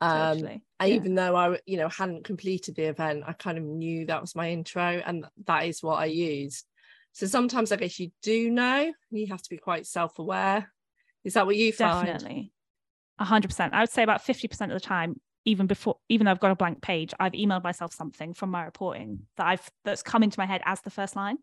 Um, 0.00 0.38
Totally. 0.38 0.62
Yeah. 0.80 0.86
even 0.86 1.14
though 1.14 1.36
I, 1.36 1.58
you 1.66 1.76
know, 1.76 1.88
hadn't 1.88 2.24
completed 2.24 2.74
the 2.74 2.84
event, 2.84 3.24
I 3.26 3.34
kind 3.34 3.58
of 3.58 3.64
knew 3.64 4.06
that 4.06 4.20
was 4.20 4.34
my 4.34 4.50
intro, 4.50 4.82
and 4.82 5.26
that 5.44 5.66
is 5.66 5.82
what 5.82 5.98
I 5.98 6.06
used. 6.06 6.64
So 7.12 7.26
sometimes 7.26 7.72
I 7.72 7.76
guess 7.76 7.98
you 7.98 8.10
do 8.22 8.50
know, 8.50 8.92
you 9.10 9.26
have 9.28 9.42
to 9.42 9.50
be 9.50 9.58
quite 9.58 9.86
self-aware. 9.86 10.72
Is 11.24 11.34
that 11.34 11.44
what 11.44 11.56
you 11.56 11.72
find? 11.72 12.06
Definitely. 12.06 12.52
A 13.18 13.24
hundred 13.24 13.48
percent. 13.48 13.74
I 13.74 13.80
would 13.80 13.90
say 13.90 14.02
about 14.02 14.24
50% 14.24 14.62
of 14.62 14.70
the 14.70 14.80
time, 14.80 15.20
even 15.44 15.66
before, 15.66 15.96
even 16.08 16.24
though 16.24 16.30
I've 16.30 16.40
got 16.40 16.50
a 16.50 16.56
blank 16.56 16.80
page, 16.80 17.12
I've 17.20 17.32
emailed 17.32 17.64
myself 17.64 17.92
something 17.92 18.32
from 18.32 18.50
my 18.50 18.64
reporting 18.64 19.26
that 19.36 19.46
I've 19.46 19.70
that's 19.84 20.02
come 20.02 20.22
into 20.22 20.40
my 20.40 20.46
head 20.46 20.62
as 20.64 20.80
the 20.80 20.90
first 20.90 21.16
line. 21.16 21.36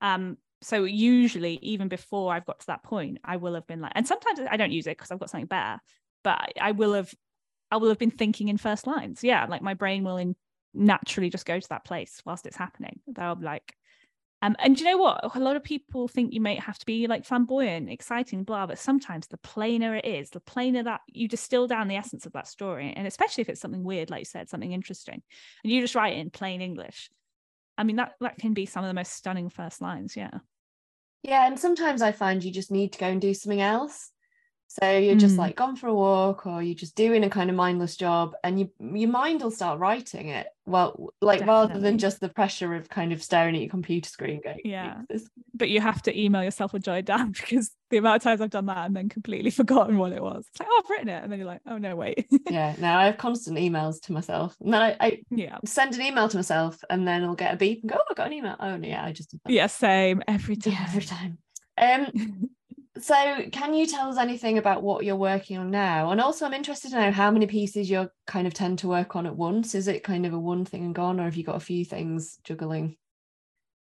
Um, 0.00 0.38
so 0.62 0.84
usually, 0.84 1.58
even 1.62 1.88
before 1.88 2.32
I've 2.32 2.46
got 2.46 2.60
to 2.60 2.66
that 2.68 2.82
point, 2.82 3.18
I 3.22 3.36
will 3.36 3.54
have 3.54 3.66
been 3.66 3.80
like, 3.80 3.92
and 3.94 4.06
sometimes 4.08 4.40
I 4.50 4.56
don't 4.56 4.72
use 4.72 4.86
it 4.86 4.96
because 4.96 5.10
I've 5.10 5.18
got 5.18 5.30
something 5.30 5.46
better, 5.46 5.80
but 6.22 6.52
I- 6.60 6.72
will 6.72 6.94
have, 6.94 7.14
I 7.70 7.76
will 7.76 7.88
have 7.88 7.98
been 7.98 8.10
thinking 8.10 8.48
in 8.48 8.56
first 8.56 8.86
lines. 8.86 9.22
Yeah, 9.22 9.46
like 9.46 9.62
my 9.62 9.74
brain 9.74 10.04
will 10.04 10.16
in, 10.16 10.36
naturally 10.74 11.30
just 11.30 11.46
go 11.46 11.58
to 11.58 11.68
that 11.70 11.84
place 11.84 12.22
whilst 12.24 12.46
it's 12.46 12.56
happening. 12.56 13.00
They'll 13.06 13.34
be 13.34 13.44
like, 13.44 13.74
um, 14.40 14.54
and 14.60 14.78
you 14.78 14.86
know 14.86 14.98
what? 14.98 15.34
A 15.34 15.40
lot 15.40 15.56
of 15.56 15.64
people 15.64 16.06
think 16.06 16.32
you 16.32 16.40
may 16.40 16.54
have 16.56 16.78
to 16.78 16.86
be 16.86 17.08
like 17.08 17.24
flamboyant, 17.24 17.90
exciting, 17.90 18.44
blah, 18.44 18.66
but 18.66 18.78
sometimes 18.78 19.26
the 19.26 19.38
plainer 19.38 19.96
it 19.96 20.04
is, 20.04 20.30
the 20.30 20.38
plainer 20.38 20.84
that 20.84 21.00
you 21.08 21.26
distill 21.26 21.66
down 21.66 21.88
the 21.88 21.96
essence 21.96 22.24
of 22.24 22.32
that 22.34 22.46
story. 22.46 22.92
And 22.96 23.06
especially 23.06 23.42
if 23.42 23.48
it's 23.48 23.60
something 23.60 23.82
weird, 23.82 24.10
like 24.10 24.20
you 24.20 24.24
said, 24.24 24.48
something 24.48 24.70
interesting, 24.70 25.22
and 25.64 25.72
you 25.72 25.80
just 25.80 25.96
write 25.96 26.16
it 26.16 26.20
in 26.20 26.30
plain 26.30 26.62
English. 26.62 27.10
I 27.76 27.82
mean, 27.82 27.96
that 27.96 28.12
that 28.20 28.38
can 28.38 28.54
be 28.54 28.66
some 28.66 28.84
of 28.84 28.88
the 28.88 28.94
most 28.94 29.12
stunning 29.12 29.48
first 29.48 29.80
lines. 29.80 30.16
Yeah. 30.16 30.38
Yeah, 31.24 31.46
and 31.46 31.58
sometimes 31.58 32.00
I 32.00 32.12
find 32.12 32.44
you 32.44 32.52
just 32.52 32.70
need 32.70 32.92
to 32.92 32.98
go 32.98 33.06
and 33.06 33.20
do 33.20 33.34
something 33.34 33.60
else. 33.60 34.12
So 34.70 34.98
you're 34.98 35.16
just 35.16 35.34
Mm. 35.36 35.38
like 35.38 35.56
gone 35.56 35.76
for 35.76 35.86
a 35.86 35.94
walk 35.94 36.46
or 36.46 36.62
you're 36.62 36.74
just 36.74 36.94
doing 36.94 37.24
a 37.24 37.30
kind 37.30 37.48
of 37.48 37.56
mindless 37.56 37.96
job 37.96 38.34
and 38.44 38.60
you 38.60 38.70
your 38.78 39.08
mind 39.08 39.40
will 39.42 39.50
start 39.50 39.80
writing 39.80 40.28
it. 40.28 40.46
Well, 40.66 41.08
like 41.22 41.46
rather 41.46 41.80
than 41.80 41.96
just 41.96 42.20
the 42.20 42.28
pressure 42.28 42.74
of 42.74 42.90
kind 42.90 43.10
of 43.14 43.22
staring 43.22 43.54
at 43.54 43.62
your 43.62 43.70
computer 43.70 44.10
screen 44.10 44.42
going, 44.44 44.60
Yeah. 44.64 45.00
But 45.54 45.70
you 45.70 45.80
have 45.80 46.02
to 46.02 46.16
email 46.20 46.44
yourself 46.44 46.74
a 46.74 46.78
joy 46.78 47.00
down 47.00 47.32
because 47.40 47.70
the 47.88 47.96
amount 47.96 48.16
of 48.16 48.22
times 48.22 48.42
I've 48.42 48.50
done 48.50 48.66
that 48.66 48.84
and 48.86 48.94
then 48.94 49.08
completely 49.08 49.50
forgotten 49.62 49.96
what 49.96 50.12
it 50.12 50.22
was. 50.22 50.44
It's 50.50 50.60
like, 50.60 50.68
oh, 50.70 50.82
I've 50.84 50.90
written 50.90 51.08
it. 51.08 51.22
And 51.22 51.32
then 51.32 51.38
you're 51.38 51.48
like, 51.48 51.62
oh, 51.66 51.78
no, 51.78 51.96
wait. 51.96 52.26
yeah 52.50 52.74
no 52.78 52.88
i 52.94 53.06
have 53.06 53.16
constant 53.18 53.58
emails 53.58 54.00
to 54.02 54.12
myself 54.12 54.54
and 54.60 54.72
then 54.72 54.82
I, 54.82 54.96
I 55.00 55.20
yeah. 55.30 55.58
send 55.64 55.94
an 55.94 56.02
email 56.02 56.28
to 56.28 56.36
myself 56.36 56.78
and 56.90 57.06
then 57.08 57.24
i'll 57.24 57.34
get 57.34 57.54
a 57.54 57.56
beep 57.56 57.80
and 57.82 57.90
go 57.90 57.96
oh 57.98 58.04
i 58.10 58.14
got 58.14 58.26
an 58.28 58.32
email 58.34 58.56
oh 58.60 58.76
no, 58.76 58.86
yeah 58.88 59.04
i 59.04 59.12
just. 59.12 59.34
Yeah. 59.46 59.66
Same 59.66 60.22
every 60.28 60.56
time. 60.56 60.72
yeah 60.74 60.84
every 60.88 61.02
time 61.04 61.38
um 61.80 62.50
so 63.00 63.44
can 63.50 63.74
you 63.74 63.86
tell 63.86 64.08
us 64.08 64.18
anything 64.18 64.58
about 64.58 64.82
what 64.82 65.04
you're 65.04 65.16
working 65.16 65.58
on 65.58 65.70
now? 65.70 66.10
And 66.10 66.20
also 66.20 66.46
i'm 66.46 66.54
interested 66.54 66.90
to 66.90 67.00
know 67.00 67.10
how 67.10 67.30
many 67.30 67.46
pieces 67.46 67.90
you 67.90 68.10
kind 68.26 68.46
of 68.46 68.54
tend 68.54 68.80
to 68.80 68.88
work 68.88 69.16
on 69.16 69.26
at 69.26 69.36
once. 69.36 69.74
Is 69.74 69.88
it 69.88 70.04
kind 70.04 70.26
of 70.26 70.32
a 70.32 70.38
one 70.38 70.64
thing 70.64 70.84
and 70.84 70.94
gone 70.94 71.20
or 71.20 71.24
have 71.24 71.36
you 71.36 71.44
got 71.44 71.56
a 71.56 71.60
few 71.60 71.84
things 71.84 72.38
juggling? 72.44 72.96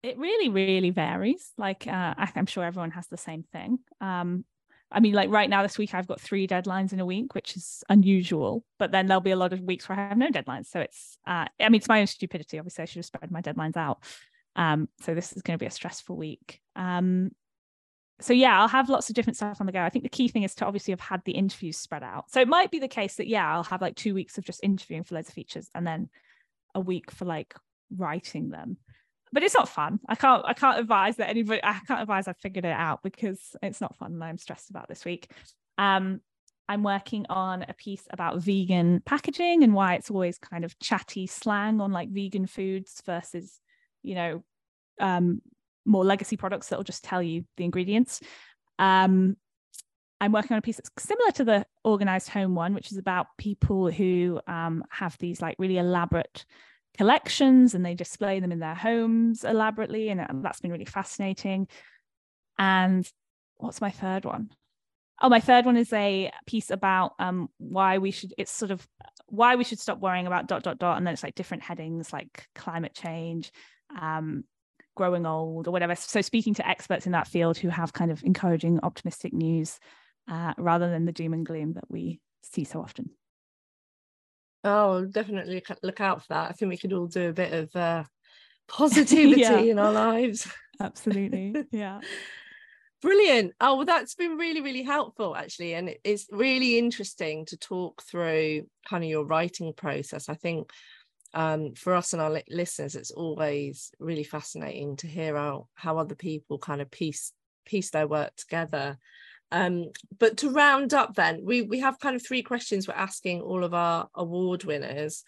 It 0.03 0.19
really 0.19 0.49
really 0.49 0.91
varies. 0.91 1.53
Like 1.57 1.87
uh, 1.87 2.15
i'm 2.19 2.47
sure 2.47 2.65
everyone 2.65 2.93
has 2.93 3.07
the 3.09 3.17
same 3.17 3.45
thing. 3.53 3.79
Um 4.01 4.45
i 4.93 5.01
mean 5.01 5.15
like 5.15 5.31
right 5.31 5.51
now 5.51 5.63
this 5.63 5.79
week 5.79 5.93
i've 5.95 6.07
got 6.07 6.21
three 6.21 6.47
deadlines 6.47 6.93
in 6.93 7.01
a 7.01 7.07
week 7.07 7.35
which 7.35 7.57
is 7.57 7.83
unusual 7.89 8.65
but 8.79 8.93
then 8.93 9.07
there'll 9.07 9.21
be 9.21 9.33
a 9.33 9.37
lot 9.37 9.53
of 9.53 9.61
weeks 9.61 9.89
where 9.89 9.99
i 9.99 10.09
have 10.09 10.19
no 10.19 10.29
deadlines. 10.31 10.67
So 10.67 10.81
it's 10.81 11.19
uh 11.27 11.47
i 11.59 11.69
mean 11.69 11.77
it's 11.77 11.89
my 11.89 12.01
own 12.01 12.07
stupidity 12.07 12.59
obviously. 12.59 12.83
I 12.83 12.85
should 12.85 12.99
have 12.99 13.07
spread 13.07 13.31
my 13.31 13.41
deadlines 13.41 13.77
out. 13.77 13.99
Um 14.57 14.89
so 15.01 15.15
this 15.15 15.33
is 15.33 15.43
going 15.43 15.59
to 15.59 15.63
be 15.63 15.67
a 15.67 15.71
stressful 15.71 16.17
week. 16.17 16.61
Um 16.77 17.31
so 18.21 18.33
yeah 18.33 18.61
i'll 18.61 18.69
have 18.69 18.89
lots 18.89 19.09
of 19.09 19.15
different 19.15 19.37
stuff 19.37 19.57
on 19.61 19.67
the 19.67 19.73
go 19.73 19.83
i 19.83 19.89
think 19.89 20.05
the 20.05 20.09
key 20.09 20.29
thing 20.29 20.43
is 20.43 20.55
to 20.55 20.65
obviously 20.65 20.93
have 20.93 21.01
had 21.01 21.23
the 21.25 21.33
interviews 21.33 21.77
spread 21.77 22.03
out 22.03 22.31
so 22.31 22.41
it 22.41 22.49
might 22.49 22.71
be 22.71 22.79
the 22.79 22.89
case 22.89 23.17
that 23.17 23.27
yeah 23.27 23.53
i'll 23.55 23.65
have 23.65 23.83
like 23.83 23.97
two 23.97 24.15
weeks 24.15 24.39
of 24.39 24.45
just 24.45 24.63
interviewing 24.63 25.03
for 25.03 25.15
loads 25.15 25.29
of 25.29 25.35
features 25.35 25.69
and 25.75 25.87
then 25.87 26.09
a 26.75 26.81
week 26.81 27.11
for 27.11 27.25
like 27.25 27.55
writing 27.97 28.51
them 28.51 28.77
but 29.35 29.43
it's 29.43 29.55
not 29.55 29.69
fun. 29.69 29.99
I 30.09 30.15
can't 30.15 30.45
I 30.47 30.55
can't 30.55 30.79
advise 30.79 31.17
that 31.17 31.29
anybody 31.29 31.61
I 31.63 31.81
can't 31.89 32.01
advise 32.01 32.29
I've 32.29 32.39
figured 32.39 32.65
it 32.65 32.69
out 32.69 33.03
because 33.03 33.41
it's 33.63 33.81
not 33.81 33.97
fun 33.97 34.13
and 34.13 34.23
I'm 34.23 34.39
stressed 34.39 34.71
about 34.71 34.89
this 34.89 35.05
week. 35.05 35.29
Um 35.77 36.21
I'm 36.69 36.85
working 36.85 37.27
on 37.29 37.65
a 37.69 37.75
piece 37.75 38.07
about 38.11 38.39
vegan 38.39 39.03
packaging 39.05 39.65
and 39.65 39.75
why 39.75 39.97
it's 39.97 40.11
always 40.11 40.39
kind 40.39 40.65
of 40.65 40.79
chatty 40.79 41.27
slang 41.27 41.81
on 41.81 41.91
like 41.91 42.11
vegan 42.11 42.47
foods 42.47 43.03
versus, 43.05 43.61
you 44.05 44.15
know, 44.15 44.45
um 45.01 45.43
more 45.85 46.05
legacy 46.05 46.37
products 46.37 46.69
that 46.69 46.79
will 46.79 46.85
just 46.85 47.05
tell 47.05 47.23
you 47.23 47.45
the 47.57 47.65
ingredients. 47.65 48.21
Um 48.79 49.37
I'm 50.21 50.33
working 50.33 50.53
on 50.53 50.59
a 50.59 50.63
piece 50.63 50.77
that's 50.77 50.91
similar 50.99 51.31
to 51.33 51.45
the 51.45 51.67
organized 51.83 52.29
home 52.29 52.55
one, 52.55 52.73
which 52.73 52.91
is 52.91 52.97
about 52.97 53.27
people 53.37 53.91
who 53.91 54.41
um, 54.47 54.83
have 54.89 55.19
these 55.19 55.43
like 55.43 55.57
really 55.59 55.77
elaborate 55.77 56.47
collections 56.97 57.75
and 57.75 57.85
they 57.85 57.95
display 57.95 58.41
them 58.41 58.53
in 58.53 58.61
their 58.61 58.75
homes 58.75 59.45
elaborately 59.45 60.09
and 60.11 60.21
um, 60.21 60.43
that's 60.43 60.61
been 60.61 60.71
really 60.71 60.85
fascinating 60.85 61.67
and 62.59 63.11
what's 63.57 63.81
my 63.81 63.91
third 63.91 64.25
one 64.25 64.49
oh 65.21 65.29
my 65.29 65.41
third 65.41 65.65
one 65.65 65.77
is 65.77 65.93
a 65.93 66.31
piece 66.47 66.71
about 66.71 67.13
um 67.19 67.49
why 67.59 67.99
we 67.99 68.11
should 68.13 68.33
it's 68.39 68.53
sort 68.53 68.71
of 68.71 68.87
why 69.27 69.57
we 69.57 69.65
should 69.65 69.81
stop 69.81 69.99
worrying 69.99 70.29
about 70.29 70.47
dot 70.47 70.63
dot 70.63 70.79
dot 70.79 70.97
and 70.97 71.05
then 71.05 71.15
it's 71.15 71.25
like 71.25 71.35
different 71.35 71.65
headings 71.65 72.13
like 72.13 72.47
climate 72.55 72.95
change 72.95 73.51
um 74.01 74.45
growing 74.95 75.27
old 75.27 75.67
or 75.67 75.71
whatever 75.71 75.95
so 75.95 76.21
speaking 76.21 76.55
to 76.55 76.67
experts 76.69 77.07
in 77.07 77.13
that 77.13 77.27
field 77.27 77.59
who 77.59 77.69
have 77.69 77.93
kind 77.93 78.11
of 78.11 78.23
encouraging 78.23 78.79
optimistic 78.83 79.33
news 79.33 79.79
uh, 80.31 80.53
rather 80.59 80.89
than 80.91 81.05
the 81.05 81.13
doom 81.13 81.33
and 81.33 81.45
gloom 81.47 81.73
that 81.75 81.85
we 81.91 82.21
see 82.43 82.65
so 82.65 82.81
often 82.81 83.11
Oh, 84.67 85.05
definitely 85.05 85.63
look- 85.83 86.01
out 86.01 86.23
for 86.23 86.29
that. 86.31 86.49
I 86.49 86.53
think 86.53 86.71
we 86.71 86.79
could 86.79 86.93
all 86.95 87.07
do 87.07 87.29
a 87.29 87.33
bit 87.35 87.53
of 87.53 87.77
uh, 87.77 88.05
positivity 88.69 89.43
Yeah. 89.43 89.59
in 89.59 89.79
our 89.79 89.93
lives. 89.93 90.49
Absolutely. 90.81 91.55
Yeah. 91.71 92.01
Brilliant. 93.03 93.53
Oh, 93.61 93.77
well, 93.77 93.85
that's 93.85 94.15
been 94.15 94.39
really, 94.39 94.63
really 94.63 94.83
helpful, 94.83 95.37
actually. 95.37 95.75
And 95.75 95.95
it's 96.05 96.27
really 96.31 96.79
interesting 96.79 97.45
to 97.47 97.59
talk 97.59 98.03
through 98.03 98.67
kind 98.89 99.05
of 99.05 99.11
your 99.11 99.27
writing 99.27 99.75
process. 99.75 100.31
I 100.31 100.35
think 100.35 100.71
um, 101.35 101.75
for 101.75 101.95
us 101.95 102.13
and 102.13 102.23
our 102.23 102.31
li- 102.31 102.45
listeners, 102.49 102.95
it's 102.95 103.11
always 103.11 103.91
really 103.99 104.25
fascinating 104.25 104.97
to 104.97 105.07
hear 105.07 105.37
how, 105.37 105.69
how 105.75 105.99
other 105.99 106.15
people 106.15 106.59
kind 106.59 106.81
of 106.81 106.91
piece 106.91 107.33
piece 107.67 107.91
their 107.91 108.07
work 108.07 108.35
together. 108.37 108.99
Um, 109.51 109.91
but 110.19 110.39
to 110.39 110.51
round 110.51 110.95
up, 110.95 111.15
then 111.15 111.41
we 111.45 111.63
we 111.63 111.81
have 111.81 112.01
kind 112.01 112.17
of 112.17 112.27
three 112.27 112.43
questions 112.43 112.89
we're 112.89 112.95
asking 112.95 113.41
all 113.41 113.65
of 113.65 113.75
our 113.75 114.09
award 114.15 114.65
winners, 114.65 115.25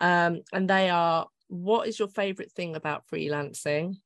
um, 0.00 0.40
and 0.52 0.68
they 0.68 0.90
are: 0.90 1.28
What 1.48 1.88
is 1.88 1.98
your 1.98 2.08
favorite 2.08 2.52
thing 2.52 2.76
about 2.76 3.04
freelancing? 3.12 3.96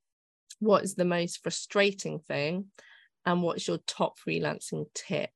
What 0.61 0.85
is 0.85 0.95
the 0.95 1.05
most 1.05 1.43
frustrating 1.43 2.19
thing? 2.21 2.67
and 3.27 3.43
what's 3.43 3.67
your 3.67 3.79
top 3.87 4.19
freelancing 4.19 4.87
tip? 4.95 5.31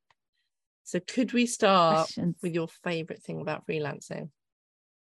So 0.85 1.01
could 1.01 1.33
we 1.33 1.47
start 1.47 2.07
Questions. 2.07 2.37
with 2.43 2.55
your 2.55 2.69
favorite 2.69 3.23
thing 3.23 3.41
about 3.41 3.67
freelancing? 3.67 4.31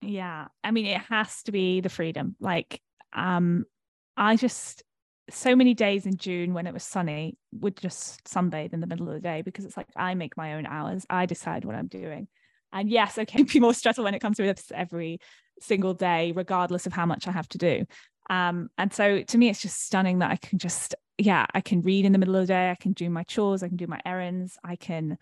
Yeah. 0.01 0.47
I 0.63 0.71
mean, 0.71 0.85
it 0.85 1.01
has 1.09 1.43
to 1.43 1.51
be 1.51 1.81
the 1.81 1.89
freedom. 1.89 2.35
Like, 2.39 2.81
um, 3.13 3.65
I 4.17 4.35
just 4.35 4.83
so 5.29 5.55
many 5.55 5.73
days 5.73 6.05
in 6.05 6.17
June 6.17 6.53
when 6.53 6.67
it 6.67 6.73
was 6.73 6.83
sunny 6.83 7.37
would 7.51 7.75
just 7.77 8.23
sunbathe 8.25 8.73
in 8.73 8.79
the 8.79 8.87
middle 8.87 9.07
of 9.07 9.15
the 9.15 9.19
day 9.19 9.41
because 9.41 9.65
it's 9.65 9.75
like 9.75 9.87
I 9.95 10.13
make 10.13 10.37
my 10.37 10.53
own 10.53 10.65
hours. 10.67 11.05
I 11.09 11.25
decide 11.25 11.65
what 11.65 11.75
I'm 11.75 11.87
doing. 11.87 12.27
And 12.71 12.89
yes, 12.89 13.17
okay, 13.17 13.43
be 13.53 13.59
more 13.59 13.73
stressful 13.73 14.03
when 14.03 14.13
it 14.13 14.19
comes 14.19 14.37
to 14.37 14.43
this 14.43 14.71
every 14.73 15.19
single 15.59 15.93
day, 15.93 16.31
regardless 16.35 16.85
of 16.85 16.93
how 16.93 17.05
much 17.05 17.27
I 17.27 17.31
have 17.31 17.47
to 17.49 17.57
do. 17.57 17.85
Um, 18.29 18.69
and 18.77 18.93
so 18.93 19.23
to 19.23 19.37
me, 19.37 19.49
it's 19.49 19.61
just 19.61 19.83
stunning 19.83 20.19
that 20.19 20.31
I 20.31 20.35
can 20.35 20.59
just, 20.59 20.93
yeah, 21.17 21.45
I 21.53 21.61
can 21.61 21.81
read 21.81 22.05
in 22.05 22.11
the 22.11 22.17
middle 22.17 22.35
of 22.35 22.41
the 22.41 22.53
day, 22.53 22.69
I 22.69 22.75
can 22.75 22.93
do 22.93 23.09
my 23.09 23.23
chores, 23.23 23.63
I 23.63 23.67
can 23.67 23.77
do 23.77 23.87
my 23.87 24.01
errands, 24.05 24.57
I 24.63 24.75
can 24.75 25.17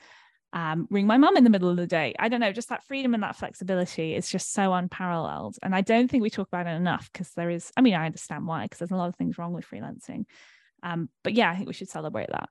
um, 0.54 0.88
ring 0.92 1.08
my 1.08 1.18
mum 1.18 1.36
in 1.36 1.44
the 1.44 1.50
middle 1.50 1.70
of 1.70 1.78
the 1.78 1.88
day. 1.88 2.14
I 2.20 2.30
don't 2.30 2.40
know, 2.40 2.52
just 2.54 2.70
that 2.70 2.84
freedom 2.86 3.14
and 3.14 3.24
that 3.24 3.36
flexibility 3.36 4.16
is 4.16 4.30
just 4.30 4.54
so 4.54 4.72
unparalleled. 4.74 5.58
And 5.64 5.76
I 5.76 5.82
don't 5.82 6.10
think 6.10 6.22
we 6.24 6.30
talk 6.30 6.48
about 6.48 6.68
it 6.68 6.76
enough 6.76 7.10
because 7.12 7.32
there 7.32 7.50
is, 7.50 7.72
I 7.76 7.82
mean, 7.82 7.96
I 7.96 8.06
understand 8.06 8.46
why, 8.48 8.64
because 8.66 8.78
there's 8.80 8.92
a 8.92 8.96
lot 8.96 9.10
of 9.10 9.16
things 9.16 9.38
wrong 9.38 9.52
with 9.54 9.66
freelancing. 9.68 10.26
Um, 10.84 11.10
but 11.24 11.34
yeah, 11.34 11.50
I 11.50 11.56
think 11.56 11.68
we 11.68 11.74
should 11.74 11.90
celebrate 11.90 12.30
that. 12.30 12.50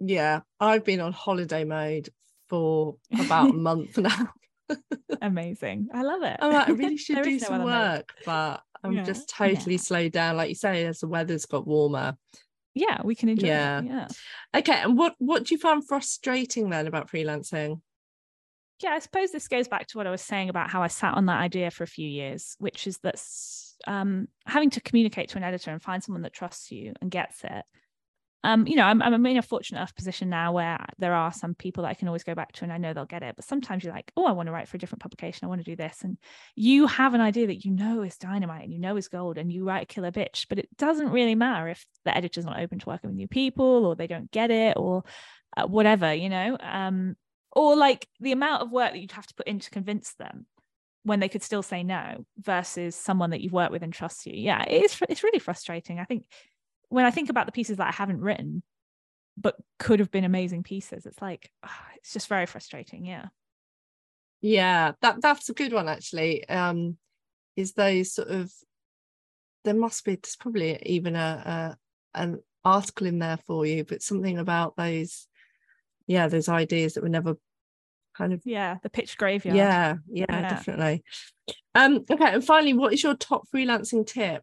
Yeah, 0.00 0.40
I've 0.60 0.84
been 0.84 1.00
on 1.00 1.12
holiday 1.12 1.64
mode 1.64 2.10
for 2.48 2.96
about 3.18 3.50
a 3.50 3.52
month 3.54 3.96
now. 3.98 4.32
Amazing. 5.22 5.88
I 5.92 6.02
love 6.02 6.22
it. 6.22 6.36
Like, 6.40 6.68
I 6.68 6.72
really 6.72 6.96
should 6.98 7.22
do 7.22 7.32
no 7.32 7.38
some 7.38 7.54
other 7.62 7.64
mode. 7.64 7.96
work, 7.98 8.14
but 8.24 8.62
I'm 8.84 8.96
Yeah, 8.96 9.02
just 9.04 9.32
yeah. 9.40 9.48
totally 9.48 9.78
slowed 9.78 10.12
down. 10.12 10.36
Like 10.36 10.48
you 10.48 10.54
say, 10.54 10.84
as 10.86 11.00
the 11.00 11.08
weather's 11.08 11.46
got 11.46 11.66
warmer. 11.66 12.16
Yeah, 12.74 13.00
we 13.02 13.14
can 13.14 13.28
enjoy 13.28 13.48
Yeah. 13.48 13.80
it. 13.80 13.84
Yeah. 13.86 14.08
Okay, 14.56 14.80
and 14.82 14.96
what 14.96 15.14
what 15.18 15.44
do 15.44 15.54
you 15.54 15.58
find 15.58 15.86
frustrating 15.86 16.70
then 16.70 16.86
about 16.86 17.10
freelancing? 17.10 17.80
yeah, 18.82 18.92
I 18.92 18.98
suppose 18.98 19.30
this 19.30 19.46
goes 19.46 19.68
back 19.68 19.88
to 19.88 19.98
what 19.98 20.06
I 20.06 20.10
was 20.10 20.22
saying 20.22 20.48
about 20.48 20.70
how 20.70 20.82
I 20.82 20.86
sat 20.86 21.12
on 21.14 21.26
that 21.26 21.38
idea 21.38 21.70
for 21.70 21.84
a 21.84 21.86
few 21.86 22.08
years, 22.08 22.56
which 22.58 22.86
is 22.86 22.96
that 23.02 23.20
um, 23.86 24.26
having 24.46 24.70
to 24.70 24.80
communicate 24.80 25.28
to 25.30 25.36
an 25.36 25.44
editor 25.44 25.70
and 25.70 25.82
find 25.82 26.02
someone 26.02 26.22
that 26.22 26.32
trusts 26.32 26.70
you 26.72 26.94
and 27.02 27.10
gets 27.10 27.44
it. 27.44 27.64
Um, 28.42 28.66
you 28.66 28.74
know, 28.76 28.84
I'm, 28.84 29.02
I'm 29.02 29.26
in 29.26 29.36
a 29.36 29.42
fortunate 29.42 29.78
enough 29.78 29.94
position 29.94 30.30
now 30.30 30.52
where 30.52 30.78
there 30.98 31.12
are 31.12 31.32
some 31.32 31.54
people 31.54 31.82
that 31.82 31.90
I 31.90 31.94
can 31.94 32.08
always 32.08 32.24
go 32.24 32.34
back 32.34 32.52
to 32.52 32.64
and 32.64 32.72
I 32.72 32.78
know 32.78 32.94
they'll 32.94 33.04
get 33.04 33.22
it. 33.22 33.36
But 33.36 33.44
sometimes 33.44 33.84
you're 33.84 33.92
like, 33.92 34.10
oh, 34.16 34.24
I 34.24 34.32
want 34.32 34.46
to 34.46 34.52
write 34.52 34.66
for 34.68 34.76
a 34.76 34.80
different 34.80 35.02
publication. 35.02 35.44
I 35.44 35.48
want 35.48 35.60
to 35.60 35.70
do 35.70 35.76
this. 35.76 35.98
And 36.02 36.16
you 36.54 36.86
have 36.86 37.12
an 37.12 37.20
idea 37.20 37.48
that 37.48 37.64
you 37.64 37.70
know 37.70 38.02
is 38.02 38.16
dynamite 38.16 38.64
and 38.64 38.72
you 38.72 38.78
know 38.78 38.96
is 38.96 39.08
gold 39.08 39.36
and 39.36 39.52
you 39.52 39.64
write 39.64 39.82
a 39.82 39.86
killer 39.86 40.10
pitch, 40.10 40.46
but 40.48 40.58
it 40.58 40.74
doesn't 40.78 41.10
really 41.10 41.34
matter 41.34 41.68
if 41.68 41.84
the 42.04 42.16
editor's 42.16 42.46
not 42.46 42.60
open 42.60 42.78
to 42.78 42.88
working 42.88 43.10
with 43.10 43.16
new 43.16 43.28
people 43.28 43.84
or 43.84 43.94
they 43.94 44.06
don't 44.06 44.30
get 44.30 44.50
it 44.50 44.76
or 44.76 45.04
uh, 45.56 45.66
whatever, 45.66 46.14
you 46.14 46.30
know? 46.30 46.56
Um, 46.60 47.16
or 47.52 47.76
like 47.76 48.06
the 48.20 48.32
amount 48.32 48.62
of 48.62 48.70
work 48.70 48.92
that 48.92 49.00
you'd 49.00 49.12
have 49.12 49.26
to 49.26 49.34
put 49.34 49.48
in 49.48 49.58
to 49.60 49.70
convince 49.70 50.14
them 50.14 50.46
when 51.02 51.20
they 51.20 51.28
could 51.28 51.42
still 51.42 51.62
say 51.62 51.82
no 51.82 52.24
versus 52.38 52.94
someone 52.94 53.30
that 53.30 53.40
you've 53.40 53.52
worked 53.52 53.72
with 53.72 53.82
and 53.82 53.92
trusts 53.92 54.26
you 54.26 54.34
yeah 54.34 54.62
it's 54.68 55.00
it's 55.08 55.22
really 55.22 55.38
frustrating 55.38 55.98
i 55.98 56.04
think 56.04 56.26
when 56.90 57.06
i 57.06 57.10
think 57.10 57.30
about 57.30 57.46
the 57.46 57.52
pieces 57.52 57.78
that 57.78 57.88
i 57.88 57.92
haven't 57.92 58.20
written 58.20 58.62
but 59.36 59.56
could 59.78 60.00
have 60.00 60.10
been 60.10 60.24
amazing 60.24 60.62
pieces 60.62 61.06
it's 61.06 61.22
like 61.22 61.50
ah, 61.64 61.86
it's 61.96 62.12
just 62.12 62.28
very 62.28 62.46
frustrating 62.46 63.04
yeah 63.04 63.26
Yeah, 64.40 64.92
that 65.02 65.20
that's 65.20 65.48
a 65.50 65.54
good 65.54 65.72
one 65.72 65.88
actually. 65.88 66.48
Um, 66.48 66.96
is 67.56 67.72
those 67.72 68.14
sort 68.14 68.28
of 68.28 68.52
there 69.64 69.74
must 69.74 70.04
be 70.04 70.14
there's 70.16 70.36
probably 70.36 70.78
even 70.86 71.14
a, 71.14 71.76
a 72.14 72.18
an 72.20 72.42
article 72.64 73.06
in 73.06 73.18
there 73.18 73.38
for 73.46 73.66
you, 73.66 73.84
but 73.84 74.02
something 74.02 74.38
about 74.38 74.76
those, 74.76 75.28
yeah, 76.06 76.28
those 76.28 76.48
ideas 76.48 76.94
that 76.94 77.02
were 77.02 77.08
never 77.08 77.36
kind 78.16 78.32
of 78.32 78.40
yeah 78.44 78.76
the 78.82 78.90
pitch 78.90 79.16
graveyard 79.16 79.56
yeah, 79.56 79.96
yeah, 80.10 80.24
Yeah. 80.28 80.48
definitely. 80.48 81.04
Um, 81.74 82.04
okay, 82.10 82.34
and 82.34 82.44
finally, 82.44 82.72
what 82.74 82.92
is 82.92 83.02
your 83.02 83.14
top 83.14 83.44
freelancing 83.54 84.06
tip? 84.06 84.42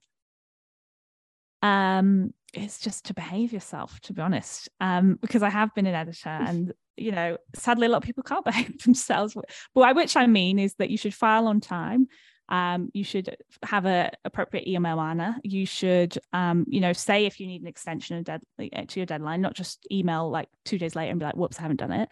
Um 1.68 2.34
it's 2.54 2.80
just 2.80 3.06
to 3.06 3.14
behave 3.14 3.52
yourself 3.54 4.00
to 4.06 4.14
be 4.14 4.22
honest. 4.22 4.70
Um 4.80 5.06
because 5.22 5.44
i 5.44 5.50
have 5.50 5.74
been 5.76 5.86
an 5.92 5.96
editor 6.04 6.30
and 6.50 6.74
you 6.96 7.12
know 7.12 7.38
sadly 7.56 7.86
a 7.88 7.90
lot 7.90 7.98
of 8.02 8.04
people 8.10 8.24
can't 8.24 8.46
behave 8.52 8.82
themselves. 8.84 9.34
But 9.36 9.46
by 9.76 9.92
which 10.00 10.16
i 10.16 10.26
mean 10.28 10.58
is 10.60 10.74
that 10.76 10.90
you 10.90 10.98
should 10.98 11.14
file 11.14 11.48
on 11.48 11.60
time. 11.62 12.08
Um 12.50 12.82
you 12.94 13.04
should 13.04 13.28
have 13.74 13.86
a 13.86 14.12
appropriate 14.30 14.68
email 14.74 14.96
manner. 14.96 15.32
You 15.44 15.66
should 15.66 16.18
um 16.34 16.66
you 16.76 16.80
know 16.86 16.94
say 16.94 17.26
if 17.26 17.40
you 17.40 17.48
need 17.52 17.62
an 17.62 17.68
extension 17.76 18.18
of 18.18 18.24
dead 18.24 18.42
to 18.90 19.00
your 19.00 19.06
deadline 19.14 19.42
not 19.42 19.54
just 19.62 19.86
email 19.92 20.24
like 20.38 20.50
two 20.66 20.78
days 20.80 20.96
later 20.96 21.12
and 21.12 21.20
be 21.20 21.26
like 21.26 21.36
whoops 21.40 21.60
i 21.60 21.64
haven't 21.64 21.82
done 21.86 21.92
it. 22.04 22.10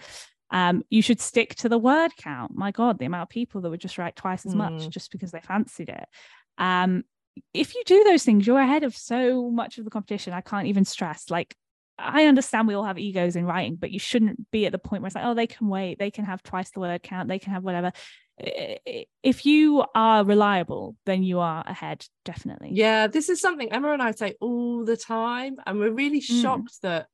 Um 0.52 0.84
you 0.96 1.02
should 1.02 1.22
stick 1.22 1.56
to 1.62 1.70
the 1.70 1.84
word 1.90 2.12
count. 2.18 2.52
My 2.54 2.72
god 2.72 3.00
the 3.00 3.06
amount 3.06 3.24
of 3.28 3.30
people 3.40 3.62
that 3.62 3.70
would 3.72 3.86
just 3.88 3.98
write 3.98 4.16
twice 4.18 4.46
as 4.46 4.56
much 4.64 4.74
Mm. 4.74 4.90
just 4.98 5.12
because 5.14 5.32
they 5.32 5.42
fancied 5.54 5.90
it. 5.90 6.06
Um 6.58 7.04
if 7.54 7.76
you 7.76 7.84
do 7.86 8.04
those 8.04 8.24
things, 8.24 8.46
you're 8.46 8.60
ahead 8.60 8.84
of 8.84 8.96
so 8.96 9.50
much 9.50 9.78
of 9.78 9.86
the 9.86 9.92
competition. 9.92 10.34
I 10.34 10.42
can't 10.42 10.68
even 10.68 10.86
stress. 10.86 11.30
Like, 11.30 11.56
I 11.98 12.26
understand 12.26 12.68
we 12.68 12.74
all 12.74 12.84
have 12.84 13.00
egos 13.00 13.36
in 13.36 13.46
writing, 13.46 13.76
but 13.76 13.92
you 13.92 14.00
shouldn't 14.00 14.52
be 14.52 14.66
at 14.66 14.72
the 14.72 14.78
point 14.80 15.02
where 15.02 15.08
it's 15.08 15.16
like, 15.16 15.26
oh, 15.26 15.34
they 15.34 15.48
can 15.48 15.68
wait, 15.68 15.98
they 15.98 16.12
can 16.12 16.26
have 16.26 16.44
twice 16.44 16.72
the 16.72 16.82
word 16.82 17.02
count, 17.04 17.30
they 17.30 17.40
can 17.40 17.54
have 17.54 17.64
whatever. 17.64 17.92
If 18.38 19.46
you 19.46 19.86
are 19.96 20.26
reliable, 20.26 20.98
then 21.06 21.24
you 21.24 21.40
are 21.40 21.64
ahead, 21.66 22.06
definitely. 22.26 22.72
Yeah, 22.74 23.08
this 23.08 23.30
is 23.30 23.40
something 23.40 23.72
Emma 23.72 23.94
and 23.94 24.02
I 24.02 24.12
say 24.12 24.36
all 24.42 24.84
the 24.84 24.98
time, 24.98 25.56
and 25.66 25.80
we're 25.80 25.92
really 25.92 26.20
Mm. 26.20 26.42
shocked 26.42 26.82
that 26.82 27.08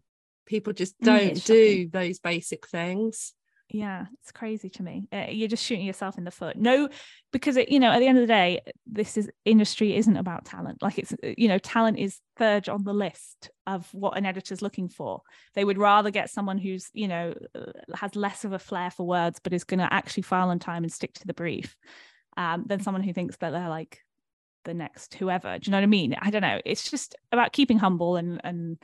people 0.47 0.73
just 0.73 0.99
Mm, 0.99 1.05
don't 1.05 1.45
do 1.45 1.89
those 1.89 2.19
basic 2.19 2.67
things. 2.67 3.34
Yeah 3.73 4.05
it's 4.19 4.31
crazy 4.31 4.69
to 4.69 4.84
me. 4.84 5.07
Uh, 5.12 5.25
you're 5.29 5.47
just 5.47 5.63
shooting 5.63 5.86
yourself 5.86 6.17
in 6.17 6.23
the 6.23 6.31
foot. 6.31 6.57
No 6.57 6.89
because 7.31 7.57
it, 7.57 7.69
you 7.69 7.79
know 7.79 7.91
at 7.91 7.99
the 7.99 8.07
end 8.07 8.17
of 8.17 8.23
the 8.23 8.27
day 8.27 8.60
this 8.86 9.17
is 9.17 9.29
industry 9.45 9.95
isn't 9.95 10.17
about 10.17 10.45
talent. 10.45 10.81
Like 10.81 10.97
it's 10.97 11.13
uh, 11.13 11.34
you 11.38 11.47
know 11.47 11.57
talent 11.57 11.97
is 11.99 12.19
third 12.38 12.69
on 12.69 12.84
the 12.84 12.93
list 12.93 13.49
of 13.67 13.88
what 13.93 14.17
an 14.17 14.25
editor's 14.25 14.62
looking 14.62 14.89
for. 14.89 15.21
They 15.53 15.63
would 15.63 15.77
rather 15.77 16.12
get 16.12 16.29
someone 16.29 16.57
who's 16.57 16.89
you 16.93 17.07
know 17.07 17.34
uh, 17.55 17.71
has 17.95 18.15
less 18.15 18.43
of 18.43 18.53
a 18.53 18.60
flair 18.60 18.91
for 18.91 19.05
words 19.05 19.39
but 19.43 19.53
is 19.53 19.63
going 19.63 19.79
to 19.79 19.91
actually 19.91 20.23
file 20.23 20.49
on 20.49 20.60
time 20.60 20.84
and 20.84 20.91
stick 20.91 21.13
to 21.15 21.27
the 21.27 21.34
brief 21.34 21.75
um, 22.38 22.65
than 22.67 22.81
someone 22.81 23.03
who 23.03 23.13
thinks 23.13 23.38
that 23.38 23.51
they're 23.51 23.69
like 23.69 23.99
the 24.65 24.73
next 24.73 25.13
whoever. 25.15 25.57
Do 25.57 25.67
you 25.67 25.71
know 25.71 25.77
what 25.77 25.84
i 25.84 25.88
mean? 25.88 26.15
I 26.21 26.29
don't 26.29 26.41
know. 26.41 26.60
It's 26.65 26.89
just 26.89 27.15
about 27.31 27.53
keeping 27.53 27.79
humble 27.79 28.15
and 28.15 28.41
and 28.43 28.77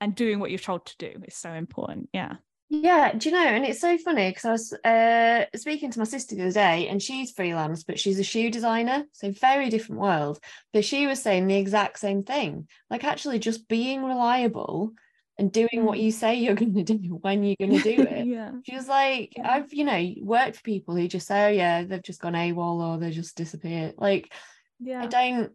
and 0.00 0.14
doing 0.14 0.38
what 0.38 0.50
you're 0.50 0.58
told 0.58 0.86
to 0.86 0.96
do 0.98 1.22
is 1.26 1.36
so 1.36 1.52
important. 1.52 2.08
Yeah 2.12 2.36
Yeah, 2.82 3.12
do 3.12 3.28
you 3.28 3.34
know? 3.34 3.46
And 3.46 3.64
it's 3.64 3.80
so 3.80 3.96
funny 3.98 4.30
because 4.30 4.44
I 4.44 4.50
was 4.52 4.72
uh, 4.72 5.44
speaking 5.56 5.90
to 5.90 5.98
my 5.98 6.04
sister 6.04 6.34
the 6.34 6.42
other 6.42 6.52
day, 6.52 6.88
and 6.88 7.02
she's 7.02 7.30
freelance, 7.30 7.84
but 7.84 7.98
she's 7.98 8.18
a 8.18 8.24
shoe 8.24 8.50
designer, 8.50 9.04
so 9.12 9.30
very 9.30 9.70
different 9.70 10.00
world. 10.02 10.40
But 10.72 10.84
she 10.84 11.06
was 11.06 11.22
saying 11.22 11.46
the 11.46 11.56
exact 11.56 11.98
same 11.98 12.22
thing, 12.22 12.68
like 12.90 13.04
actually 13.04 13.38
just 13.38 13.68
being 13.68 14.04
reliable 14.04 14.92
and 15.38 15.50
doing 15.52 15.84
what 15.84 15.98
Mm. 15.98 16.02
you 16.04 16.10
say 16.12 16.34
you're 16.36 16.54
going 16.54 16.74
to 16.74 16.84
do 16.84 16.96
when 17.22 17.42
you're 17.42 17.56
going 17.58 17.72
to 17.80 17.96
do 17.96 18.02
it. 18.08 18.26
yeah 18.26 18.52
She 18.64 18.74
was 18.76 18.88
like, 18.88 19.32
Yeah. 19.36 19.50
I've 19.50 19.72
you 19.72 19.84
know 19.84 20.14
worked 20.22 20.56
for 20.56 20.62
people 20.62 20.94
who 20.96 21.08
just 21.08 21.26
say, 21.26 21.46
oh 21.46 21.50
yeah, 21.50 21.84
they've 21.84 22.02
just 22.02 22.20
gone 22.20 22.34
AWOL 22.34 22.80
or 22.96 22.98
they 22.98 23.10
just 23.10 23.36
disappeared. 23.36 23.94
Like 23.98 24.32
yeah 24.80 25.02
I 25.02 25.06
don't. 25.06 25.52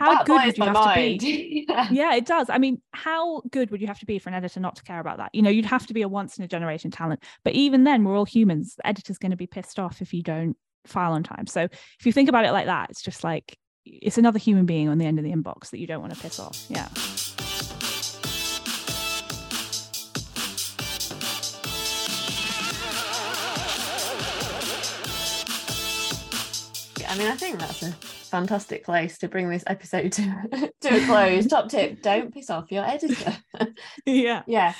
How 0.00 0.14
that 0.14 0.26
good 0.26 0.44
would 0.44 0.58
you 0.58 0.64
have 0.64 0.94
to 0.94 1.18
be? 1.18 1.66
yeah. 1.68 1.88
yeah 1.90 2.14
it 2.14 2.26
does. 2.26 2.50
I 2.50 2.58
mean 2.58 2.80
how 2.92 3.42
good 3.50 3.70
would 3.70 3.80
you 3.80 3.86
have 3.86 3.98
to 4.00 4.06
be 4.06 4.18
for 4.18 4.28
an 4.28 4.34
editor 4.34 4.60
not 4.60 4.76
to 4.76 4.82
care 4.82 5.00
about 5.00 5.18
that? 5.18 5.30
You 5.32 5.42
know 5.42 5.50
you'd 5.50 5.66
have 5.66 5.86
to 5.86 5.94
be 5.94 6.02
a 6.02 6.08
once 6.08 6.38
in 6.38 6.44
a 6.44 6.48
generation 6.48 6.90
talent. 6.90 7.22
But 7.44 7.54
even 7.54 7.84
then 7.84 8.04
we're 8.04 8.16
all 8.16 8.24
humans. 8.24 8.74
The 8.76 8.86
editor's 8.86 9.18
going 9.18 9.30
to 9.30 9.36
be 9.36 9.46
pissed 9.46 9.78
off 9.78 10.00
if 10.00 10.12
you 10.12 10.22
don't 10.22 10.56
file 10.86 11.12
on 11.12 11.22
time. 11.22 11.46
So 11.46 11.62
if 11.62 12.04
you 12.04 12.12
think 12.12 12.28
about 12.28 12.44
it 12.44 12.52
like 12.52 12.66
that 12.66 12.90
it's 12.90 13.02
just 13.02 13.24
like 13.24 13.56
it's 13.86 14.18
another 14.18 14.38
human 14.38 14.66
being 14.66 14.88
on 14.88 14.98
the 14.98 15.06
end 15.06 15.18
of 15.18 15.24
the 15.24 15.32
inbox 15.32 15.70
that 15.70 15.78
you 15.78 15.86
don't 15.86 16.00
want 16.00 16.14
to 16.14 16.20
piss 16.20 16.40
off. 16.40 16.64
Yeah. 16.68 16.88
I 27.14 27.16
mean, 27.16 27.28
I 27.28 27.36
think 27.36 27.60
that's 27.60 27.82
a 27.84 27.94
fantastic 28.28 28.84
place 28.84 29.18
to 29.18 29.28
bring 29.28 29.48
this 29.48 29.64
episode 29.66 30.12
to, 30.12 30.70
to 30.80 30.88
a 30.88 31.06
close. 31.06 31.46
Top 31.46 31.68
tip 31.68 32.02
don't 32.02 32.32
piss 32.32 32.50
off 32.50 32.70
your 32.70 32.84
editor. 32.84 33.36
yeah. 34.06 34.42
Yeah. 34.46 34.74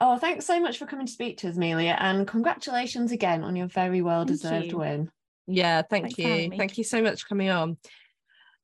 Oh, 0.00 0.18
thanks 0.18 0.46
so 0.46 0.60
much 0.60 0.78
for 0.78 0.86
coming 0.86 1.06
to 1.06 1.12
speak 1.12 1.38
to 1.38 1.48
us, 1.48 1.56
Amelia. 1.56 1.96
And 1.98 2.26
congratulations 2.26 3.12
again 3.12 3.44
on 3.44 3.56
your 3.56 3.68
very 3.68 4.02
well 4.02 4.24
deserved 4.24 4.72
win. 4.72 5.10
Yeah, 5.46 5.82
thank 5.82 6.16
Thanks 6.16 6.18
you. 6.18 6.56
Thank 6.56 6.78
you 6.78 6.84
so 6.84 7.02
much 7.02 7.22
for 7.22 7.28
coming 7.28 7.50
on. 7.50 7.76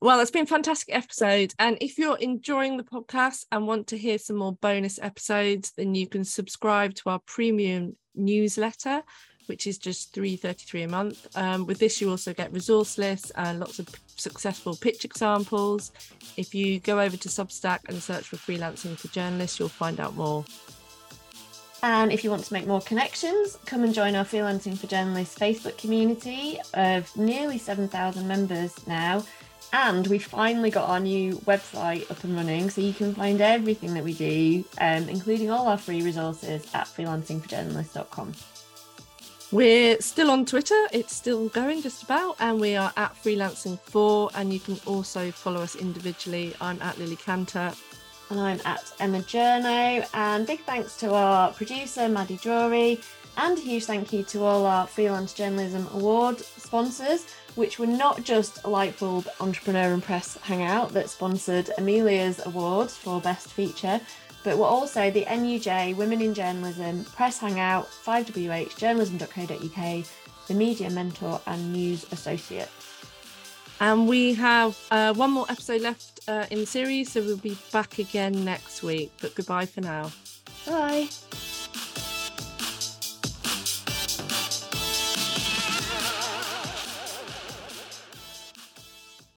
Well, 0.00 0.20
it's 0.20 0.30
been 0.30 0.44
a 0.44 0.46
fantastic 0.46 0.94
episode. 0.94 1.54
And 1.58 1.78
if 1.80 1.98
you're 1.98 2.18
enjoying 2.18 2.76
the 2.76 2.84
podcast 2.84 3.44
and 3.50 3.66
want 3.66 3.88
to 3.88 3.98
hear 3.98 4.18
some 4.18 4.36
more 4.36 4.52
bonus 4.52 4.98
episodes, 5.00 5.72
then 5.76 5.94
you 5.94 6.06
can 6.06 6.22
subscribe 6.22 6.94
to 6.96 7.10
our 7.10 7.20
premium 7.26 7.96
newsletter, 8.14 9.02
which 9.46 9.66
is 9.66 9.78
just 9.78 10.14
3.33 10.14 10.84
a 10.84 10.88
month. 10.88 11.26
Um, 11.34 11.66
with 11.66 11.78
this, 11.78 12.00
you 12.00 12.10
also 12.10 12.34
get 12.34 12.52
resource 12.52 12.98
lists 12.98 13.32
and 13.34 13.58
lots 13.58 13.78
of 13.78 13.88
successful 14.16 14.76
pitch 14.76 15.04
examples. 15.04 15.92
If 16.36 16.54
you 16.54 16.80
go 16.80 17.00
over 17.00 17.16
to 17.16 17.28
Substack 17.28 17.88
and 17.88 18.02
search 18.02 18.28
for 18.28 18.36
freelancing 18.36 18.96
for 18.96 19.08
journalists, 19.08 19.58
you'll 19.58 19.68
find 19.68 20.00
out 20.00 20.14
more. 20.14 20.44
And 21.82 22.10
if 22.10 22.24
you 22.24 22.30
want 22.30 22.44
to 22.44 22.52
make 22.52 22.66
more 22.66 22.80
connections, 22.80 23.58
come 23.66 23.84
and 23.84 23.94
join 23.94 24.16
our 24.16 24.24
Freelancing 24.24 24.76
for 24.76 24.86
Journalists 24.86 25.38
Facebook 25.38 25.76
community 25.76 26.58
of 26.74 27.14
nearly 27.16 27.58
7,000 27.58 28.26
members 28.26 28.74
now. 28.86 29.22
And 29.72 30.06
we 30.06 30.18
finally 30.18 30.70
got 30.70 30.88
our 30.88 31.00
new 31.00 31.34
website 31.40 32.10
up 32.10 32.24
and 32.24 32.34
running, 32.34 32.70
so 32.70 32.80
you 32.80 32.92
can 32.92 33.14
find 33.14 33.40
everything 33.40 33.94
that 33.94 34.04
we 34.04 34.14
do, 34.14 34.64
um, 34.80 35.08
including 35.08 35.50
all 35.50 35.66
our 35.68 35.76
free 35.76 36.02
resources 36.02 36.66
at 36.72 36.86
freelancingforjournalists.com. 36.86 38.32
We're 39.56 39.98
still 40.02 40.30
on 40.30 40.44
Twitter, 40.44 40.86
it's 40.92 41.16
still 41.16 41.48
going 41.48 41.80
just 41.80 42.02
about, 42.02 42.36
and 42.40 42.60
we 42.60 42.76
are 42.76 42.92
at 42.98 43.14
freelancing4. 43.14 44.32
And 44.34 44.52
you 44.52 44.60
can 44.60 44.78
also 44.84 45.30
follow 45.30 45.62
us 45.62 45.76
individually. 45.76 46.54
I'm 46.60 46.78
at 46.82 46.98
Lily 46.98 47.16
Canter. 47.16 47.72
And 48.28 48.38
I'm 48.38 48.60
at 48.66 48.92
Emma 49.00 49.20
Journo. 49.20 50.06
And 50.12 50.46
big 50.46 50.60
thanks 50.64 50.98
to 50.98 51.14
our 51.14 51.52
producer, 51.52 52.06
Maddie 52.06 52.36
Drury, 52.36 53.00
and 53.38 53.56
a 53.56 53.60
huge 53.62 53.86
thank 53.86 54.12
you 54.12 54.24
to 54.24 54.44
all 54.44 54.66
our 54.66 54.86
Freelance 54.86 55.32
Journalism 55.32 55.88
Award 55.94 56.38
sponsors 56.38 57.24
which 57.56 57.78
were 57.78 57.86
not 57.86 58.22
just 58.22 58.62
Lightbulb 58.62 59.26
Entrepreneur 59.40 59.92
and 59.92 60.02
Press 60.02 60.36
Hangout 60.42 60.90
that 60.92 61.08
sponsored 61.08 61.70
Amelia's 61.78 62.44
award 62.44 62.90
for 62.90 63.20
Best 63.20 63.48
Feature, 63.48 64.00
but 64.46 64.58
we're 64.58 64.64
also 64.64 65.10
the 65.10 65.24
NUJ 65.24 65.96
Women 65.96 66.22
in 66.22 66.32
Journalism, 66.32 67.04
Press 67.16 67.40
Hangout, 67.40 67.88
5WH, 67.88 68.76
journalism.co.uk, 68.78 70.04
the 70.46 70.54
Media 70.54 70.88
Mentor, 70.88 71.40
and 71.48 71.72
News 71.72 72.06
Associate. 72.12 72.68
And 73.80 74.06
we 74.06 74.34
have 74.34 74.78
uh, 74.92 75.14
one 75.14 75.32
more 75.32 75.46
episode 75.48 75.80
left 75.80 76.20
uh, 76.28 76.46
in 76.52 76.60
the 76.60 76.66
series, 76.66 77.10
so 77.10 77.22
we'll 77.22 77.38
be 77.38 77.58
back 77.72 77.98
again 77.98 78.44
next 78.44 78.84
week. 78.84 79.10
But 79.20 79.34
goodbye 79.34 79.66
for 79.66 79.80
now. 79.80 80.12
Bye. 80.64 81.08